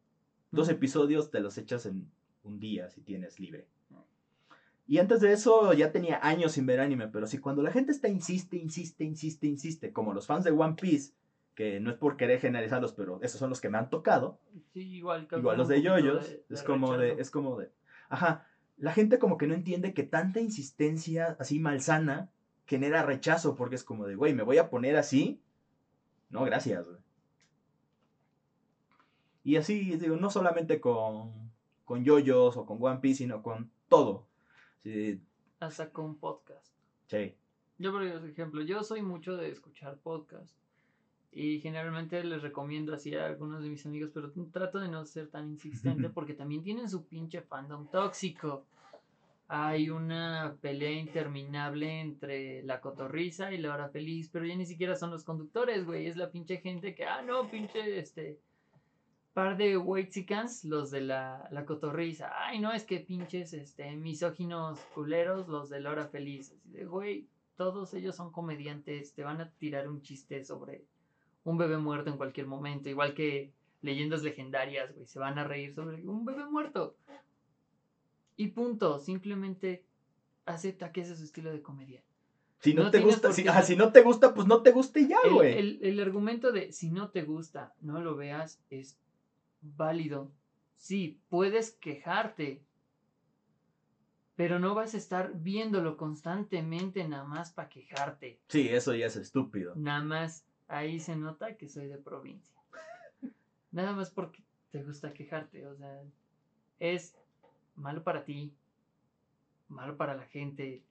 [0.52, 2.09] Dos episodios te los echas en
[2.44, 3.66] un día si tienes libre.
[4.89, 7.90] Y antes de eso ya tenía años sin ver anime, pero sí, cuando la gente
[7.90, 11.12] está insiste, insiste, insiste, insiste, como los fans de One Piece,
[11.56, 14.38] que no es por querer generalizarlos, pero esos son los que me han tocado,
[14.72, 15.26] Sí, igual.
[15.36, 17.72] Igual los de yoyos, de- es como de, es como de,
[18.08, 18.46] ajá,
[18.76, 22.30] la gente como que no entiende que tanta insistencia así malsana
[22.66, 25.40] genera rechazo, porque es como de, güey, me voy a poner así,
[26.30, 27.00] no, gracias, güey.
[29.44, 31.52] Y así, digo, no solamente con,
[31.84, 34.26] con yoyos o con One Piece, sino con todo.
[34.82, 35.22] Sí,
[35.60, 36.74] Hasta con podcast.
[37.06, 37.34] sí.
[37.78, 40.56] Yo, por ejemplo, yo soy mucho de escuchar podcast.
[41.38, 45.28] Y generalmente les recomiendo así a algunos de mis amigos, pero trato de no ser
[45.28, 48.64] tan insistente porque también tienen su pinche fandom tóxico.
[49.46, 54.96] Hay una pelea interminable entre la cotorriza y la hora feliz, pero ya ni siquiera
[54.96, 56.06] son los conductores, güey.
[56.06, 58.40] Es la pinche gente que, ah, no, pinche, este,
[59.34, 62.30] par de whitexicans, los de la, la cotorriza.
[62.46, 66.50] Ay, no, es que pinches, este, misóginos culeros, los de la hora feliz.
[66.52, 70.86] Así de, güey, todos ellos son comediantes, te van a tirar un chiste sobre
[71.47, 75.73] un bebé muerto en cualquier momento, igual que leyendas legendarias, güey, se van a reír
[75.73, 76.97] sobre un bebé muerto.
[78.36, 79.86] Y punto, simplemente
[80.44, 82.02] acepta que ese es su estilo de comedia.
[82.59, 85.18] Si no, No te gusta, por si, no te gusta, pues no te guste ya,
[85.24, 85.56] El, güey.
[85.56, 88.98] el- el argumento de si no te gusta, no lo veas, es
[89.60, 90.32] válido.
[90.74, 92.64] Sí, puedes quejarte,
[94.35, 98.40] pero no vas a estar viéndolo constantemente nada más para quejarte.
[98.48, 99.74] Sí, eso ya es estúpido.
[99.77, 102.56] Nada más ahí se nota que soy de provincia.
[103.72, 106.02] Nada más porque te gusta quejarte, o sea,
[106.78, 107.16] es
[107.74, 108.55] malo para ti,
[109.68, 110.82] malo para la gente,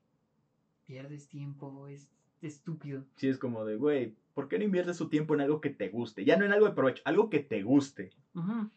[0.85, 2.09] pierdes tiempo, es
[2.41, 3.03] estúpido.
[3.15, 5.89] Sí, es como de, güey, ¿por qué no inviertes tu tiempo en algo que te
[5.89, 6.25] guste?
[6.25, 8.11] Ya no en algo de provecho, algo que te guste.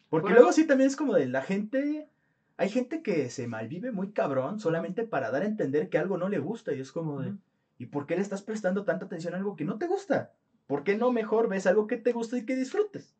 [0.09, 2.09] Porque luego sí también es como de la gente.
[2.57, 6.29] Hay gente que se malvive muy cabrón solamente para dar a entender que algo no
[6.29, 6.73] le gusta.
[6.73, 7.35] Y es como de.
[7.77, 10.33] ¿Y por qué le estás prestando tanta atención a algo que no te gusta?
[10.69, 13.15] ¿Por qué no mejor ves algo que te gusta y que disfrutes?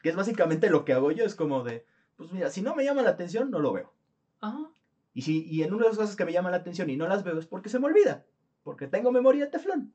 [0.00, 1.24] Que es básicamente lo que hago yo.
[1.24, 1.84] Es como de.
[2.14, 3.92] Pues mira, si no me llama la atención, no lo veo.
[4.40, 4.70] Ajá.
[5.12, 7.08] Y, si, y en una de las cosas que me llama la atención y no
[7.08, 8.26] las veo es porque se me olvida.
[8.62, 9.92] Porque tengo memoria de teflón.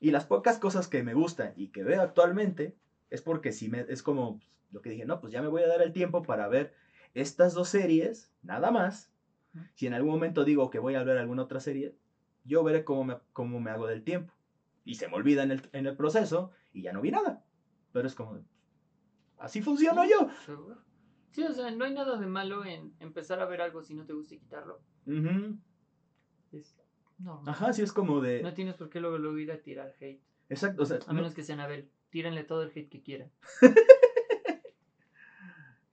[0.00, 2.76] Y las pocas cosas que me gustan y que veo actualmente
[3.08, 5.66] es porque si me, es como lo que dije, no, pues ya me voy a
[5.66, 6.74] dar el tiempo para ver
[7.14, 9.10] estas dos series, nada más.
[9.76, 11.96] Si en algún momento digo que voy a ver alguna otra serie,
[12.44, 14.34] yo veré cómo me, cómo me hago del tiempo.
[14.84, 17.44] Y se me olvida en el, en el proceso y ya no vi nada.
[17.92, 18.44] Pero es como,
[19.38, 20.28] así funciono yo.
[20.44, 20.76] Seguro.
[21.30, 24.04] Sí, o sea, no hay nada de malo en empezar a ver algo si no
[24.04, 24.80] te gusta y quitarlo.
[26.52, 26.76] Es
[27.18, 27.48] normal.
[27.48, 28.42] Ajá, sí es como de...
[28.42, 30.22] No tienes por qué luego, luego ir a tirar hate.
[30.48, 31.90] Exacto, o sea, A menos que sea Anabel.
[32.10, 33.30] Tírenle todo el hate que quieran.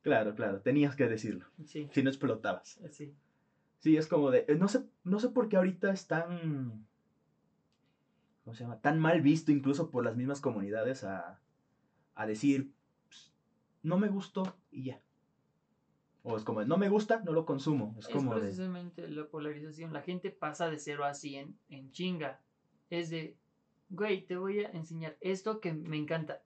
[0.02, 1.46] claro, claro, tenías que decirlo.
[1.66, 2.80] Sí, Si no explotabas.
[2.92, 3.16] sí.
[3.80, 4.46] Sí, es como de.
[4.48, 6.86] eh, No sé, no sé por qué ahorita es tan.
[8.44, 8.80] ¿Cómo se llama?
[8.82, 11.40] Tan mal visto, incluso por las mismas comunidades, a,
[12.16, 12.74] a decir.
[13.08, 13.34] "Pues,
[13.84, 15.02] No me gustó y ya.
[16.24, 17.96] O es como, no me gusta, no lo consumo.
[17.98, 18.42] Es Es como de.
[18.42, 19.92] precisamente la polarización.
[19.92, 22.40] La gente pasa de 0 a 100 en chinga.
[22.90, 23.36] Es de,
[23.90, 26.44] güey, te voy a enseñar esto que me encanta.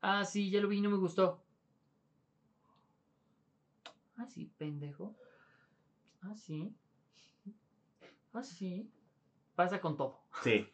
[0.00, 1.42] Ah, sí, ya lo vi y no me gustó.
[4.16, 5.14] Ah, sí, pendejo.
[6.22, 6.74] Ah, sí.
[8.32, 8.90] Ah, sí.
[9.54, 10.18] Pasa con todo.
[10.42, 10.64] Sí.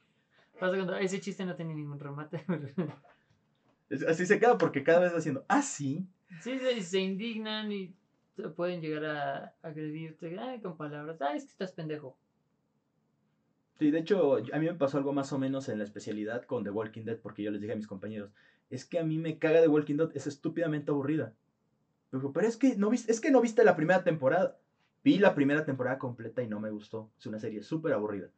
[1.00, 2.44] Ese chiste no tiene ningún remate.
[4.08, 5.44] Así se queda porque cada vez haciendo.
[5.48, 6.06] Ah, sí.
[6.42, 7.94] sí, se, se indignan y
[8.56, 11.20] pueden llegar a agredirte ay, con palabras.
[11.20, 12.16] Ah, es que estás pendejo.
[13.78, 16.64] Sí, de hecho, a mí me pasó algo más o menos en la especialidad con
[16.64, 18.32] The Walking Dead, porque yo les dije a mis compañeros,
[18.70, 21.32] es que a mí me caga The Walking Dead, es estúpidamente aburrida.
[22.10, 24.58] Digo, pero es que no viste, es que no viste la primera temporada.
[25.04, 27.10] Vi la primera temporada completa y no me gustó.
[27.18, 28.30] Es una serie súper aburrida.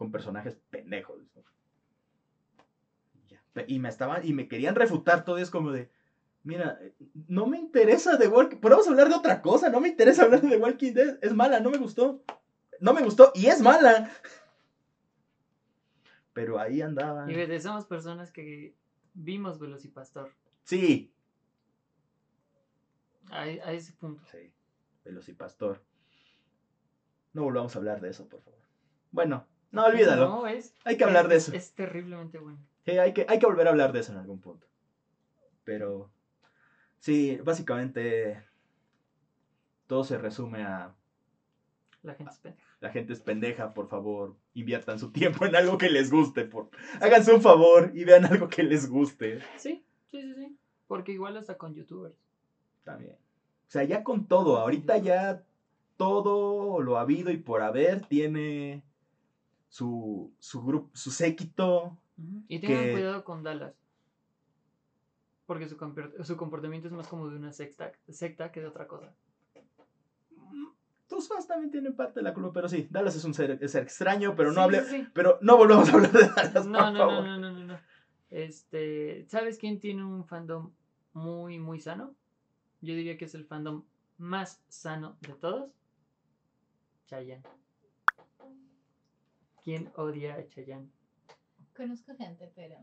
[0.00, 1.20] Con personajes pendejos.
[3.66, 5.90] Y me estaban, y me querían refutar todo, es como de.
[6.42, 6.80] Mira,
[7.28, 10.48] no me interesa The Walking Podemos hablar de otra cosa, no me interesa hablar de
[10.48, 11.18] The Walking Dead.
[11.20, 12.24] Es mala, no me gustó.
[12.80, 14.10] No me gustó y es mala.
[16.32, 17.30] Pero ahí andaba.
[17.30, 18.74] Y somos personas que
[19.12, 20.32] vimos Velocipastor.
[20.62, 21.12] Sí.
[23.28, 24.24] A, a ese punto.
[24.32, 24.50] Sí.
[25.04, 25.84] Velocipastor.
[27.34, 28.60] No volvamos a hablar de eso, por favor.
[29.10, 30.28] Bueno, no olvídalo.
[30.28, 31.56] No, es, Hay que hablar de es- eso.
[31.56, 32.58] Es terriblemente bueno.
[32.84, 34.66] Sí, hay que, hay que volver a hablar de eso en algún punto.
[35.64, 36.10] Pero.
[36.98, 38.42] Sí, básicamente.
[39.86, 40.94] Todo se resume a.
[42.02, 42.64] La gente es pendeja.
[42.80, 44.34] La gente es pendeja, por favor.
[44.54, 46.44] Inviertan su tiempo en algo que les guste.
[46.44, 46.70] Por...
[47.00, 49.40] Háganse un favor y vean algo que les guste.
[49.58, 50.56] Sí, sí, sí, sí.
[50.86, 52.14] Porque igual hasta con youtubers.
[52.84, 53.12] También.
[53.12, 55.44] O sea, ya con todo, ahorita ya
[55.98, 58.82] todo lo habido y por haber tiene
[59.70, 61.96] su, su grupo, su séquito.
[62.48, 63.74] Y tengan Que- cuidado con Dallas.
[65.46, 65.76] Porque su,
[66.24, 69.12] su comportamiento es más como de una secta, secta que de otra cosa.
[70.36, 70.66] Mm,
[71.08, 73.72] Tus fans también tienen parte de la culpa, pero sí, Dallas es un ser, es
[73.72, 76.78] ser extraño, pero no Sí, hable, sí, pero no volvamos a hablar de Dallas, No,
[76.78, 77.24] por no, favor.
[77.24, 77.78] no, no, no, no, no.
[78.30, 80.70] Este, ¿sabes quién tiene un fandom
[81.14, 82.14] muy, muy sano?
[82.80, 83.82] Yo diría que es el fandom
[84.18, 85.70] más sano de todos.
[87.06, 87.42] Chayanne.
[89.62, 90.88] ¿Quién odia a Chayanne?
[91.76, 92.76] Conozco gente, pero.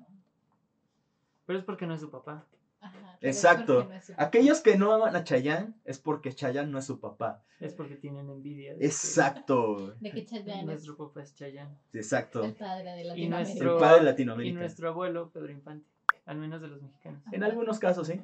[1.45, 2.45] Pero es porque no es su papá.
[2.79, 3.85] Ajá, Exacto.
[3.89, 7.43] no Aquellos que no aman a Chayanne es porque Chayanne no es su papá.
[7.59, 8.73] Es porque tienen envidia.
[8.73, 11.75] de que Exacto, De que Chayanne es Nuestro papá es Chayanne.
[11.93, 12.43] exacto.
[12.43, 13.37] el padre de Y Latinoamérica.
[13.49, 14.59] nuestro- El padre de Y Latinoamérica.
[14.59, 15.87] nuestro abuelo, Pedro Infante.
[16.25, 17.23] Al menos de los mexicanos.
[17.31, 18.21] En algunos casos, sí.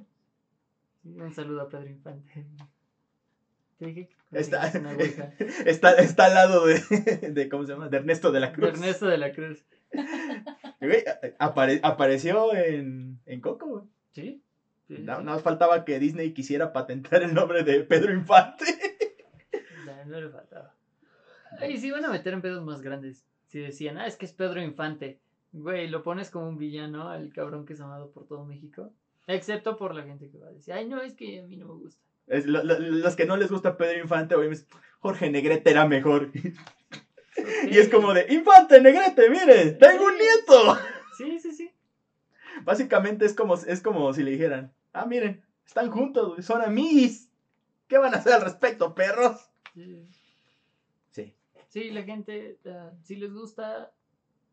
[1.02, 2.46] Sí, Un saludo a Pedro Infante.
[3.78, 4.92] Te dije que Está, una
[5.66, 6.80] está, está al lado de,
[7.32, 7.90] de, ¿cómo se llama?
[7.90, 8.70] De Ernesto de la De Cruz.
[8.70, 9.64] Ernesto de la Cruz.
[10.82, 11.04] Güey,
[11.40, 13.84] apare- apareció en, en Coco, güey.
[14.12, 14.42] ¿Sí?
[14.90, 15.24] No, sí.
[15.24, 18.66] no faltaba que Disney quisiera patentar el nombre de Pedro Infante.
[19.86, 20.74] Ya, no le faltaba.
[21.70, 23.26] Y si iban a meter en pedos más grandes.
[23.48, 25.20] Si decían, ah, es que es Pedro Infante.
[25.52, 28.92] Güey, lo pones como un villano al cabrón que es amado por todo México.
[29.28, 31.68] Excepto por la gente que va a decir, ay, no, es que a mí no
[31.68, 32.02] me gusta.
[32.28, 34.68] Es, lo- lo- los que no les gusta Pedro Infante, es,
[35.00, 36.32] Jorge Negrete era mejor.
[37.70, 40.78] Y es como de, Infante, Negrete, mire, tengo un nieto.
[41.18, 41.72] Sí, sí, sí.
[42.64, 47.28] Básicamente es como, es como si le dijeran, ah, miren, están juntos, son amigos.
[47.88, 49.50] ¿Qué van a hacer al respecto, perros?
[49.74, 50.08] Sí,
[51.10, 51.36] Sí.
[51.68, 53.92] Sí, la gente, ah, si les gusta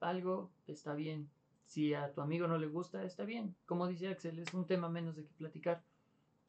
[0.01, 1.29] algo, está bien.
[1.67, 3.55] Si a tu amigo no le gusta, está bien.
[3.67, 5.83] Como dice Axel, es un tema menos de que platicar.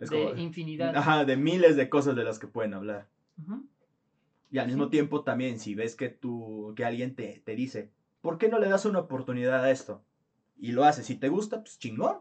[0.01, 0.95] Es de como, infinidad.
[0.95, 3.07] ajá, de miles de cosas de las que pueden hablar.
[4.49, 8.37] Y al mismo tiempo también, si ves que tú, que alguien te, te dice, ¿por
[8.37, 10.03] qué no le das una oportunidad a esto?
[10.57, 12.17] Y lo haces, si te gusta, pues chingón.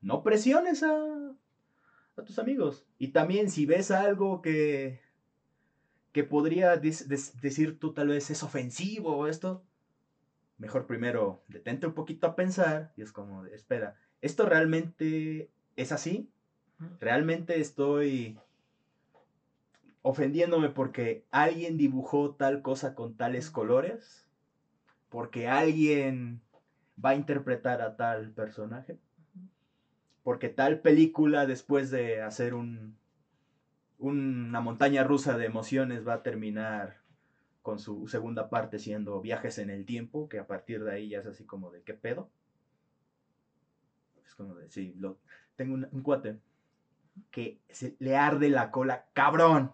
[0.00, 1.34] No presiones a,
[2.16, 2.86] a tus amigos.
[2.98, 5.00] Y también si ves algo que,
[6.12, 9.64] que podría decir tú tal vez es ofensivo o esto,
[10.58, 16.30] mejor primero detente un poquito a pensar y es como, espera, ¿esto realmente es así?
[17.00, 18.38] ¿Realmente estoy
[20.02, 24.28] ofendiéndome porque alguien dibujó tal cosa con tales colores?
[25.08, 26.42] ¿Porque alguien
[27.02, 28.98] va a interpretar a tal personaje?
[30.22, 32.98] Porque tal película después de hacer un,
[33.98, 37.00] una montaña rusa de emociones va a terminar
[37.62, 41.20] con su segunda parte siendo viajes en el tiempo, que a partir de ahí ya
[41.20, 42.28] es así como de qué pedo.
[44.26, 45.18] Es como de, sí, lo,
[45.56, 46.38] tengo un, un cuate
[47.30, 49.72] que se le arde la cola, cabrón,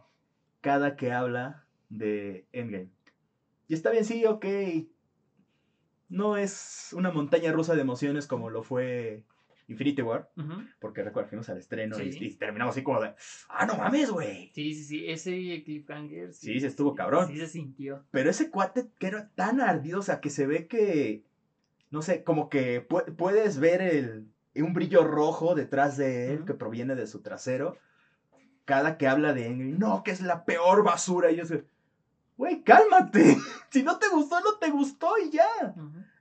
[0.60, 2.90] cada que habla de Endgame.
[3.68, 4.44] Y está bien, sí, ok.
[6.08, 9.24] No es una montaña rusa de emociones como lo fue
[9.68, 10.28] Infinity War,
[10.80, 12.18] porque recuerda, fuimos al estreno y- Sí.
[12.24, 13.14] y, terminamos así como de,
[13.48, 14.50] ah, no mames, güey.
[14.52, 16.32] Sí, sí, sí, ese cliffhanger.
[16.32, 17.28] Sí, se estuvo cabrón.
[17.28, 18.04] Sí, se sintió.
[18.10, 21.22] Pero ese cuate que era tan ardido, o sea, que se ve que,
[21.90, 26.54] no sé, como que pu- puedes ver el, un brillo rojo detrás de él que
[26.54, 27.76] proviene de su trasero.
[28.64, 31.30] Cada que habla de Endgame, no, que es la peor basura.
[31.30, 31.64] Y yo sé,
[32.36, 33.36] güey, cálmate.
[33.70, 35.46] Si no te gustó, no te gustó y ya.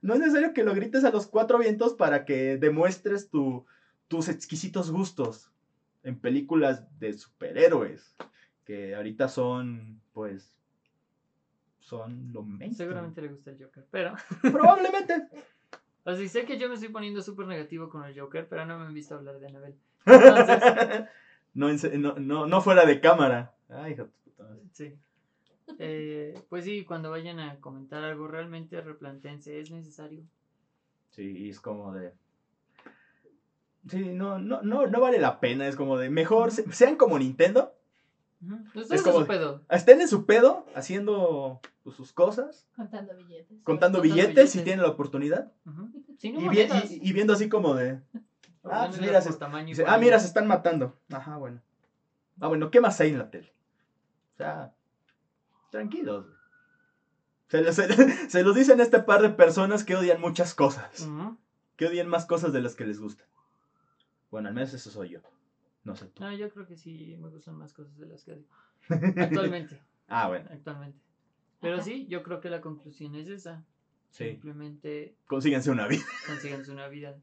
[0.03, 3.65] No es necesario que lo grites a los cuatro vientos para que demuestres tu,
[4.07, 5.51] tus exquisitos gustos
[6.03, 8.15] en películas de superhéroes.
[8.65, 10.53] Que ahorita son, pues,
[11.79, 12.75] son lo mainstream.
[12.75, 14.13] Seguramente le gusta el Joker, pero...
[14.43, 15.27] Probablemente.
[16.05, 18.79] O sea, sé que yo me estoy poniendo súper negativo con el Joker, pero no
[18.79, 19.77] me han visto hablar de Annabelle.
[21.53, 23.53] Entonces- no, no, no, no fuera de cámara.
[23.69, 24.47] Ay, tu puta.
[24.73, 24.93] Sí.
[25.77, 30.21] Eh, pues sí, cuando vayan a comentar algo, realmente replantense, ¿es necesario?
[31.11, 32.13] Sí, y es como de.
[33.87, 35.67] Sí, no, no, no, no vale la pena.
[35.67, 36.09] Es como de.
[36.09, 37.73] Mejor se- sean como Nintendo.
[38.41, 38.55] Ujú.
[38.67, 39.61] Ustedes Es es como- su pedo.
[39.69, 43.47] Estén en su pedo, haciendo pues, sus cosas, Contando billetes.
[43.47, 44.51] contando Contando billetes, billetes.
[44.51, 45.51] si tienen la oportunidad.
[45.65, 45.89] Ujú.
[46.17, 46.91] Sí, no Y, vi- monedas.
[46.91, 47.99] y- y viendo así como de.
[48.63, 49.29] Ah, pues mira, se-
[49.65, 50.97] dice, ah, mira, se están matando.
[51.11, 51.61] Ajá, bueno.
[52.41, 53.53] Ah, bueno, ¿qué más hay en la tele?
[54.33, 54.73] O sea,
[55.71, 56.25] tranquilos.
[57.47, 57.75] Se los,
[58.29, 61.07] se los dicen este par de personas que odian muchas cosas.
[61.77, 63.27] Que odian más cosas de las que les gustan.
[64.29, 65.19] Bueno, al menos eso soy yo.
[65.89, 66.23] No sé tú.
[66.23, 68.47] No, yo creo que sí me gustan más cosas de las que digo.
[69.21, 70.47] Actualmente, Ah, bueno.
[70.51, 70.99] actualmente.
[71.61, 71.83] Pero Ajá.
[71.83, 73.63] sí, yo creo que la conclusión es esa.
[74.11, 74.29] Sí.
[74.29, 76.03] Simplemente Consíguense una vida.
[76.25, 77.15] consíganse una vida.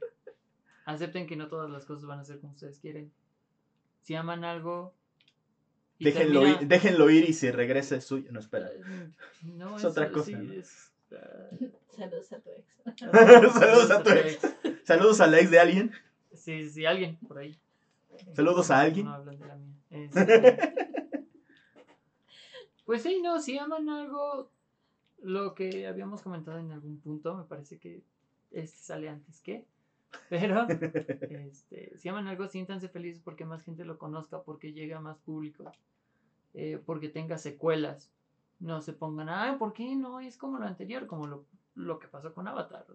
[0.85, 3.11] Acepten que no todas las cosas van a ser como ustedes quieren.
[4.03, 4.95] Si aman algo.
[5.99, 8.31] Déjenlo, termina- ir, déjenlo ir y si regresa es suyo.
[8.31, 8.71] No, espera.
[9.43, 10.53] No, Es otra cosa, sí, ¿no?
[10.53, 10.93] es,
[11.97, 12.67] Saludos a tu ex.
[13.55, 14.39] Saludos a tu ex.
[14.85, 15.93] Saludos a la ex de alguien.
[16.35, 17.59] Sí, sí, alguien por ahí.
[18.35, 19.07] Saludos a alguien.
[19.07, 19.75] No hablan de la mía.
[19.91, 20.75] Este,
[22.85, 24.51] pues sí, no, si aman algo,
[25.23, 28.03] lo que habíamos comentado en algún punto, me parece que
[28.51, 29.67] este sale antes que.
[30.29, 35.01] Pero, este, si aman algo, siéntanse felices porque más gente lo conozca, porque llegue a
[35.01, 35.71] más público,
[36.55, 38.11] eh, porque tenga secuelas.
[38.59, 41.07] No se pongan, ah, ¿por qué no es como lo anterior?
[41.07, 41.45] Como lo,
[41.75, 42.87] lo que pasó con Avatar.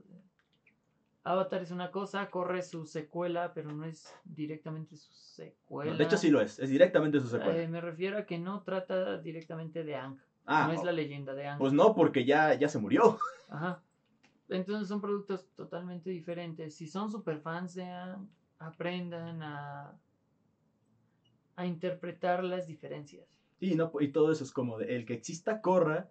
[1.24, 5.94] Avatar es una cosa, corre su secuela, pero no es directamente su secuela.
[5.96, 6.58] De hecho, sí lo es.
[6.60, 7.68] Es directamente su Eh, secuela.
[7.70, 10.18] me refiero a que no trata directamente de Ang.
[10.46, 11.60] Ah, no es la leyenda de Ang.
[11.60, 13.20] pues no, porque ya, ya se murió.
[13.50, 13.84] Ajá.
[14.50, 16.76] Entonces son productos totalmente diferentes.
[16.76, 18.28] Si son super fans de Ang,
[18.58, 19.96] aprendan a,
[21.56, 23.28] a interpretar las diferencias.
[23.60, 26.10] Y, no, y todo eso es como de, el que exista Korra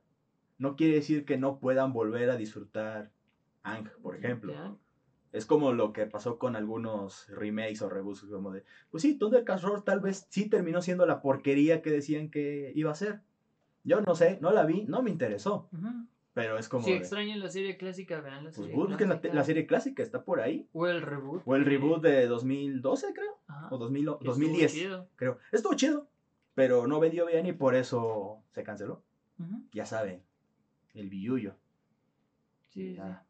[0.59, 3.11] no quiere decir que no puedan volver a disfrutar
[3.65, 4.78] Ang, por ejemplo.
[5.32, 9.62] Es como lo que pasó con algunos remakes o reboots, como de, pues sí, Thundercats
[9.62, 13.20] Roar tal vez sí terminó siendo la porquería que decían que iba a ser.
[13.85, 16.07] Yo no sé, no la vi, no me interesó, Ujú.
[16.35, 19.20] pero es como Si de, extrañan la serie clásica, vean la pues serie busquen la,
[19.20, 19.35] clásica.
[19.35, 20.69] la serie clásica, está por ahí.
[20.73, 21.43] O el reboot.
[21.47, 25.09] O el reboot de 2012, creo, Ajá, o 2000 o que estuvo 2010, chido.
[25.16, 25.39] creo.
[25.52, 26.09] Estuvo chido,
[26.55, 29.02] pero no vendió bien y por eso se canceló.
[29.73, 30.23] Ya saben,
[30.93, 31.57] el billuyo.
[32.70, 32.97] Sí, sí.
[32.97, 33.24] Ya.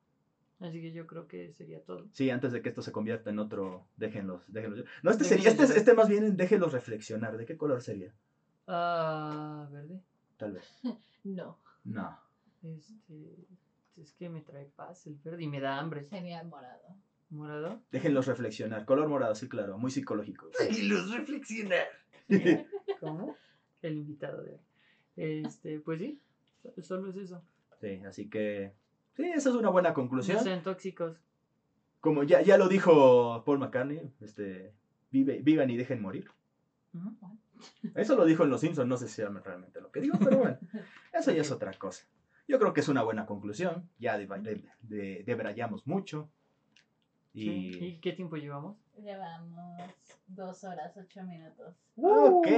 [0.61, 2.07] Así que yo creo que sería todo.
[2.13, 4.85] Sí, antes de que esto se convierta en otro, déjenlos, déjenlos.
[5.03, 7.37] No, este Déjenlos sería, este, este más bien en déjenlos reflexionar.
[7.39, 8.15] ¿De qué color sería?
[8.67, 10.01] Ah, verde.
[10.37, 10.65] Tal vez.
[11.25, 12.19] No, No.
[12.63, 13.37] Este,
[14.01, 16.05] es que me trae paz el verde y me da hambre.
[16.05, 16.83] sería morado.
[17.31, 17.83] ¿Morado?
[17.93, 18.85] Déjenlos reflexionar.
[18.87, 19.77] Color morado, sí, claro.
[19.79, 20.51] Muy psicológico.
[20.71, 21.87] Y los reflexionar.
[23.01, 23.37] ¿Cómo?
[23.83, 24.61] El invitado de hoy.
[25.17, 26.19] Este, pues sí,
[26.63, 27.43] so- solo es eso.
[27.81, 28.73] Sí, así que.
[29.17, 30.43] Sí, esa es una buena No conclusión.
[30.43, 31.17] sean tóxicos.
[32.01, 34.73] Como ya, ya lo dijo Paul McCartney, este,
[35.11, 36.31] vive, vivan y dejen morir.
[37.95, 40.39] Eso lo dijo en Los Simpsons, no sé si era realmente lo que dijo, pero
[40.39, 40.59] bueno,
[41.13, 42.07] eso ya es otra cosa.
[42.49, 43.89] Yo creo que es una buena conclusión.
[43.99, 46.29] Ya de, de- de- debrayamos mucho.
[47.33, 47.73] Y.
[47.75, 47.85] Sí.
[47.85, 48.77] ¿Y qué tiempo llevamos?
[48.97, 49.81] Llevamos
[50.27, 51.75] dos horas, ocho minutos.
[51.97, 52.49] Ok.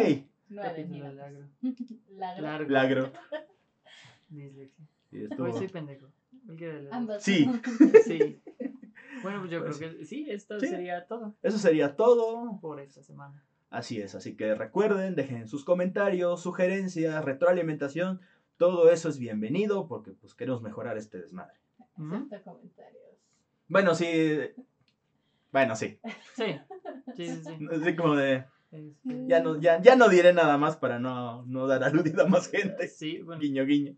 [0.49, 1.15] Nueve Capítulo minutos.
[1.17, 1.41] largo.
[2.11, 2.43] Largo.
[2.43, 2.71] Largo.
[2.71, 3.13] Lagro.
[4.31, 4.87] Dislexia.
[5.11, 6.07] Sí, estuvo- Pues soy pendejo.
[7.19, 7.49] Sí.
[8.05, 8.41] Sí.
[9.23, 10.67] Bueno, pues yo Pues creo que sí, esto Sí.
[10.67, 12.59] sería todo Eso sería todo.
[12.61, 13.43] por esta semana.
[13.71, 18.21] Así es, así que recuerden, dejen sus comentarios, sugerencias, retroalimentación,
[18.59, 21.55] todo eso es bienvenido porque pues queremos mejorar este desmadre.
[21.97, 23.03] Acepta comentarios.
[23.69, 24.41] Bueno, sí.
[25.53, 25.99] Bueno, sí.
[26.35, 26.45] Sí,
[27.17, 27.41] sí, sí.
[27.45, 27.69] sí.
[27.71, 28.45] Así como de.
[28.73, 32.27] Este, Ya no, ya, ya no diré nada más para no, no dar aludido a
[32.29, 32.89] más gente.
[32.89, 33.95] Sí, bueno, Guiño, guiño.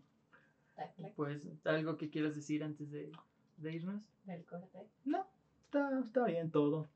[1.15, 3.11] Pues algo que quieras decir antes de,
[3.57, 4.01] de irnos.
[4.25, 4.79] del corte.
[5.05, 5.25] No,
[5.65, 6.89] está, está bien todo.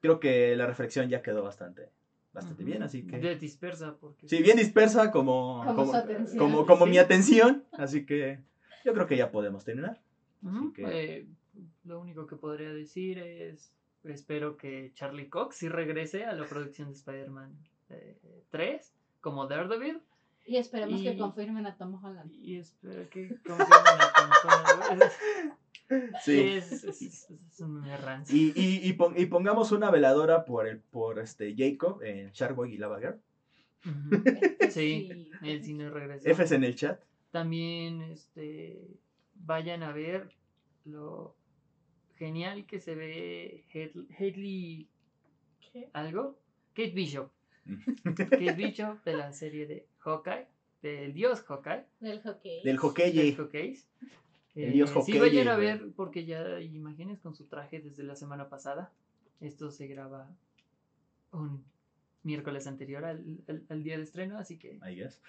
[0.00, 1.88] Creo que la reflexión ya quedó bastante,
[2.32, 3.18] bastante bien, así que.
[3.18, 4.28] De dispersa, porque.
[4.28, 6.38] Sí, bien dispersa como, Como como, su atención.
[6.38, 6.90] como, como Sí.
[6.90, 7.64] mi atención.
[7.72, 8.40] Así que
[8.84, 10.00] yo creo que ya podemos terminar.
[10.74, 10.84] Que-
[11.18, 11.26] eh,
[11.84, 13.72] lo único que podría decir es.
[14.04, 17.52] Espero que Charlie Cox sí regrese a la producción de Spider-Man
[17.90, 18.16] eh,
[18.50, 20.00] 3 como Daredevil.
[20.48, 22.32] Y esperemos que confirmen a Tom Holland.
[22.34, 23.68] Y espero que confirmen
[24.00, 25.02] a Tom Holland.
[26.22, 26.38] Sí.
[26.38, 28.36] Es, es, es, es un meme rancio.
[28.36, 32.74] Y, y, y, pon- y pongamos una veladora por el por este Jacob en Sharkboy
[32.74, 33.18] y Lava Girl.
[34.60, 36.28] Este Sí, él sí no regresó.
[36.28, 37.00] Fs en el chat.
[37.30, 38.86] También este,
[39.36, 40.28] vayan a ver
[40.84, 41.34] lo
[42.16, 44.88] genial que se ve Had- Hadley
[45.72, 45.88] ¿Qué?
[45.94, 46.38] algo.
[46.74, 47.30] Kate Bishop.
[48.14, 50.46] Kate Bishop de la serie de Hawkeye,
[50.82, 51.84] del dios Hawkeye.
[52.00, 52.62] Del hockey.
[52.62, 53.12] Del hockey.
[53.12, 53.78] del Hawkeye.
[54.54, 58.48] El dios Sí, vayan a ver porque ya imagines con su traje desde la semana
[58.48, 58.90] pasada.
[59.40, 60.28] Esto se graba
[61.32, 61.64] un
[62.24, 65.22] miércoles anterior al, al- al día de estreno, así que I guess.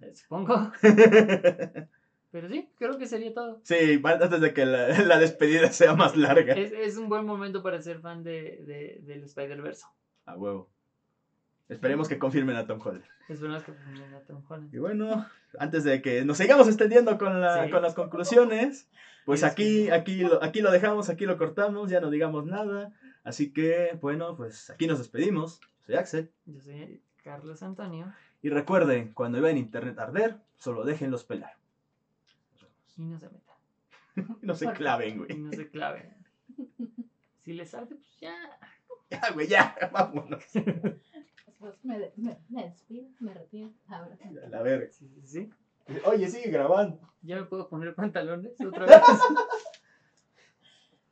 [0.00, 0.70] eh, supongo.
[2.30, 3.60] Pero sí, creo que sería todo.
[3.64, 6.54] Sí, antes de que la, la despedida sea más larga.
[6.54, 9.84] Es, es un buen momento para ser fan de, de- del Spider-Verse.
[10.26, 10.70] A huevo.
[11.70, 13.04] Esperemos que confirmen a Tom Holland.
[13.28, 14.74] Esperamos que pongan a Tom Holland.
[14.74, 15.26] Y bueno,
[15.58, 17.70] antes de que nos sigamos extendiendo con, la, Sí.
[17.70, 18.88] con las conclusiones,
[19.24, 22.92] pues aquí, aquí, lo, aquí lo dejamos, aquí lo cortamos, ya no digamos nada.
[23.22, 25.60] Así que, bueno, pues aquí nos despedimos.
[25.86, 26.30] Soy Axel.
[26.46, 31.54] Yo soy Carlos Antonio Y recuerden, cuando vean internet arder, solo déjenlos pelar.
[32.96, 33.56] y no se metan.
[34.42, 35.38] No se claven, Y güey.
[35.38, 36.12] no se claven.
[37.44, 38.34] Si les arde, pues ya.
[39.10, 40.44] Ya, güey, ya, vámonos.
[41.60, 43.68] Después me, me, me despido, me retiro.
[43.88, 44.16] Ahora.
[44.46, 44.90] A la verga.
[44.90, 45.50] Sí, sí, sí.
[46.06, 46.98] Oye, sigue grabando.
[47.20, 49.02] Ya me puedo poner pantalones otra vez.